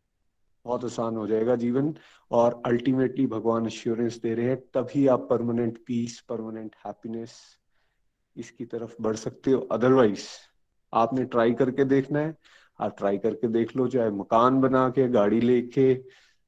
[0.67, 1.93] बहुत आसान हो जाएगा जीवन,
[2.31, 7.35] और अल्टीमेटली भगवान अश्योरेंस दे रहे हैं, तभी आप परमानेंट पीस परमानेंट हैप्पीनेस
[8.35, 10.27] इसकी तरफ़ बढ़ सकते हो। अदरवाइज़
[10.93, 12.35] आपने ट्राई करके देखना है।
[12.79, 15.93] आप ट्राई करके देख लो, चाहे मकान बना के, गाड़ी लेके,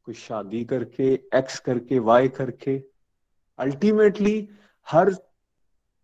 [0.03, 2.77] कोई शादी करके एक्स करके वाई करके।
[3.59, 4.49] अल्टीमेटली
[4.87, 5.13] हर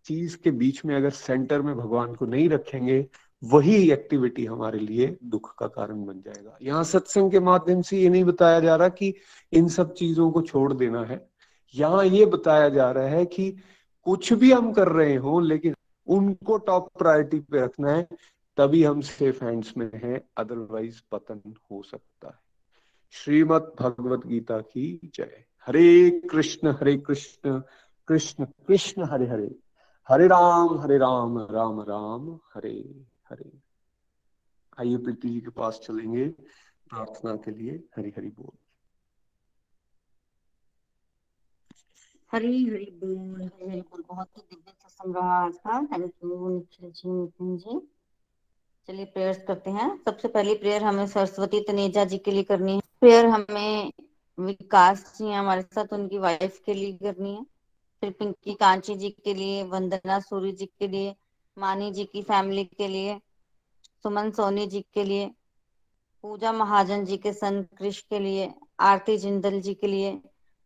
[0.06, 3.06] चीज़ के बीच में अगर सेंटर में भगवान को नहीं रखेंगे
[3.46, 8.08] वही एक्टिविटी हमारे लिए दुख का कारण बन जाएगा। यहाँ सत्संग के माध्यम से ये
[8.08, 9.14] नहीं बताया जा रहा कि
[9.52, 11.30] इन सब चीज़ों को छोड़ देना है।
[11.74, 13.56] यहाँ ये बताया जा रहा है कि
[14.04, 15.74] कुछ भी हम कर रहे हो, लेकिन
[16.06, 18.08] उनको टॉप प्रायोरिटी पे रखना है,
[18.56, 22.38] तभी हम सेफ़ हैंड्स में हैं अदरवाइज़ पतन हो सकता है।
[23.12, 27.62] श्रीमद भगवत गीता की जय। हरे कृष्ण हरे कृष्ण
[28.08, 29.54] कृष्ण कृष्ण, हरे हरे।
[30.08, 33.58] हरे राम हरे राम राम राम, हरे। हरे।
[34.80, 36.28] आइए प्रीति जी के पास चलेंगे
[36.90, 38.58] प्रार्थना के लिए। हरि हरि बोल।
[42.32, 46.48] हरी हरी बोल। हरी हरी बोल। बहुत ही दिव्य सत्संग रहा आज का। Thank you
[46.48, 47.88] Nikhil ji, Nitin ji.
[48.86, 52.80] चलिए प्रेयर्स करते हैं। सबसे पहली प्रेयर हमें सरस्वती तनेजा जी के लिए करनी है।
[53.00, 53.92] प्रेयर हमें
[54.38, 57.44] विकास जी हमारे साथ। उनकी वाइफ के लिए करनी है।
[58.00, 61.16] फिर पिंकी कांची जी के लिए, वंदना सूर्य जी के लिए।
[61.58, 63.20] मानी जी की फैमिली के लिए,
[64.02, 65.30] सुमन सोनी जी के लिए,
[66.22, 70.20] पूजा महाजन जी के सन कृष के लिए, आरती जिंदल जी के लिए,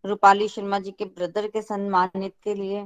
[0.05, 2.83] रूपाली शर्मा जी के ब्रदर के सम्मानित के लिए,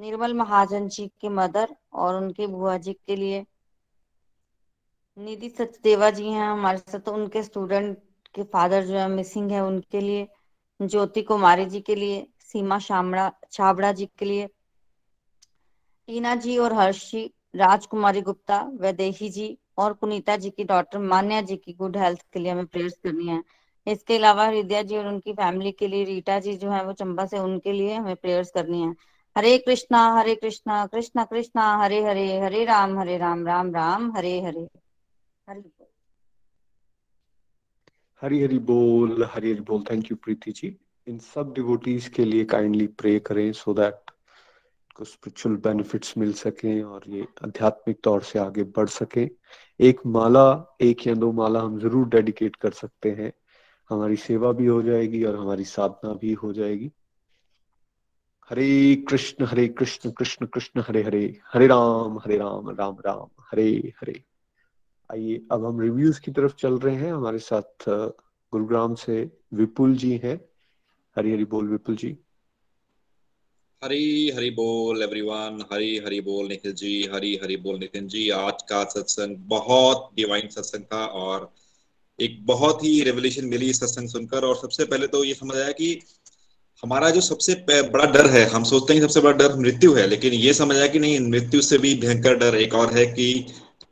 [0.00, 3.44] निर्मल महाजन जी के मदर और उनके बुआ जी के लिए।
[5.18, 7.98] निधि सचदेवा जी हैं हमारे साथ तो उनके स्टूडेंट
[8.34, 10.28] के फादर जो है मिसिंग है उनके लिए,
[10.80, 14.48] ज्योति कुमारी जी के लिए, सीमा शामड़ा, छाबड़ा जी के लिए
[16.08, 17.24] टीना जी और हर्ष जी
[17.56, 22.40] राजकुमारी गुप्ता, वैदेही जी और पुनीता जी की डॉटर मान्या जी की गुड हेल्थ के
[22.40, 23.42] लिए हमें प्रेयर्स करनी है।
[23.86, 27.26] इसके अलावा हृदय जी और उनकी फैमिली के लिए रीटा जी जो है वो चंबा
[27.26, 28.94] से उनके लिए हमें प्रेयर्स करनी है।
[29.36, 34.40] हरे कृष्णा हरे कृष्णा कृष्णा कृष्णा, हरे हरे हरे राम हरे राम राम राम, हरे
[34.40, 34.68] हरे।
[35.48, 35.62] हरे
[38.22, 40.76] हरी हरी बोल, हरी हरी बोल। थैंक यू प्रीति जी।
[41.06, 44.03] इन सब डिवोटीज के लिए काइंडली प्रे करें सो दैट
[44.96, 49.28] को स्पिरिचुअल बेनिफिट्स मिल सके और ये आध्यात्मिक तौर से आगे बढ़ सके।
[49.80, 53.32] एक माला, एक या दो माला हम ज़रूर डेडिकेट कर सकते हैं।
[53.90, 56.90] हमारी सेवा भी हो जाएगी और हमारी साधना भी हो जाएगी।
[58.50, 63.92] हरे कृष्ण हरे कृष्ण कृष्ण कृष्ण, हरे हरे हरे राम हरे राम राम राम, हरे
[64.00, 64.22] हरे।
[65.10, 70.16] आइए, अब हम रिव्यूज़ की तरफ़ चल रहे हैं। हमारे साथ, गुरुग्राम से विपुल जी
[70.16, 70.36] हैं।
[71.16, 72.18] हरी हरी बोल विपुल जी।
[73.84, 76.92] हरी हरी बोल एवरीवन हरी हरी बोल, निखिल जी.
[77.14, 78.28] हरी हरी बोल, नितिन जी.
[78.30, 81.50] आज का सत्संग बहुत डिवाइन सत्संग था और
[82.18, 85.98] एक बहुत ही रेवल्यूशन मिली सत्संग सुनकर। और सबसे पहले तो ये समझ आया कि
[86.82, 90.32] हमारा जो सबसे बड़ा डर है, हम सोचते हैं सबसे बड़ा डर मृत्यु है, लेकिन
[90.32, 93.28] ये समझ आया कि नहीं, मृत्यु से भी भयंकर डर एक और है कि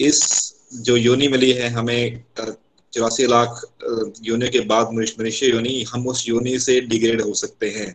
[0.00, 0.22] इस
[0.82, 3.60] जो योनि मिली है हमें चौरासी लाख
[4.22, 7.94] योनि के बाद मनुष्य योनि, हम उस योनि से डिग्रेड हो सकते हैं।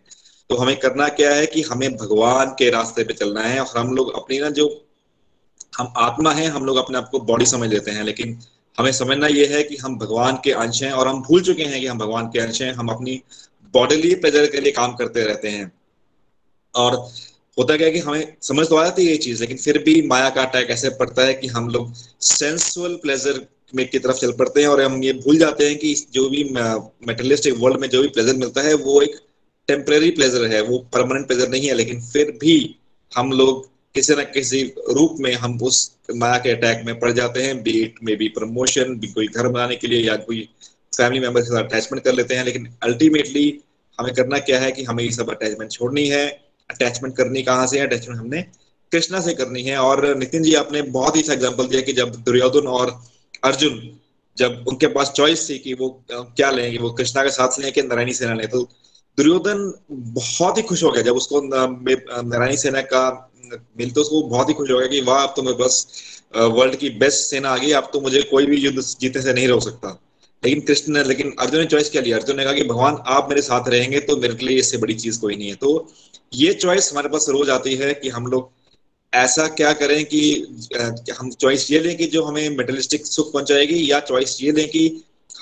[0.49, 3.93] तो हमें करना क्या है कि हमें भगवान के रास्ते पे चलना है और हम
[3.95, 4.67] लोग अपनी ना जो,
[5.77, 8.37] हम आत्मा है, हम लोग अपने आप को बॉडी समझ लेते हैं, लेकिन
[8.77, 11.79] हमें समझना यह है कि हम भगवान के अंश हैं और हम भूल चुके हैं
[11.81, 13.21] कि हम भगवान के अंश हैं, हम अपनी
[13.73, 15.71] बॉडीली प्लेजर के लिए काम करते रहते हैं।
[16.75, 16.95] और
[17.57, 20.01] होता क्या है कि हमें समझ तो आ जाती है ये चीज़, लेकिन फिर भी
[20.07, 23.45] माया का अटैक ऐसे पड़ता है कि हम लोग सेंसुअल प्लेजर
[23.75, 26.43] में की तरफ़ चल पड़ते हैं और हम ये भूल जाते हैं कि जो भी
[27.07, 29.15] मेटलिस्टिक वर्ल्ड में जो भी प्लेजर मिलता है, वो एक
[29.67, 32.75] टेम्परेरी प्लेजर है, वो परमानेंट प्लेजर नहीं है, लेकिन फिर भी
[33.11, 33.65] हम लोग
[33.95, 34.61] किसी न किसी
[34.91, 35.79] रूप में हम उस
[36.15, 39.75] माया के अटैक में पड़ जाते हैं बीट में भी प्रमोशन भी कोई घर बनाने
[39.75, 40.47] के लिए या कोई
[40.97, 43.59] फैमिली मेंबर के साथ अटैचमेंट कर लेते हैं, लेकिन अल्टीमेटली
[43.99, 46.25] हमें करना क्या है कि हमें ये सब अटैचमेंट छोड़नी है।
[46.69, 47.85] अटैचमेंट करनी कहाँ से है?
[47.87, 48.41] अटैचमेंट हमने
[48.91, 52.15] कृष्णा से करनी है। और नितिन जी, आपने बहुत ही अच्छा एग्ज़ाम्पल दिया कि जब
[52.23, 52.99] दुर्योधन और
[53.43, 53.79] अर्जुन,
[54.37, 57.81] जब उनके पास चॉइस थी कि वो क्या लेंगे वो कृष्णा के साथ लें कि
[57.83, 58.67] नारायणी सेना लें तो
[59.17, 63.03] दुर्योधन बहुत ही खुश हो गया। जब उसको नारायणी सेना का
[63.77, 65.85] मिल तो उसको बहुत ही खुश हो गया कि वाह, अब तो मैं बस
[66.35, 69.47] वर्ल्ड की बेस्ट सेना आ गई, अब तो मुझे कोई भी युद्ध जीतने से नहीं
[69.47, 69.99] रोक सकता।
[70.43, 72.17] लेकिन कृष्ण ने, लेकिन अर्जुन ने चॉइस क्या लिया?
[72.17, 75.19] अर्जुन ने कहा कि भगवान, आप मेरे साथ रहेंगे तो मेरे लिए इससे बड़ी चीज़
[75.21, 75.91] कोई नहीं है। तो
[76.33, 78.51] ये चॉइस हमारे पास रोज आती है कि हम लोग
[79.13, 80.21] ऐसा क्या करें कि
[81.19, 84.83] हम चॉइस ये लें कि जो हमें मेटलिस्टिक सुख पहुंचाएगी या चॉइस ये लें कि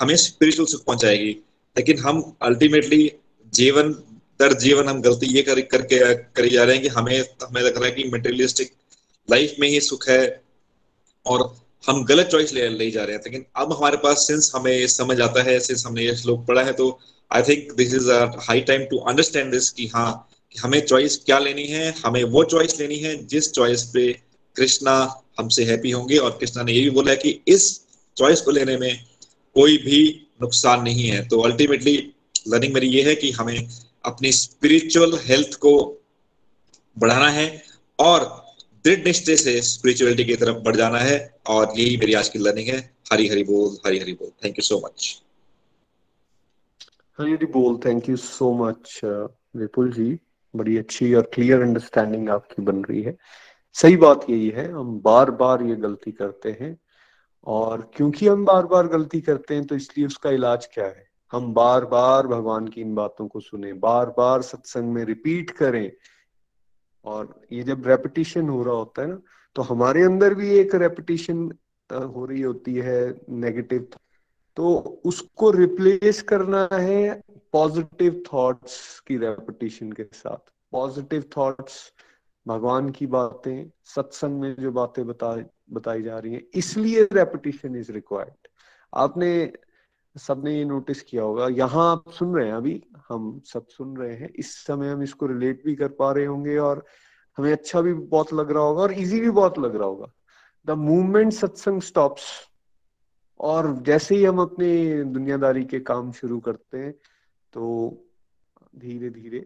[0.00, 1.36] हमें स्पिरिचुअल सुख पहुंचाएगी।
[1.76, 3.10] लेकिन हम अल्टीमेटली
[3.54, 3.92] जीवन,
[4.40, 7.76] दर जीवन हम गलती ये कर, करके, करी जा रहे हैं कि हमें हमें लग
[7.76, 8.72] रहा है कि मेटेरियलिस्टिक
[9.30, 10.42] लाइफ में ही सुख है
[11.26, 11.56] और
[11.88, 15.20] हम गलत चॉइस ले ले जा रहे हैं। लेकिन अब हमारे पास सिंस हमें समझ
[15.20, 16.98] आता है सिंस हमने ये श्लोक पढ़ा है तो
[17.32, 18.10] I think this is
[18.48, 21.94] high time to understand this कि हाँ कि हमें चॉइस क्या लेनी है?
[22.06, 24.12] हमें वो चॉइस लेनी है जिस चॉइस पे
[24.56, 27.80] कृष्णा हमसे हैप्पी होंगे और कृष्णा ने ये भी बोला है कि इस
[28.16, 29.04] चॉइस को लेने में
[29.54, 32.12] कोई भी नुकसान नहीं है। तो अल्टीमेटली
[32.48, 33.68] लर्निंग मेरी ये है कि हमें
[34.04, 35.72] अपनी स्पिरिचुअल हेल्थ को
[36.96, 37.46] बढ़ाना है
[37.98, 38.24] और
[38.84, 41.16] दृढ़ निश्चय से स्पिरिचुअलिटी की तरफ़ बढ़ जाना है
[41.48, 42.78] और यही मेरी आज की लर्निंग है।
[43.12, 45.22] हरी हरी बोल, हरी हरी बोल। Thank you so much
[47.18, 49.00] Hari Hari बोल। Thank you so much
[49.56, 50.18] Vipul ji.
[50.54, 53.16] बड़ी अच्छी और क्लियर अंडरस्टैंडिंग आपकी बन रही है।
[53.76, 56.76] सही बात यही है, हम बार बार ये गलती करते हैं
[57.46, 61.05] और क्योंकि हम बार बार गलती करते हैं तो इसलिए उसका इलाज क्या है?
[61.32, 65.90] हम बार बार भगवान की इन बातों को सुने, बार बार सत्संग में रिपीट करें।
[67.04, 69.20] और ये जब रेपिटेशन हो रहा होता है ना
[69.56, 71.50] तो हमारे अंदर भी एक रेपिटेशन
[71.90, 73.00] हो रही होती है
[73.30, 73.88] नेगेटिव
[74.56, 77.20] तो उसको रिप्लेस करना है
[77.52, 81.92] पॉजिटिव थॉट्स की रेपिटेशन के साथ। पॉजिटिव थॉट्स
[82.46, 85.34] भगवान की बातें, सत्संग में जो बातें बता
[85.72, 88.48] बताई जा रही हैं, इसलिए रेपिटेशन इज़ रिक्वायर्ड
[88.92, 89.52] आपने
[90.16, 94.14] सबने ये नोटिस किया होगा। यहाँ आप सुन रहे हैं अभी, हम सब सुन रहे
[94.16, 96.84] हैं। इस समय हम इसको रिलेट भी कर पा रहे होंगे और
[97.38, 100.10] हमें अच्छा भी बहुत लग रहा होगा और इजी भी बहुत लग रहा होगा।
[100.66, 102.24] द मूवमेंट सत्संग स्टॉप्स
[103.40, 106.92] और जैसे ही हम अपने दुनियादारी के काम शुरू करते हैं
[107.52, 107.66] तो
[108.76, 109.44] धीरे धीरे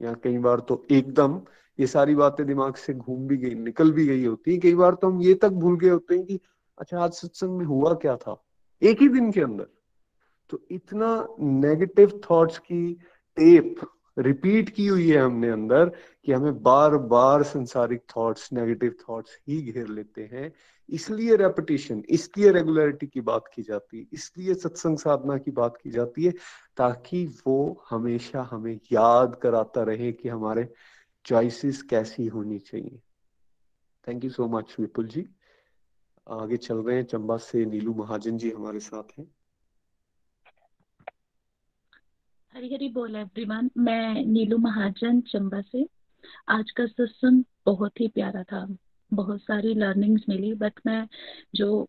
[0.00, 1.40] या कई बार तो एकदम
[1.78, 4.94] ये सारी बातें दिमाग से घूम भी गई, निकल भी गई होती है। कई बार
[4.94, 6.40] तो हम ये तक भूल गए होते हैं कि
[6.78, 8.36] अच्छा आज सत्संग में हुआ क्या था?
[8.82, 9.66] एक ही दिन के अंदर।
[10.50, 12.92] तो इतना नेगेटिव थॉट्स की
[13.36, 13.86] टेप
[14.18, 15.90] रिपीट की हुई है हमने अंदर
[16.24, 20.52] कि हमें बार बार संसारिक थॉट्स नेगेटिव थॉट्स ही घेर लेते हैं।
[20.88, 25.90] इसलिए रेपिटेशन इसलिए रेगुलरिटी की बात की जाती है, इसलिए सत्संग साधना की बात की
[25.90, 26.32] जाती है,
[26.76, 30.68] ताकि वो हमेशा हमें याद कराता रहे कि हमारे
[31.24, 33.00] चॉइसेस कैसी होनी चाहिए।
[34.04, 35.26] Thank you so much Vipul ji
[36.28, 39.26] आगे चल रहे हैं चंबा से नीलू महाजन जी हमारे साथ हैं।
[42.52, 45.86] हरी हरी बोल एवरीवन मैं नीलू महाजन चंबा से।
[46.48, 48.66] आज का सत्संग बहुत ही प्यारा था,
[49.12, 51.06] बहुत सारी लर्निंग्स मिली बट मैं
[51.54, 51.88] जो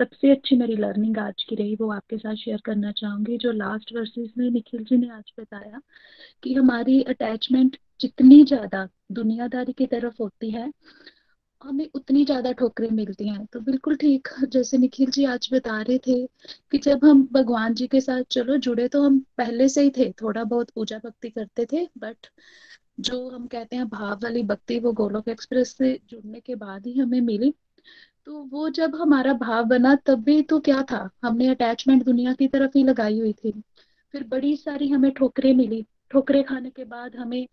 [0.00, 3.92] सबसे अच्छी मेरी लर्निंग आज की रही वो आपके साथ शेयर करना चाहूँगी, जो लास्ट
[3.94, 5.80] वर्सेस में निखिल जी ने आज बताया
[6.42, 10.70] कि हमारी अटैचमेंट जितनी ज़्यादा दुनियादारी की तरफ़ होती है
[11.62, 15.98] हमें उतनी ज़्यादा ठोकरें मिलती हैं। तो बिल्कुल ठीक, जैसे निखिल जी आज बता रहे
[15.98, 16.14] थे
[16.72, 20.10] कि जब हम भगवान जी के साथ चलो, जुड़े तो हम पहले से ही थे,
[20.12, 22.26] थोड़ा बहुत पूजा भक्ति करते थे बट
[23.00, 26.98] जो हम कहते हैं भाव वाली भक्ति, वो गोलोक एक्सप्रेस से जुड़ने के बाद ही
[26.98, 27.52] हमें मिली।
[28.26, 32.48] तो वो जब हमारा भाव बना, तब भी तो क्या था, हमने अटैचमेंट दुनिया की
[32.48, 33.52] तरफ़ ही लगाई हुई थी।
[34.14, 37.46] फिर बड़ी सारी हमें ठोकरें मिली। ठोकरे खाने के बाद हमें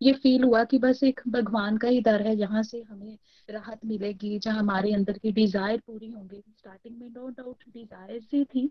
[0.00, 3.16] ये फील हुआ कि बस एक भगवान का ही दर है, जहाँ से हमें
[3.48, 8.44] राहत मिलेगी, जहाँ हमारे अंदर की डिज़ायर पूरी होंगी। स्टार्टिंग में नो डाउट डिज़ायर ही
[8.44, 8.70] थी।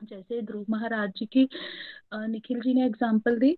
[0.00, 1.48] जैसे ध्रुव महाराज जी की
[2.14, 3.56] निखिल जी ने एग्ज़ाम्पल दी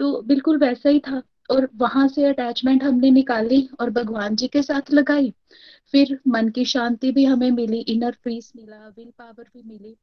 [0.00, 4.62] तो बिल्कुल वैसा ही था। और वहाँ से अटैचमेंट हमने निकाली और भगवान जी के
[4.62, 5.32] साथ लगाई।
[5.92, 9.96] फिर मन की शांति भी हमें मिली इनर पीस मिला विल पावर भी मिली।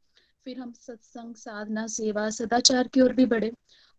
[0.45, 3.51] फिर हम सत्संग, साधना, सेवा, सदाचार की ओर भी बढ़े।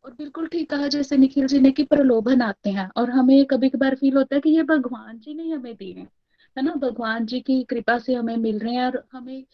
[0.04, 3.68] और बिल्कुल ठीक कहा जैसे निखिल जी ने कि प्रलोभन आते हैं और हमें कभी
[3.68, 6.08] कभार फील होता है कि ये भगवान जी ने हमें दिए हैं,
[6.56, 6.74] है ना?
[6.74, 9.44] भगवान जी की कृपा से हमें मिल रहे हैं और हमें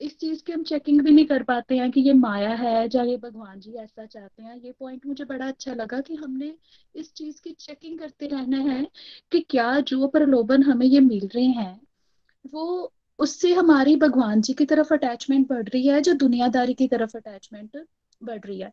[0.00, 3.02] इस चीज़ की हम चेकिंग भी नहीं कर पाते हैं कि ये माया है या
[3.02, 6.54] ये भगवान जी ऐसा चाहते हैं। ये पॉइंट मुझे बड़ा अच्छा लगा कि हमने
[6.94, 8.86] इस चीज़ की चेकिंग करते रहना है
[9.32, 11.80] कि क्या जो प्रलोभन हमें ये मिल रहे हैं,
[12.54, 17.16] वो उससे हमारी भगवान जी की तरफ़ अटैचमेंट बढ़ रही है, जो दुनियादारी की तरफ़
[17.16, 17.76] अटैचमेंट
[18.20, 18.70] बढ़ रही है।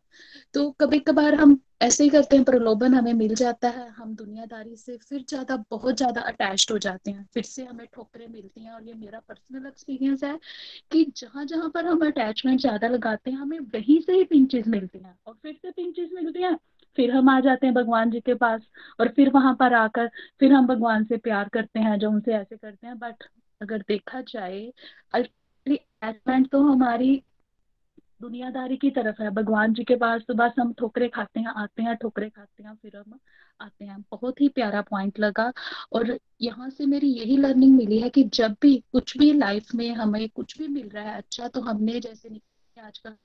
[0.54, 4.76] तो कभी कभार हम ऐसे ही करते हैं, प्रलोभन हमें मिल जाता है, हम दुनियादारी
[4.76, 8.72] से फिर ज़्यादा, बहुत ज़्यादा अटैच्ड हो जाते हैं, फिर से हमें ठोकरें मिलती हैं
[8.72, 10.38] और ये मेरा पर्सनल एक्सपीरियंस है
[10.92, 14.98] कि जहाँ जहाँ पर हम अटैचमेंट ज़्यादा लगाते हैं, हमें वहीं से ही पिंचेस मिलती
[14.98, 16.56] हैं और फिर से पिंचेस मिलती हैं,
[16.98, 18.62] फिर हम आ जाते हैं भगवान जी के पास
[19.00, 22.56] और फिर वहाँ पर आकर फिर हम भगवान से प्यार करते हैं, जो उनसे ऐसे
[22.56, 23.24] करते हैं। बट
[23.60, 24.60] अगर देखा जाए
[25.14, 27.22] अटैचमेंट तो हमारी
[28.20, 31.82] दुनियादारी की तरफ़ है। भगवान जी के पास तो बस हम ठोकरे खाते हैं, आते
[31.82, 33.18] हैं, ठोकरे खाते हैं, फिर हम
[33.60, 35.52] आते हैं। बहुत ही प्यारा पॉइंट लगा।
[35.92, 39.90] और यहाँ से मेरी यही लर्निंग मिली है कि जब भी कुछ भी लाइफ में
[39.90, 42.40] हमें कुछ भी मिल रहा है अच्छा तो हमने जैसे
[42.76, 43.16] आज का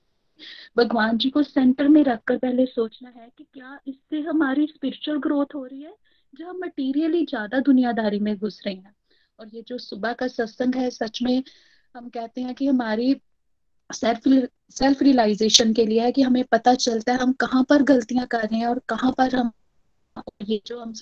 [0.76, 5.54] भगवान जी को सेंटर में रखकर पहले सोचना है कि क्या इससे हमारी स्पिरिचुअल ग्रोथ
[5.54, 5.94] हो रही है
[6.34, 8.94] जो हम मटीरियली ज़्यादा दुनियादारी में घुस रहे हैं।
[9.38, 11.42] और ये जो सुबह का सत्संग है, सच में
[11.94, 13.14] हम कहते हैं कि हमारी
[13.92, 18.26] सेल्फ सेल्फ रियलाइजेशन के लिए है कि हमें पता चलता है हम कहाँ पर गलतियाँ
[18.26, 19.50] कर रहे हैं और कहाँ पर हम,
[20.42, 20.92] ये जो हम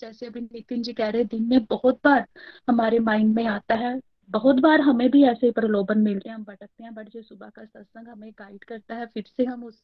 [0.00, 2.26] जैसे अभी नितिन जी कह रहे दिन में बहुत बार
[2.68, 6.84] हमारे माइंड में आता है, बहुत बार हमें भी ऐसे प्रलोभन मिलते हैं, हम भटकते
[6.84, 9.82] हैं, बट जो सुबह का सत्संग हमें गाइड करता है, फिर से हम उस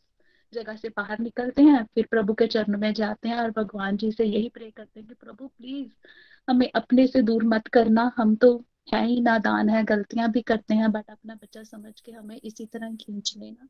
[0.52, 4.10] जगह से बाहर निकलते हैं, फिर प्रभु के चरण में जाते हैं और भगवान जी
[4.12, 5.88] से यही प्रे करते हैं कि प्रभु प्लीज़
[6.48, 10.74] हमें अपने से दूर मत करना, हम तो है ही नादान है, गलतियाँ भी करते
[10.74, 13.68] हैं बट अपना बच्चा समझ के हमें इसी तरह खींच लेना।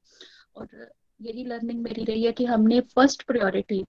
[0.56, 0.90] और
[1.22, 3.84] यही लर्निंग मेरी रही है कि हमने फ़र्स्ट प्रायोरिटी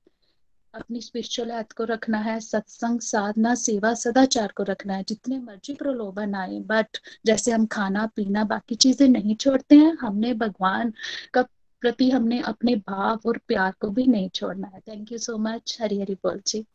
[0.73, 5.73] अपनी स्पिरिचुअल हेल्थ को रखना है, सत्संग, साधना, सेवा, सदाचार को रखना है। जितने मर्ज़ी
[5.73, 10.93] प्रलोभन आए बट जैसे हम खाना, पीना, बाकी चीज़ें नहीं छोड़ते हैं, हमने भगवान
[11.33, 11.41] का
[11.81, 15.77] प्रति हमने अपने भाव और प्यार को भी नहीं छोड़ना है। Thank you so much
[15.81, 16.65] Hari Hari बोल जी।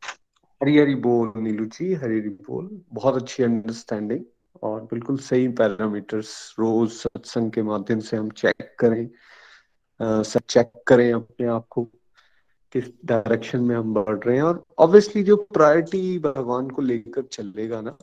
[0.62, 4.24] हरी हरी बोल नीलू जी, हरी हरी बोल। बहुत अच्छी अंडरस्टैंडिंग
[4.62, 9.08] और बिल्कुल सही पैरामीटर्स रोज सत्संग के माध्यम से हम चेक करें
[10.00, 11.84] सब चेक करें अपने आप को,
[12.72, 17.80] किस डायरेक्शन में हम बढ़ रहे हैं। और ऑब्वियसली जो प्रायोरिटी भगवान को लेकर चलेगा
[17.80, 17.96] ना,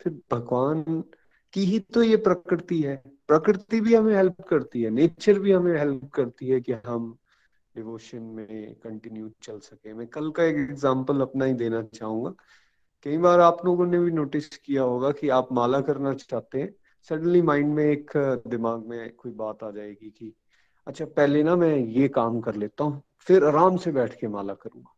[0.00, 0.82] फिर भगवान
[1.54, 2.96] की ही तो ये प्रकृति है।
[3.28, 7.16] प्रकृति भी हमें हेल्प करती है नेचर भी हमें हेल्प करती है कि हम
[7.74, 12.34] डिवोशन में कंटिन्यू चल सके। मैं कल का एक एग्जांपल अपना ही देना चाहूँगा।
[13.06, 16.74] कई बार आप लोगों ने भी नोटिस किया होगा कि आप माला करना चाहते हैं
[17.10, 18.10] सडनली माइंड में एक,
[18.48, 20.32] दिमाग में कोई बात आ जाएगी कि
[20.86, 24.54] अच्छा पहले ना मैं ये काम कर लेता हूँ, फिर आराम से बैठ के माला
[24.54, 24.94] करूँगा।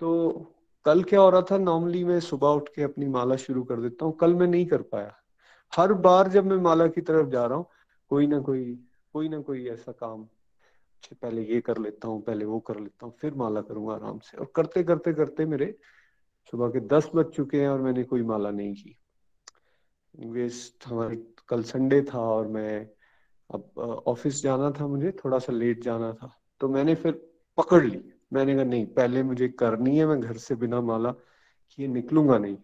[0.00, 0.54] तो
[0.86, 1.58] कल क्या हो रहा था?
[1.58, 4.82] नॉर्मली मैं सुबह उठ के अपनी माला शुरू कर देता हूँ, कल मैं नहीं कर
[4.82, 5.12] पाया।
[5.72, 7.66] हर बार जब मैं माला की तरफ़ जा रहा हूँ,
[8.10, 8.64] कोई ना कोई
[9.14, 13.06] कोई ना कोई ऐसा काम अच्छा पहले ये कर लेता हूँ, पहले वो कर लेता
[13.06, 15.74] हूँ, फिर माला करूँगा आराम से। और करते करते करते मेरे
[16.52, 18.96] सुबह के दस बज चुके हैं और मैंने कोई माला नहीं की।
[20.14, 21.16] वेस्ट हमारे
[21.48, 22.88] कल संडे था और मैं
[23.50, 27.12] अब ऑफ़िस जाना था मुझे, थोड़ा सा लेट जाना था। तो मैंने फिर
[27.58, 31.10] पकड़ ली। मैंने कहा, नहीं, पहले मुझे करनी है, मैं घर से बिना माला
[31.70, 32.56] किए निकलूँगा नहीं।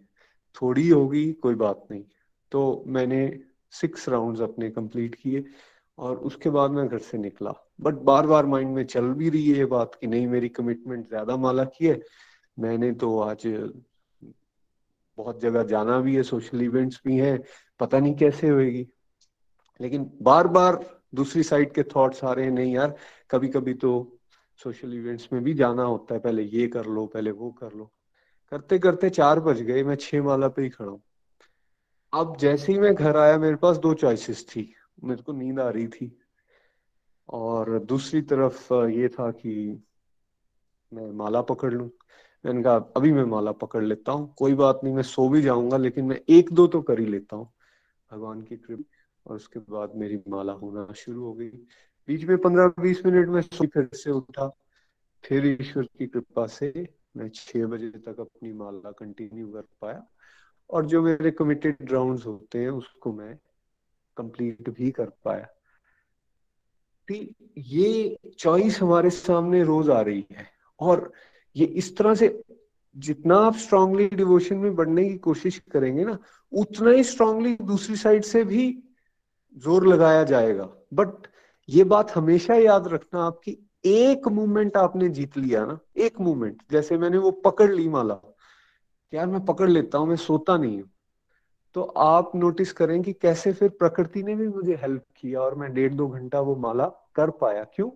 [0.55, 2.05] थोड़ी होगी, कोई बात नहीं।
[2.53, 5.45] तो मैंने सिक्स राउंड्स अपने कंप्लीट किए
[5.99, 9.51] और उसके बाद मैं घर से निकला। बट बार बार माइंड में चल भी रही
[9.51, 12.01] है ये बात कि नहीं, मेरी कमिटमेंट ज़्यादा माला की है।
[12.59, 13.47] मैंने तो आज
[15.19, 17.43] बहुत जगह जाना भी है सोशल इवेंट्स भी हैं,
[17.81, 18.89] पता नहीं कैसे होएगी।
[19.81, 22.97] लेकिन बार बार दूसरी साइड के थॉट्स आ रहे हैं, नहीं यार
[23.31, 24.19] कभी कभी तो
[24.57, 27.93] सोशल इवेंट्स में भी जाना होता है, पहले ये कर लो, पहले वो कर लो।
[28.51, 31.03] करते करते चार बज गए, मैं छह माला पे ही खड़ा हूँ।
[32.13, 35.71] अब जैसे ही मैं घर आया, मेरे पास दो चॉइसेस थी, मेरे को नींद आ
[35.71, 36.19] रही थी।
[37.29, 39.83] और दूसरी तरफ़ ये था कि
[40.93, 41.91] मैं माला पकड़ लू
[42.45, 45.77] मैंने कहा, अभी मैं माला पकड़ लेता हूँ, कोई बात नहीं, मैं सो भी जाऊँगा,
[45.77, 47.53] लेकिन मैं एक दो तो कर ही लेता हूँ।
[48.13, 48.93] भगवान की कृपा।
[49.27, 51.49] और उसके बाद मेरी माला होना शुरू हो गई।
[52.09, 54.57] बीच में पंद्रह बीस मिनट में सो फिर से उठा।
[55.25, 60.07] फिर ईश्वर की कृपा से मैं छह बजे तक अपनी माला कंटिन्यू कर पाया।
[60.71, 63.39] और जो मेरे कमिटेड राउंड्स होते हैं, उसको मैं
[64.17, 65.49] कंप्लीट भी कर पाया।
[67.59, 70.47] ये चॉइस हमारे सामने रोज आ रही है।
[70.81, 71.13] और
[71.57, 72.43] ये इस तरह से
[72.97, 76.19] जितना आप स्ट्रांगली डिवोशन में बढ़ने की कोशिश करेंगे ना,
[76.53, 78.83] उतना ही स्ट्रांगली दूसरी साइड से भी
[79.57, 81.27] ज़ोर लगाया जाएगा। बट
[81.69, 86.99] ये बात हमेशा याद रखना आपकी एक मूवमेंट आपने जीत लिया ना, एक मूवमेंट जैसे
[86.99, 88.21] मैंने वो पकड़ ली माला।
[89.13, 90.91] यार मैं पकड़ लेता हूँ, मैं सोता नहीं हूँ।
[91.75, 95.73] तो आप नोटिस करें कि कैसे फिर प्रकृति ने भी मुझे हेल्प किया और मैं
[95.75, 97.91] डेढ़ दो घंटा वो माला कर पाया। क्यों?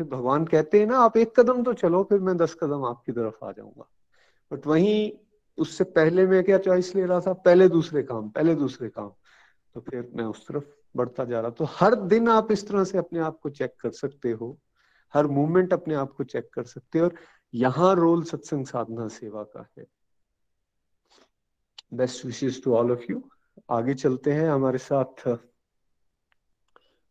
[0.00, 3.12] फिर भगवान कहते हैं ना, आप एक कदम तो चलो, फिर मैं दस कदम आपकी
[3.12, 3.90] तरफ़ आ जाऊँगा।
[4.52, 5.12] बट वहीं
[5.58, 7.32] उससे पहले मैं क्या चॉइस ले रहा था?
[7.32, 9.12] पहले दूसरे काम, पहले दूसरे काम।
[9.74, 10.64] तो फिर मैं उस तरफ़
[10.96, 13.90] बढ़ता जा रहा। तो हर दिन आप इस तरह से अपने आप को चेक कर
[13.90, 14.58] सकते हो।
[15.14, 17.14] हर मूवमेंट अपने आप को चेक कर सकते हो। और
[17.54, 19.86] यहाँ रोल सत्संग साधना सेवा का है
[21.94, 23.30] best wishes to all of you
[23.70, 25.28] आगे चलते हैं हमारे साथ।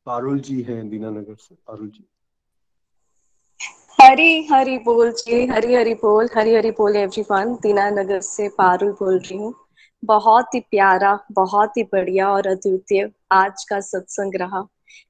[0.05, 2.07] पारुल जी हैं दीनानगर से। पारुल जी।
[4.10, 9.20] हरी हरी बोल जी, हरी हरी बोल, हरी हरी बोल एवरीवन दीनानगर से पारुल बोल
[9.20, 9.53] रही हूँ।
[10.05, 14.68] बहुत ही प्यारा, बहुत ही बढ़िया और अद्वितीय आज का सत्संग रहा।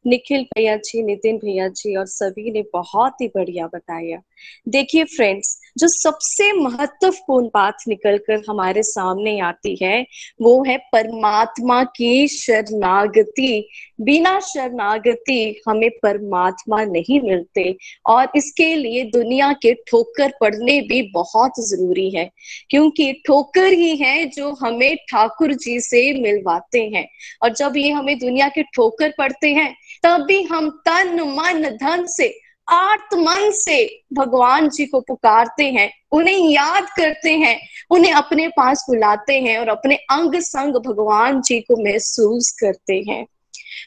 [0.08, 4.22] निखिल भैया जी, नितिन भैया जी और सभी ने बहुत ही बढ़िया बताया।
[4.68, 10.02] देखिए फ्रेंड्स जो सबसे महत्वपूर्ण बात निकलकर हमारे सामने आती है,
[10.42, 13.68] वो है परमात्मा की शरणागति।
[14.02, 17.76] बिना शरणागति हमें परमात्मा नहीं मिलते
[18.06, 22.30] और इसके लिए दुनिया के ठोकर पड़ने भी बहुत ज़रूरी है,
[22.70, 27.08] क्योंकि ठोकर ही है जो हमें ठाकुर जी से मिलवाते हैं।
[27.44, 29.74] और जब ये हमें दुनिया के ठोकर पड़ते हैं
[30.04, 32.34] तभी हम तन, मन, धन से
[32.70, 37.60] आत्मन से भगवान जी को पुकारते हैं, उन्हें याद करते हैं,
[37.92, 43.26] उन्हें अपने पास बुलाते हैं और अपने अंग संग भगवान जी को महसूस करते हैं।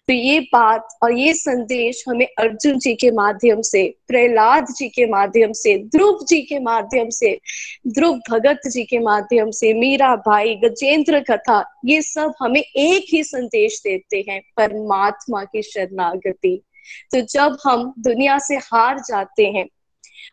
[0.09, 5.07] तो ये बात और ये संदेश हमें अर्जुन जी के माध्यम से, प्रहलाद जी के
[5.07, 7.41] माध्यम से, ध्रुव जी के माध्यम से,
[7.89, 13.24] ध्रुव भगत जी के माध्यम से, मीरा भाई, गजेंद्र कथा, ये सब हमें एक ही
[13.24, 16.62] संदेश देते हैं, परमात्मा की शरणागति।
[17.14, 19.66] तो जब हम दुनिया से हार जाते हैं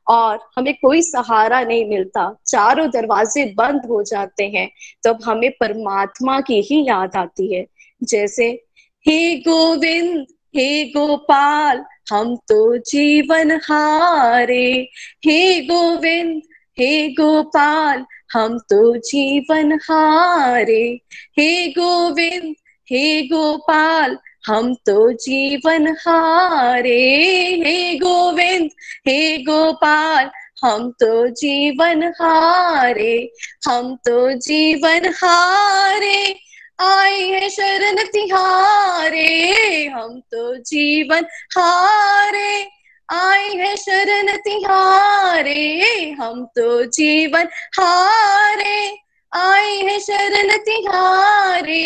[0.08, 4.72] और हमें कोई सहारा नहीं मिलता, चारों दरवाजे बंद हो जाते हैं,
[5.04, 7.66] तब हमें परमात्मा की ही याद आती है।
[8.04, 8.66] जैसे,
[9.08, 10.26] हे गोविंद,
[10.56, 14.90] हे गोपाल, हम तो जीवन हारे।
[15.26, 16.42] हे गोविंद,
[16.80, 21.02] हे गोपाल, हम तो जीवन हारे।
[21.40, 22.56] हे गोविंद,
[22.90, 24.18] हे गोपाल
[24.50, 27.24] हम तो जीवन हारे
[27.66, 28.70] हे, गोविंद।
[29.08, 30.30] हे गोपाल,
[30.66, 33.32] हम तो जीवन हारे,
[33.68, 36.40] हम तो जीवन हारे।
[36.80, 39.56] आए है शरण तिहारे,
[39.88, 41.26] हम तो जीवन
[41.58, 42.68] हारे।
[43.10, 45.82] आए है शरण तिहारे,
[46.20, 47.48] हम तो जीवन
[47.80, 51.78] हारे। आए है शरण तिहारे,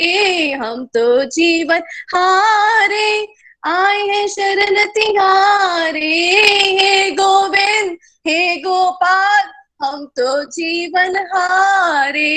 [0.51, 1.81] हम तो जीवन
[2.15, 3.27] हारे।
[3.65, 6.09] आए है शरण तिहारे,
[6.79, 9.43] हे गोविंद, हे गोपाल,
[9.81, 12.31] हम तो जीवन हारे।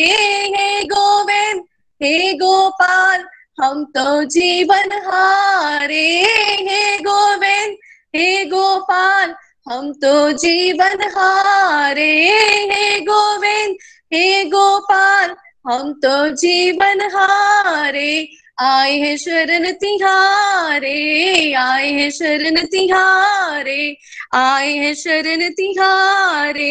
[0.57, 1.65] हे गोविंद,
[2.03, 3.25] हे गोपाल,
[3.61, 6.23] हम तो जीवन हारे।
[6.61, 7.77] हे गोविंद,
[8.17, 9.35] हे गोपाल,
[9.73, 12.13] हम तो जीवन हारे।
[12.73, 13.77] हे गोविंद
[14.15, 15.35] हे गोपाल,
[15.69, 18.29] हम तो जीवन हारे।
[18.61, 23.97] आए हैं शरण तिहारे, आए हैं शरण तिहारे,
[24.35, 26.71] आए हैं शरण तिहारे,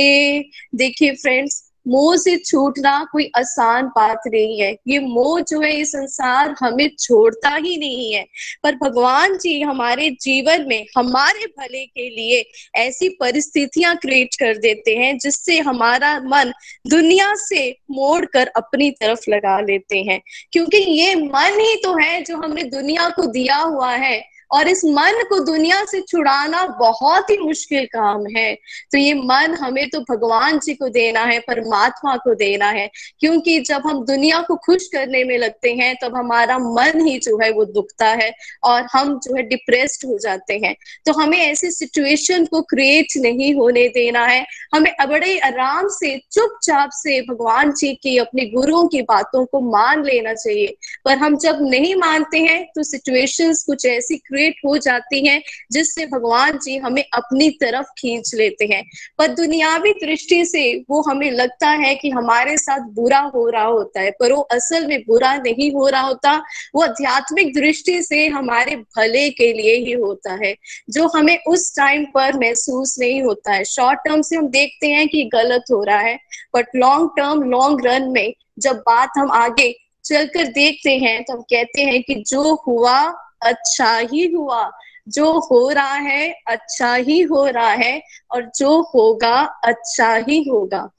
[0.76, 5.86] देखिए फ्रेंड्स मोह से छूटना कोई आसान बात नहीं है। ये मोह जो है, ये
[5.86, 8.26] संसार हमें छोड़ता ही नहीं है।
[8.64, 14.96] पर भगवान जी हमारे जीवन में, हमारे भले के लिए ऐसी परिस्थितियाँ क्रिएट कर देते
[14.96, 16.54] हैं, जिससे हमारा मन
[16.88, 20.22] दुनिया से मोड़ कर अपनी तरफ़ लगा लेते हैं।
[20.52, 24.82] क्योंकि ये मन ही तो है जो हमने दुनिया को दिया हुआ है। और इस
[24.86, 28.54] मन को दुनिया से छुड़ाना बहुत ही मुश्किल काम है।
[28.92, 32.90] तो ये मन हमें तो भगवान जी को देना है, परमात्मा को देना है,
[33.20, 37.38] क्योंकि जब हम दुनिया को खुश करने में लगते हैं, तब हमारा मन ही जो
[37.38, 38.32] है वो दुखता है
[38.64, 40.76] और हम जो है डिप्रेस्ड हो जाते हैं।
[41.06, 44.46] तो हमें ऐसी सिचुएशन को क्रिएट नहीं होने देना है।
[44.76, 50.04] हमें बड़े आराम से, चुपचाप से भगवान जी की अपने गुरुओं की बातों को मान
[50.04, 50.76] लेना चाहिए।
[51.06, 55.42] पर हम जब नहीं मानते हैं तो सिचुएशंस कुछ ऐसी क्रिएट क्रिएट हो जाती हैं,
[55.72, 58.84] जिससे भगवान जी हमें अपनी तरफ़ खींच लेते हैं।
[59.18, 64.02] पर दुनियावी दृष्टि से वो हमें लगता है कि हमारे साथ बुरा हो रहा होता
[64.02, 66.36] है, पर वो असल में बुरा नहीं हो रहा होता।
[66.76, 70.56] वो आध्यात्मिक दृष्टि से हमारे भले के लिए ही होता है,
[70.90, 75.08] जो हमें उस टाइम पर महसूस नहीं होता है। शॉर्ट टर्म से हम देखते हैं
[75.08, 76.20] कि गलत हो रहा है
[76.56, 81.42] but long term long run में जब बात हम आगे चलकर देखते हैं तो हम
[81.42, 83.14] कहते हैं कि जो हुआ
[83.44, 84.72] अच्छा ही हुआ।
[85.08, 88.02] जो हो रहा है अच्छा ही हो रहा है
[88.32, 90.90] और जो होगा अच्छा ही होगा।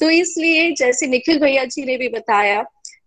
[0.00, 2.64] तो इसलिए जैसे निखिल भैया जी ने भी बताया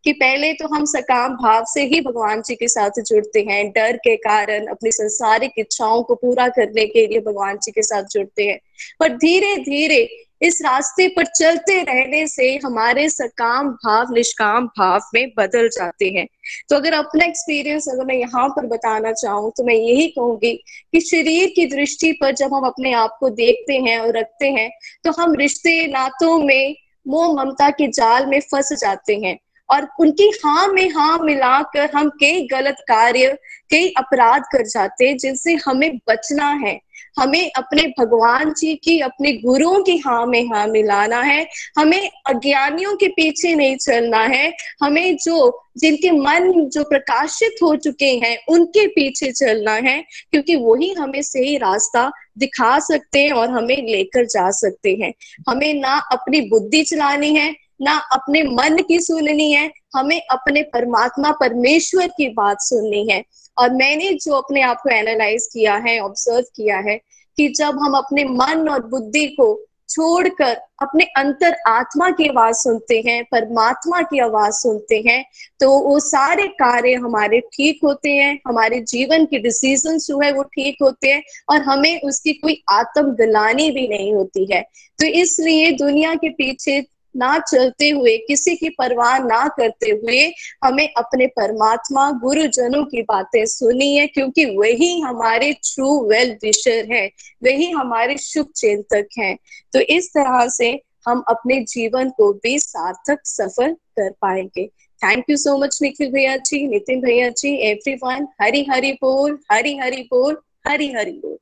[0.08, 3.98] कि पहले तो हम सकाम भाव से ही भगवान जी के साथ जुड़ते हैं, डर
[3.98, 8.44] के कारण अपनी संसारिक इच्छाओं को पूरा करने के लिए भगवान जी के साथ जुड़ते
[8.44, 8.58] हैं।
[9.00, 9.98] पर धीरे धीरे
[10.42, 16.26] इस रास्ते पर चलते रहने से हमारे सकाम भाव, निष्काम भाव में बदल जाते हैं।
[16.70, 20.54] तो अगर अपना एक्सपीरियंस अगर मैं यहाँ पर बताना चाहूँ तो मैं यही कहूँगी
[20.92, 24.70] कि शरीर की दृष्टि पर जब हम अपने आप को देखते हैं और रखते हैं
[25.04, 26.76] तो हम रिश्ते नातों में
[27.06, 29.38] मोह ममता के जाल में फंस जाते हैं।
[29.70, 33.38] और उनकी हाँ में हाँ मिलाकर हम कई गलत कार्य,
[33.72, 36.88] कई अपराध कर जाते हैं, जिनसे हमें बचना है।
[37.20, 42.96] हमें अपने भगवान जी की, अपने गुरुओं की हाँ में हाँ मिलाना है। हमें अज्ञानियों
[42.96, 44.54] के पीछे नहीं चलना है।
[44.84, 50.94] हमें जो, जिनके मन जो प्रकाशित हो चुके हैं, उनके पीछे चलना है, क्योंकि वही
[50.94, 55.14] हमें सही रास्ता दिखा सकते हैं और हमें लेकर जा सकते हैं।
[55.50, 61.32] हमें ना अपनी बुद्धि चलानी है ना अपने मन की सुननी है, हमें अपने परमात्मा,
[61.32, 63.24] परमेश्वर की बात सुननी है।
[63.58, 66.98] और मैंने जो अपने आप को एनालाइज किया है ऑब्ज़र्व किया है
[67.38, 69.54] कि जब हम अपने मन और बुद्धि को
[69.90, 75.24] छोड़कर अपने अंतर आत्मा की आवाज़ सुनते हैं, परमात्मा की आवाज़ सुनते हैं
[75.60, 80.44] तो वो सारे कार्य हमारे ठीक होते हैं, हमारे जीवन के डिसीज़न जो है वो
[80.46, 84.62] ठीक होते हैं और हमें उसकी कोई आत्म गलानी भी नहीं होती है।
[85.00, 86.82] तो इसलिए दुनिया के पीछे
[87.18, 90.34] ना चलते हुए, किसी की परवाह ना करते हुए
[90.64, 97.08] हमें अपने परमात्मा, गुरुजनों की बातें सुनी है, क्योंकि वही हमारे ट्रू वेल विशर है,
[97.44, 99.38] वही हमारे शुभ चिंतक हैं।
[99.74, 104.68] तो इस तरह से हम अपने जीवन को भी सार्थक, सफल कर पाएँगे।
[105.02, 109.78] Thank you so much Nikhil भैया जी, नितिन भैया जी एवरीवन हरी हरी बोल, हरी
[109.78, 110.38] हरी बोल,
[110.68, 111.38] हरी हरी बोल।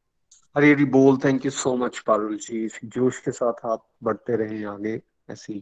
[0.57, 2.67] हरी हरी बोल thank you so much Parul ji.
[2.83, 5.53] जोश के साथ आप बढ़ते रहे आगे। ऐसी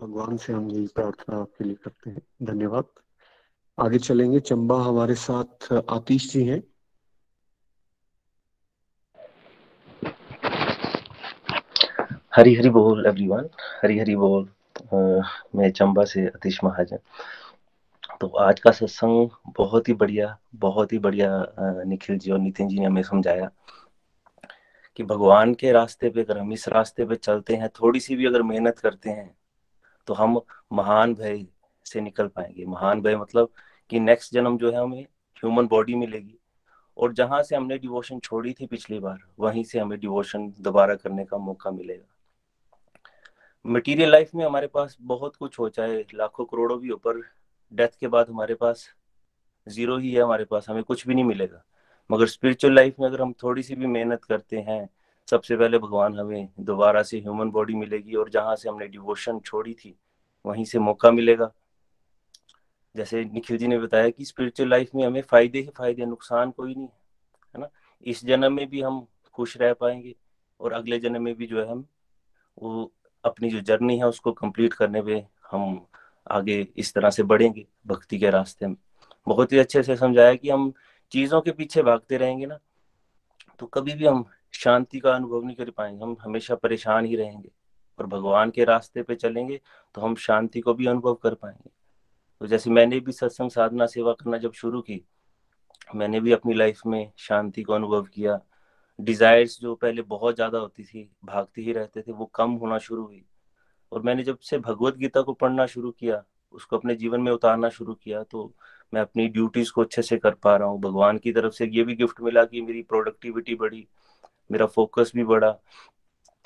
[0.00, 2.84] भगवान से हम यही प्रार्थना आपके लिए करते हैं। धन्यवाद।
[3.80, 6.62] आगे चलेंगे। चंबा हमारे साथ आतिश जी हैं।
[12.36, 13.48] हरी हरी बोल एवरीवन
[13.82, 14.48] हरी हरी बोल।
[14.94, 14.96] आ,
[15.54, 16.98] मैं चंबा से आतिश महाजन।
[18.20, 21.28] तो आज का सत्संग बहुत ही बढ़िया बहुत ही बढ़िया
[21.60, 23.50] निखिल जी और नितिन जी ने हमें समझाया।
[24.98, 28.26] कि भगवान के रास्ते पे, अगर हम इस रास्ते पे चलते हैं, थोड़ी सी भी
[28.26, 29.36] अगर मेहनत करते हैं
[30.08, 30.40] तो हम
[30.72, 31.44] महान भय
[31.86, 33.48] से निकल पाएँगे। महान भय मतलब
[33.90, 36.38] कि नेक्स्ट जन्म जो है हमें ह्यूमन बॉडी मिलेगी।
[36.96, 41.24] और जहाँ से हमने डिवोशन छोड़ी थी पिछली बार, वहीं से हमें डिवोशन दोबारा करने
[41.24, 42.14] का मौका मिलेगा।
[43.64, 47.22] मटेरियल लाइफ में हमारे पास बहुत कुछ हो, चाहे लाखों करोड़ों भी ऊपर
[47.72, 48.88] डेथ के बाद हमारे पास
[49.66, 51.64] ज़ीरो ही है, हमारे पास हमें कुछ भी नहीं मिलेगा।
[52.10, 54.88] मगर स्पिरिचुअल लाइफ में अगर हम थोड़ी सी भी मेहनत करते हैं,
[55.30, 59.74] सबसे पहले भगवान हमें दोबारा से ह्यूमन बॉडी मिलेगी और जहाँ से हमने डिवोशन छोड़ी
[59.74, 59.98] थी,
[60.46, 61.52] वहीं से मौका मिलेगा।
[62.96, 66.74] जैसे निखिल जी ने बताया कि स्पिरिचुअल लाइफ में हमें फ़ायदे ही फ़ायदे, नुकसान कोई
[66.74, 66.88] नहीं,
[67.54, 67.68] है ना?
[68.06, 70.14] इस जन्म में भी हम खुश रह पाएँगे
[70.60, 71.86] और अगले जन्म में भी जो है हम,
[72.62, 72.92] वो
[73.24, 75.86] अपनी जो जर्नी है उसको कंप्लीट करने में हम
[76.30, 78.76] आगे इस तरह से बढ़ेंगे, भक्ति के रास्ते में।
[79.28, 80.72] बहुत ही अच्छे से समझाया कि हम
[81.12, 82.58] चीज़ों के पीछे भागते रहेंगे ना
[83.60, 84.24] तो कभी भी हम
[84.54, 87.50] शांति का अनुभव नहीं कर पाएँगे। हम हमेशा परेशान ही रहेंगे
[87.98, 89.60] और भगवान के रास्ते पे चलेंगे
[89.94, 91.70] तो हम शांति को भी अनुभव कर पाएँगे।
[92.40, 95.02] तो जैसे मैंने भी सत्संग साधना सेवा करना जब शुरू की,
[95.88, 98.38] मैंने भी अपनी लाइफ में शांति को अनुभव किया।
[98.98, 103.04] डिजायर्स जो पहले बहुत ज़्यादा होती थी, भागते ही रहते थे, वो कम होना शुरू
[103.04, 103.24] हुई।
[103.92, 106.22] और मैंने जब से भगवत गीता को पढ़ना शुरू किया,
[106.54, 108.52] उसको अपने जीवन में उतारना शुरू किया तो
[108.92, 111.82] मैं अपनी ड्यूटीज़ को अच्छे से कर पा रहा हूँ। भगवान की तरफ़ से ये
[111.82, 113.86] भी गिफ्ट मिला कि मेरी प्रोडक्टिविटी बढ़ी,
[114.50, 115.58] मेरा फोकस भी बढ़ा,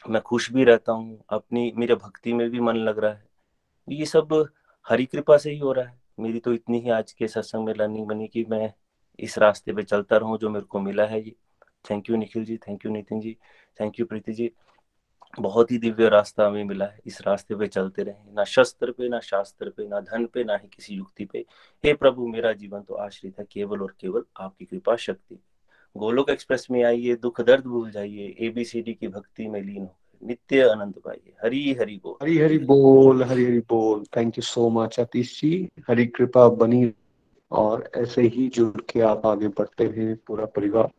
[0.08, 3.24] मैं खुश भी रहता हूँ, अपनी, मेरे भक्ति में भी मन लग रहा है।
[3.88, 4.48] ये सब
[4.86, 7.74] हरी कृपा से ही हो रहा है। मेरी तो इतनी ही आज के सत्संग में
[7.74, 8.72] लर्निंग बनी कि मैं
[9.18, 11.34] इस रास्ते पे चलता रहूँ जो मेरे को मिला है ये।
[11.90, 12.56] Thank you Nikhil ji.
[12.56, 13.36] Thank you Nitin ji.
[13.80, 14.50] Thank you Preeti ji.
[15.40, 19.08] बहुत ही दिव्य रास्ता हमें मिला है। इस रास्ते पे चलते रहे, ना शस्त्र पे,
[19.08, 21.44] ना शास्त्र पे, ना धन पे, ना ही किसी युक्ति पे।
[21.84, 25.38] हे प्रभु, मेरा जीवन तो आश्रित है, केवल और केवल आपकी कृपा शक्ति।
[25.96, 30.68] गोलोक एक्सप्रेस में आइए, दुख दर्द भूल जाइए एबीसीडी की भक्ति में लीन हो नित्य
[30.68, 35.00] आनंद पाइए। हरी हरी बोल। हरी हरी बोल, हरी हरी बोल। Thank you so much
[35.00, 36.92] Atish ji Hari कृपा बनी
[37.50, 40.90] और ऐसे ही जुड़ के आप आगे बढ़ते हैं पूरा परिवार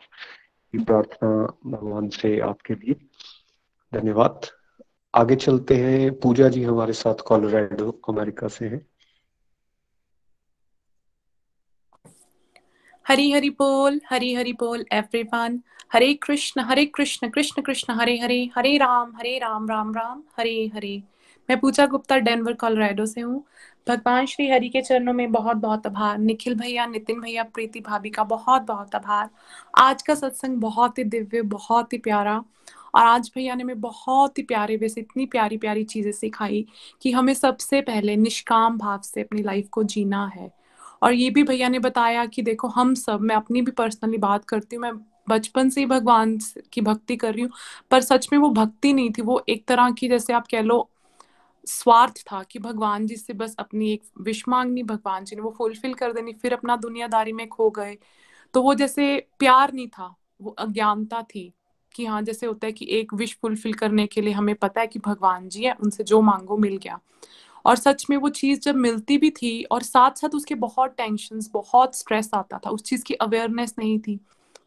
[0.71, 2.95] की प्रार्थना भगवान से आपके लिए।
[3.93, 4.45] धन्यवाद।
[5.13, 8.85] आगे चलते हैं। पूजा जी हमारे साथ कोलोराडो, अमेरिका से हैं।
[13.05, 15.61] हरी हरी बोल, हरी हरी बोल एवरीवन
[15.93, 20.71] हरे कृष्ण हरे कृष्ण कृष्ण कृष्ण, हरे हरे हरे राम हरे राम राम राम, हरे
[20.75, 21.03] हरे।
[21.49, 23.43] मैं पूजा गुप्ता, डेनवर, कोलोराडो से हूँ।
[23.87, 28.09] भगवान श्री हरि के चरणों में बहुत बहुत आभार। निखिल भैया, नितिन भैया, प्रीति भाभी
[28.09, 29.29] का बहुत बहुत आभार।
[29.77, 32.43] आज का सत्संग बहुत ही दिव्य, बहुत ही प्यारा
[32.95, 36.65] और आज भैया ने हमें बहुत ही प्यारे, वैसे इतनी प्यारी प्यारी चीज़ें सिखाई
[37.01, 40.51] कि हमें सबसे पहले निष्काम भाव से अपनी लाइफ को जीना है।
[41.03, 44.45] और ये भी भैया ने बताया कि देखो, हम सब, मैं अपनी भी पर्सनली बात
[44.45, 44.93] करती हूँ, मैं
[45.29, 46.39] बचपन से ही भगवान
[46.73, 47.51] की भक्ति कर रही हूँ,
[47.91, 50.89] पर सच में वो भक्ति नहीं थी, वो एक तरह की जैसे आप कह लो,
[51.67, 55.55] स्वार्थ था कि भगवान जी से बस अपनी एक विश मांगनी, भगवान जी ने वो
[55.57, 57.97] फुलफिल कर देनी, फिर अपना दुनियादारी में खो गए।
[58.53, 61.53] तो वो जैसे प्यार नहीं था, वो अज्ञानता थी।
[61.95, 64.87] कि हाँ जैसे होता है कि एक विश फुलफिल करने के लिए हमें पता है
[64.87, 66.99] कि भगवान जी है, उनसे जो मांगो मिल गया।
[67.65, 71.39] और सच में वो चीज़ जब मिलती भी थी और साथ साथ उसके बहुत टेंशन
[71.53, 74.19] बहुत स्ट्रेस आता था, उस चीज़ की अवेयरनेस नहीं थी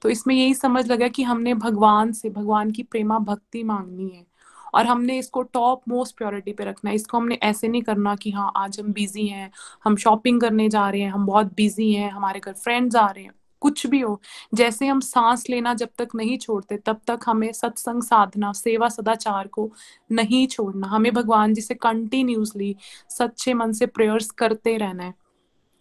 [0.02, 4.24] तो इसमें यही समझ लगा कि हमने भगवान से, भगवान की प्रेमा भक्ति मांगनी है
[4.74, 8.30] और हमने इसको टॉप मोस्ट प्रायोरिटी पे रखना है। इसको हमने ऐसे नहीं करना कि
[8.30, 9.50] हाँ आज हम बिज़ी हैं,
[9.84, 13.24] हम शॉपिंग करने जा रहे हैं, हम बहुत बिज़ी हैं, हमारे घर फ्रेंड्स आ रहे
[13.24, 14.20] हैं। कुछ भी हो,
[14.54, 19.46] जैसे हम सांस लेना जब तक नहीं छोड़ते, तब तक हमें सत्संग साधना, सेवा सदाचार
[19.46, 19.70] को
[20.12, 22.76] नहीं छोड़ना। हमें भगवान जी से कंटिन्यूसली
[23.10, 25.14] सच्चे मन से प्रेयर्स करते रहना है।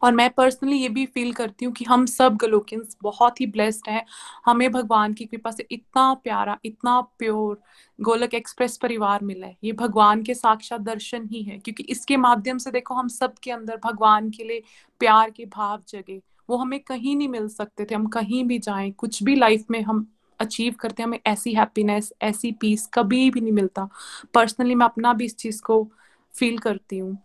[0.01, 3.89] और मैं पर्सनली ये भी फील करती हूँ कि हम सब गलोकियंस बहुत ही ब्लेस्ड
[3.89, 4.05] हैं।
[4.45, 7.61] हमें भगवान की कृपा से इतना प्यारा, इतना प्योर
[7.99, 12.57] गोलक एक्सप्रेस परिवार मिला है। ये भगवान के साक्षात दर्शन ही है, क्योंकि इसके माध्यम
[12.57, 14.63] से देखो हम सब के अंदर भगवान के लिए
[14.99, 18.91] प्यार के भाव जगे। वो हमें कहीं नहीं मिल सकते थे, हम कहीं भी जाएँ,
[18.91, 20.07] कुछ भी लाइफ में हम
[20.39, 23.87] अचीव करते हैं, हमें ऐसी हैप्पीनेस ऐसी पीस कभी भी नहीं मिलता।
[24.33, 25.83] पर्सनली मैं अपना भी इस चीज़ को
[26.33, 27.17] फील करती हूँ।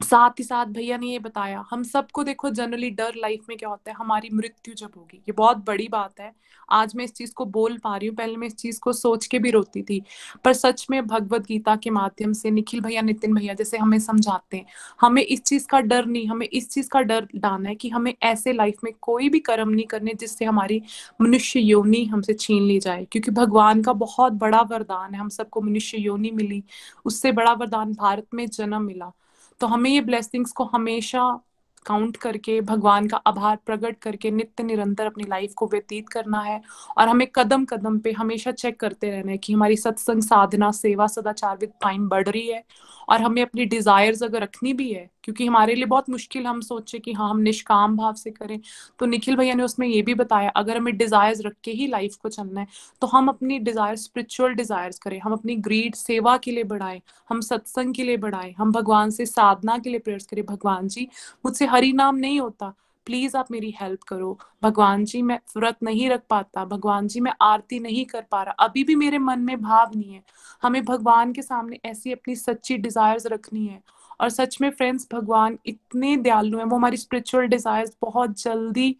[0.00, 3.68] साथ ही साथ, भैया, ने ये बताया, हम सबको देखो जनरली डर लाइफ में क्या
[3.68, 6.32] होता है, हमारी मृत्यु जब होगी। ये बहुत बड़ी बात है।
[6.68, 9.26] आज मैं इस चीज़ को बोल पा रही हूँ, पहले मैं इस चीज़ को सोच
[9.26, 10.00] के भी रोती थी,
[10.44, 14.56] पर सच में भगवत गीता के माध्यम से, निखिल भैया, नितिन भैया जैसे हमें समझाते
[14.56, 14.66] हैं,
[15.00, 18.14] हमें इस चीज़ का डर नहीं, हमें इस चीज़ का डर डालना है कि हमें
[18.22, 20.82] ऐसे लाइफ में कोई भी कर्म नहीं करने जिससे हमारी
[21.20, 25.60] मनुष्य योनि हमसे छीन ली जाए, क्योंकि भगवान का बहुत बड़ा वरदान है, हम सबको
[25.60, 26.62] मनुष्य योनि मिली,
[27.04, 29.12] उससे बड़ा वरदान भारत में जन्म मिला।
[29.60, 31.20] तो हमें ये ब्लेसिंग्स को हमेशा
[31.86, 36.60] काउंट करके, भगवान का आभार प्रकट करके नित्य निरंतर अपनी लाइफ को व्यतीत करना है
[36.98, 41.06] और हमें कदम कदम पे हमेशा चेक करते रहना है कि हमारी सत्संग, साधना, सेवा,
[41.06, 42.62] सदाचार विद टाइम बढ़ रही है
[43.08, 46.98] और हमें अपनी डिजायर्स अगर रखनी भी है, क्योंकि हमारे लिए बहुत मुश्किल हम सोचे
[46.98, 48.58] कि हाँ हम निष्काम भाव से करें।
[49.00, 52.16] तो निखिल भैया ने उसमें ये भी बताया, अगर हमें डिजायर्स रख के ही लाइफ
[52.16, 52.66] को चलना है
[53.02, 57.40] तो हम अपनी डिज़ायर स्पिरिचुअल डिजायर्स करें। हम अपनी ग्रीड सेवा के लिए बढ़ाएँ, हम
[57.42, 61.08] सत्संग के लिए बढ़ाएँ, हम भगवान से साधना के लिए प्रेयर्स करें। भगवान जी,
[61.44, 62.74] मुझसे हरि नाम नहीं होता
[63.08, 67.32] प्लीज़ आप मेरी हेल्प करो। भगवान जी, मैं व्रत नहीं रख पाता। भगवान जी, मैं
[67.42, 70.22] आरती नहीं कर पा रहा। अभी भी मेरे मन में भाव नहीं है।
[70.62, 73.80] हमें भगवान के सामने ऐसी अपनी सच्ची डिजायर्स रखनी है।
[74.20, 78.96] और सच में फ्रेंड्स भगवान इतने दयालु हैं। वो हमारी स्पिरिचुअल डिजायर्स बहुत जल्दी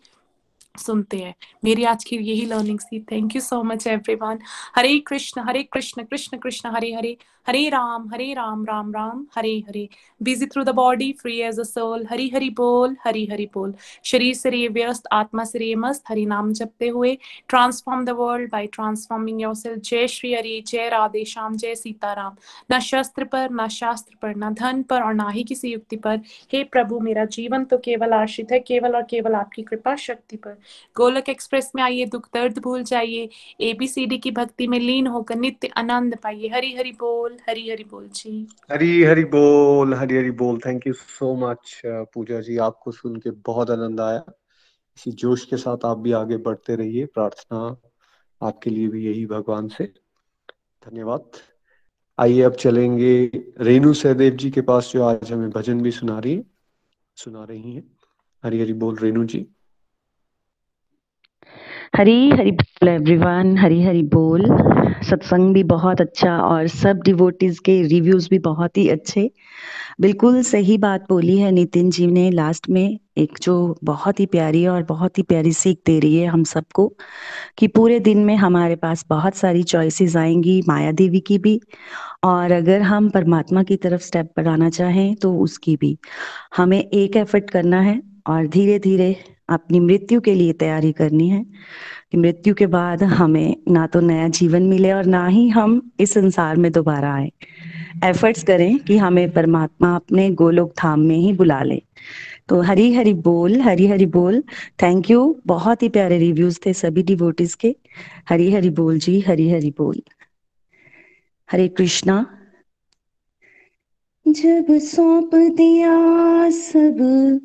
[0.79, 4.39] सुनते हैं। मेरी आज की यही लर्निंग थी। Thank you so much everyone
[4.77, 7.17] Hare Krishna Hare Krishna Krishna Krishna, Hare Hare.
[7.49, 9.89] Hare Ram Hare Ram Ram Ram Hare Hare
[10.21, 13.73] busy through the body free as a soul Hari Hari बोल हरी हरि बोल
[14.05, 17.17] शरीर से व्यस्त आत्मा से रे मस्त हरि नाम जपते हुए
[17.49, 22.37] transform the world by transforming yourself जय श्री हरि जय राधे श्याम जय सीताराम
[22.73, 26.21] न शस्त्र पर न शास्त्र पर न धन पर और ना ही किसी युक्ति पर
[26.53, 30.57] हे प्रभु मेरा जीवन तो केवल आश्रित है केवल और केवल आपकी कृपा शक्ति पर
[30.97, 33.29] गोलक एक्सप्रेस में आइए दुख दर्द भूल जाइए
[33.63, 38.09] एबीसीडी की भक्ति में लीन होकर नित्य आनंद पाइए हरी हरि बोल हरी हरि बोल
[38.09, 42.57] जी। हरी हरि बोल हरी हरि बोल thank you so much Puja ji.
[42.57, 44.25] आपको सुन के बहुत आनंद आया।
[44.97, 47.77] इसी जोश के साथ आप भी आगे बढ़ते रहिए। प्रार्थना
[48.43, 49.85] आपके लिए भी यही भगवान से।
[50.85, 51.31] धन्यवाद।
[52.19, 56.35] आइए अब चलेंगे रेणु सहदेव जी के पास जो आज हमें भजन भी सुना रही
[56.35, 56.45] है।
[57.17, 57.83] सुना रही है।
[58.45, 59.47] हरी हरी बोल रेणु जी।
[61.97, 64.45] हरी हरी बोल एवरीवन हरी हरी बोल।
[65.03, 69.31] सत्संग भी बहुत अच्छा और सब डिवोटीज के रिव्यूज़ भी बहुत ही अच्छे।
[70.01, 74.67] बिल्कुल सही बात बोली है नितिन जी ने लास्ट में। एक जो बहुत ही प्यारी
[74.67, 76.87] और बहुत ही प्यारी सीख दे रही है हम सबको
[77.59, 81.61] कि पूरे दिन में हमारे पास बहुत सारी चॉइसेस आएँगी, माया देवी की भी
[82.25, 85.97] और अगर हम परमात्मा की तरफ़ स्टेप बढ़ाना चाहें तो उसकी भी।
[86.57, 89.17] हमें एक एफर्ट करना है और धीरे धीरे
[89.49, 91.47] अपनी मृत्यु के लिए तैयारी करनी है
[92.13, 96.13] कि मृत्यु के बाद हमें ना तो नया जीवन मिले और ना ही हम इस
[96.13, 97.33] संसार में दोबारा आए।
[98.05, 101.83] एफर्ट्स करें कि हमें परमात्मा अपने गोलोक धाम में ही बुला ले।
[102.49, 104.41] तो हरी हरी बोल, हरी हरी बोल।
[104.83, 107.77] थैंक यू बहुत ही प्यारे रिव्यूज़ थे सभी डिवोटीज के।
[108.29, 110.03] हरी हरी बोल जी, हरी हरी बोल।
[111.53, 112.27] हरे कृष्णा।
[114.29, 115.97] जब सौंप दिया
[116.51, 117.41] सब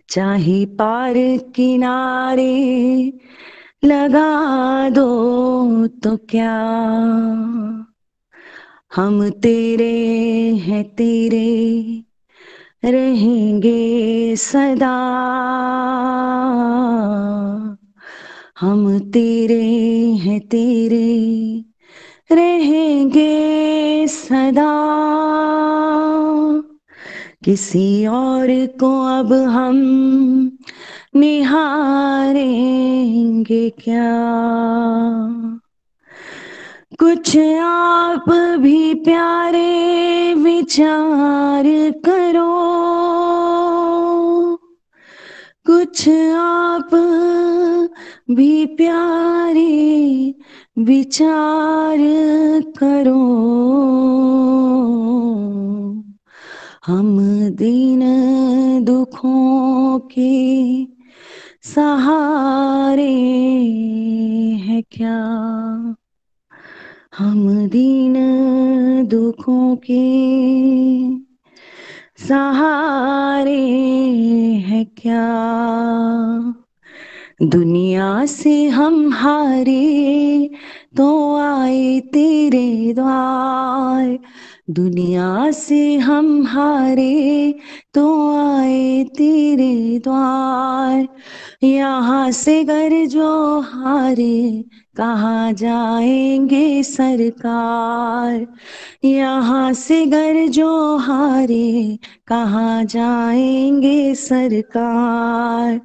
[0.09, 1.15] चाहे पार
[1.57, 3.13] किनारे
[3.85, 6.59] लगा दो तो क्या?
[8.95, 10.13] हम तेरे
[10.57, 12.05] हैं तेरे,
[12.85, 14.97] रहेंगे सदा।
[18.61, 19.63] हम तेरे
[20.07, 21.65] हैं तेरे,
[22.33, 24.83] रहेंगे सदा।
[27.45, 29.79] किसी और को अब हम
[31.17, 34.13] निहारेंगे क्या?
[36.99, 42.53] कुछ आप भी प्यारे विचार करो।
[45.67, 46.91] कुछ आप
[48.31, 50.35] भी प्यारे
[50.79, 51.99] विचार
[52.79, 53.53] करो।
[56.87, 58.01] हम दिन
[58.85, 60.92] दुखों के
[61.75, 63.13] सहारे
[64.57, 65.19] हैं क्या?
[67.19, 68.15] हम दीन
[69.07, 70.05] दुखों के
[72.29, 73.61] सहारे
[74.59, 75.29] है क्या?
[77.43, 80.51] दुनिया से हम हारे
[80.97, 84.19] तो आए तेरे द्वार।
[84.73, 87.55] दुनिया से हम हारे
[87.95, 88.05] तो
[88.37, 91.09] आए तेरे द्वार।
[91.67, 94.65] यहाँ से घर जो हारे,
[94.97, 98.47] कहा जाएँगे सरकार?
[99.05, 101.99] यहाँ से घर जो हारे
[102.33, 105.81] कहाँ जाएँगे सरकार?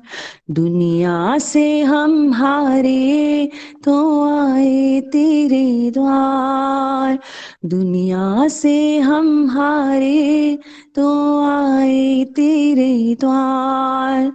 [0.52, 3.52] दुनिया से हम हारे
[3.84, 7.20] तो आए तेरे द्वार।
[7.66, 10.58] दुनिया से हम हारे
[10.96, 14.32] तो आए तेरे द्वार।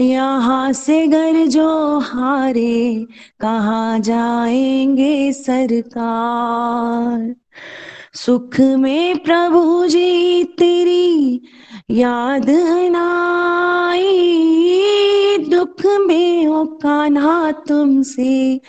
[0.00, 3.06] यहाँ से घर जो हारे,
[3.40, 7.45] कहाँ जाएँगे सरकार?
[8.16, 11.42] सुख में प्रभु जी तेरी
[11.90, 12.46] याद
[12.90, 14.26] नाई।
[15.50, 18.60] दुख में ओ कान्हा तुमसे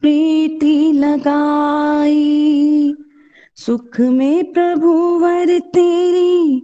[0.00, 2.94] प्रीति लगाई।
[3.56, 6.62] सुख में प्रभु वर तेरी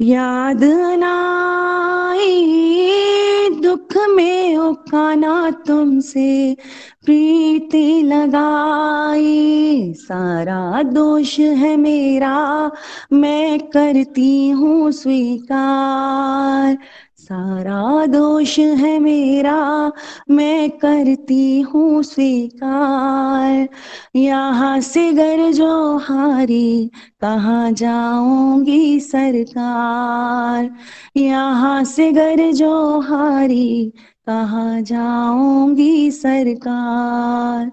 [0.00, 0.60] याद
[0.98, 2.58] नाई।
[3.62, 6.56] दुख में ओ काना तुमसे
[7.08, 12.70] प्रीति लगाई, सारा दोष है मेरा,
[13.12, 16.78] मैं करती हूँ स्वीकार।
[17.16, 19.92] सारा दोष है मेरा,
[20.30, 23.68] मैं करती हूँ स्वीकार।
[24.16, 26.90] यहाँ से घर जो हारी
[27.20, 30.70] कहाँ जाऊँगी सरकार?
[31.16, 33.92] यहाँ से घर जो हारी
[34.28, 37.72] कहाँ जाऊँगी सरकार?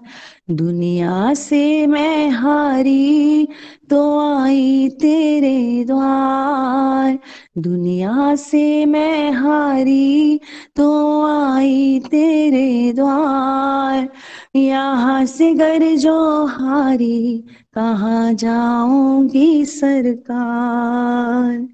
[0.50, 3.48] दुनिया से मैं हारी
[3.90, 7.18] तो आई तेरे द्वार।
[7.58, 10.40] दुनिया से मैं हारी
[10.76, 14.08] तो आई तेरे द्वार।
[14.56, 21.68] यहाँ से घर जो हारी, कहाँ जाऊँगी सरकार?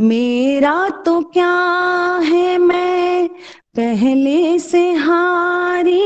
[0.00, 3.28] मेरा तो क्या है मैं
[3.74, 5.96] पहले से हारी,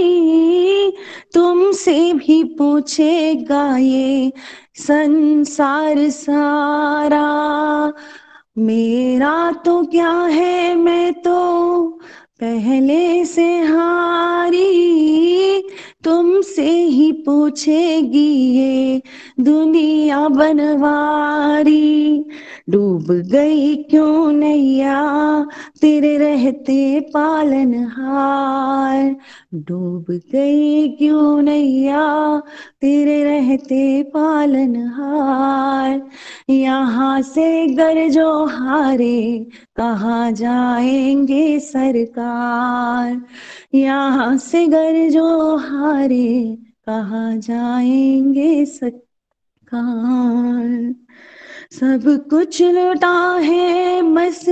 [1.34, 4.32] तुमसे भी पूछेगा ये
[4.74, 7.92] संसार सारा।
[8.58, 11.86] मेरा तो क्या है, मैं तो
[12.40, 14.62] पहले से हारी,
[16.04, 19.02] तुमसे ही पूछेगी ये
[19.40, 22.24] दुनिया बनवारी।
[22.70, 25.44] डूब गई क्यों नैया?
[25.80, 29.16] तेरे रहते पालन हार।
[29.54, 32.40] डूब गई क्यों नैया?
[32.80, 36.10] तेरे रहते पालन हार।
[36.50, 43.22] यहाँ से घर जो हारे, कहाँ जाएँगे सरकार?
[43.74, 51.05] यहाँ से गर जो हारे, कहाँ जाएँगे सरकार?
[51.72, 54.44] सब कुछ लुटा है, बस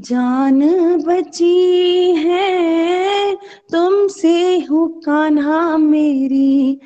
[0.00, 0.60] जान
[0.96, 3.34] बची है।
[3.72, 6.80] तुमसे हूँ कान्हा, मेरी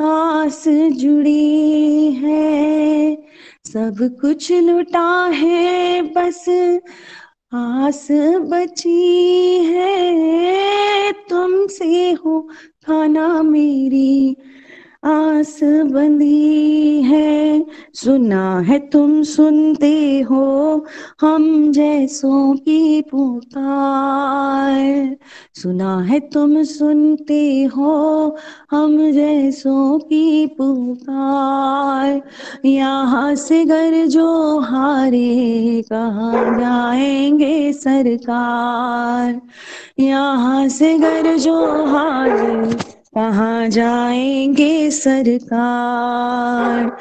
[0.00, 3.16] आस जुड़ी है।
[3.64, 6.44] सब कुछ लुटा है, बस
[7.52, 8.08] आस
[8.40, 12.48] बची है। तुमसे हो
[12.86, 14.36] खाना मेरी
[15.04, 16.71] आस है
[17.94, 20.86] सुना है तुम सुनते हो,
[21.20, 25.16] हम जैसों की पुकार।
[25.54, 28.36] सुना है तुम सुनते हो,
[28.70, 32.22] हम जैसों की पुकार।
[32.64, 39.40] यहाँ से घर जो हारे, कहाँ जाएँगे सरकार?
[39.98, 42.76] यहाँ से घर जो हारे
[43.14, 46.96] कहाँ जाएँगे सरकार।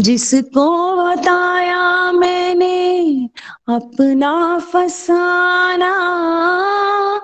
[0.00, 3.28] जिसको बताया मैंने,
[3.68, 5.94] अपना फसाना,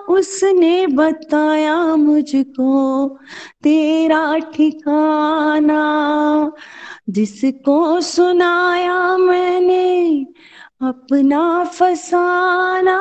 [0.09, 3.09] उसने बताया मुझको,
[3.63, 6.53] तेरा ठिकाना।
[7.11, 10.27] जिसको सुनाया मैंने,
[10.83, 12.99] अपना फसाना,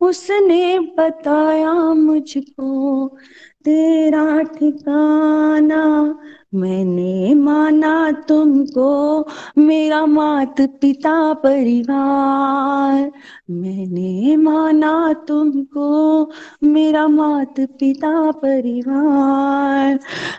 [0.00, 3.18] उसने बताया मुझको
[3.64, 6.14] तेरा ठिकाना
[6.54, 9.26] मैंने माना तुमको,
[9.58, 13.12] मेरा मात पिता परिवार।
[13.50, 16.30] मैंने माना तुमको,
[16.64, 19.98] मेरा मात पिता परिवार।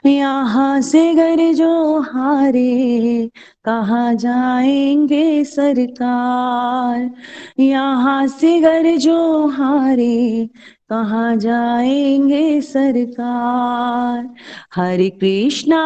[0.10, 3.30] यहाँ से घर जो हारे,
[3.66, 7.12] कहा जाएँगे सरकार?
[7.60, 10.50] यहाँ से घर जो हारे
[10.92, 14.36] कहाँ जाएँगे सरकार?
[14.76, 15.82] हरे कृष्णा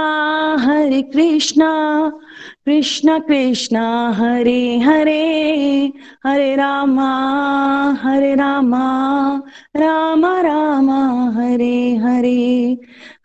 [0.60, 1.72] हरे कृष्णा
[2.66, 5.94] कृष्णा कृष्णा, हरे हरे
[6.26, 7.10] हरे रामा
[8.04, 8.88] हरे रामा
[9.76, 12.78] रामा रामा, हरे हरे।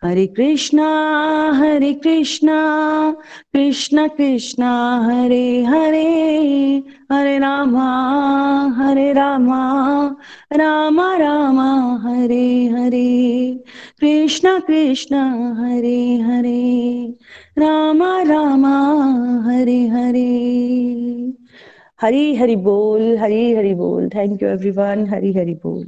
[0.03, 0.87] हरे कृष्णा
[1.53, 2.59] हरे कृष्णा,
[3.53, 7.87] कृष्ण, कृष्णा, हरे हरे हरे रामा
[8.77, 9.61] हरे रामा,
[10.53, 13.59] राम, रामा, हरे हरे,
[14.01, 15.15] कृष्ण कृष्ण,
[15.53, 17.13] हरे हरे,
[17.57, 18.65] राम राम,
[19.49, 20.51] हरे हरे।
[22.01, 25.87] हरी हरि बोल, हरी हरि बोल। Thank you everyone Hari Hari बोल।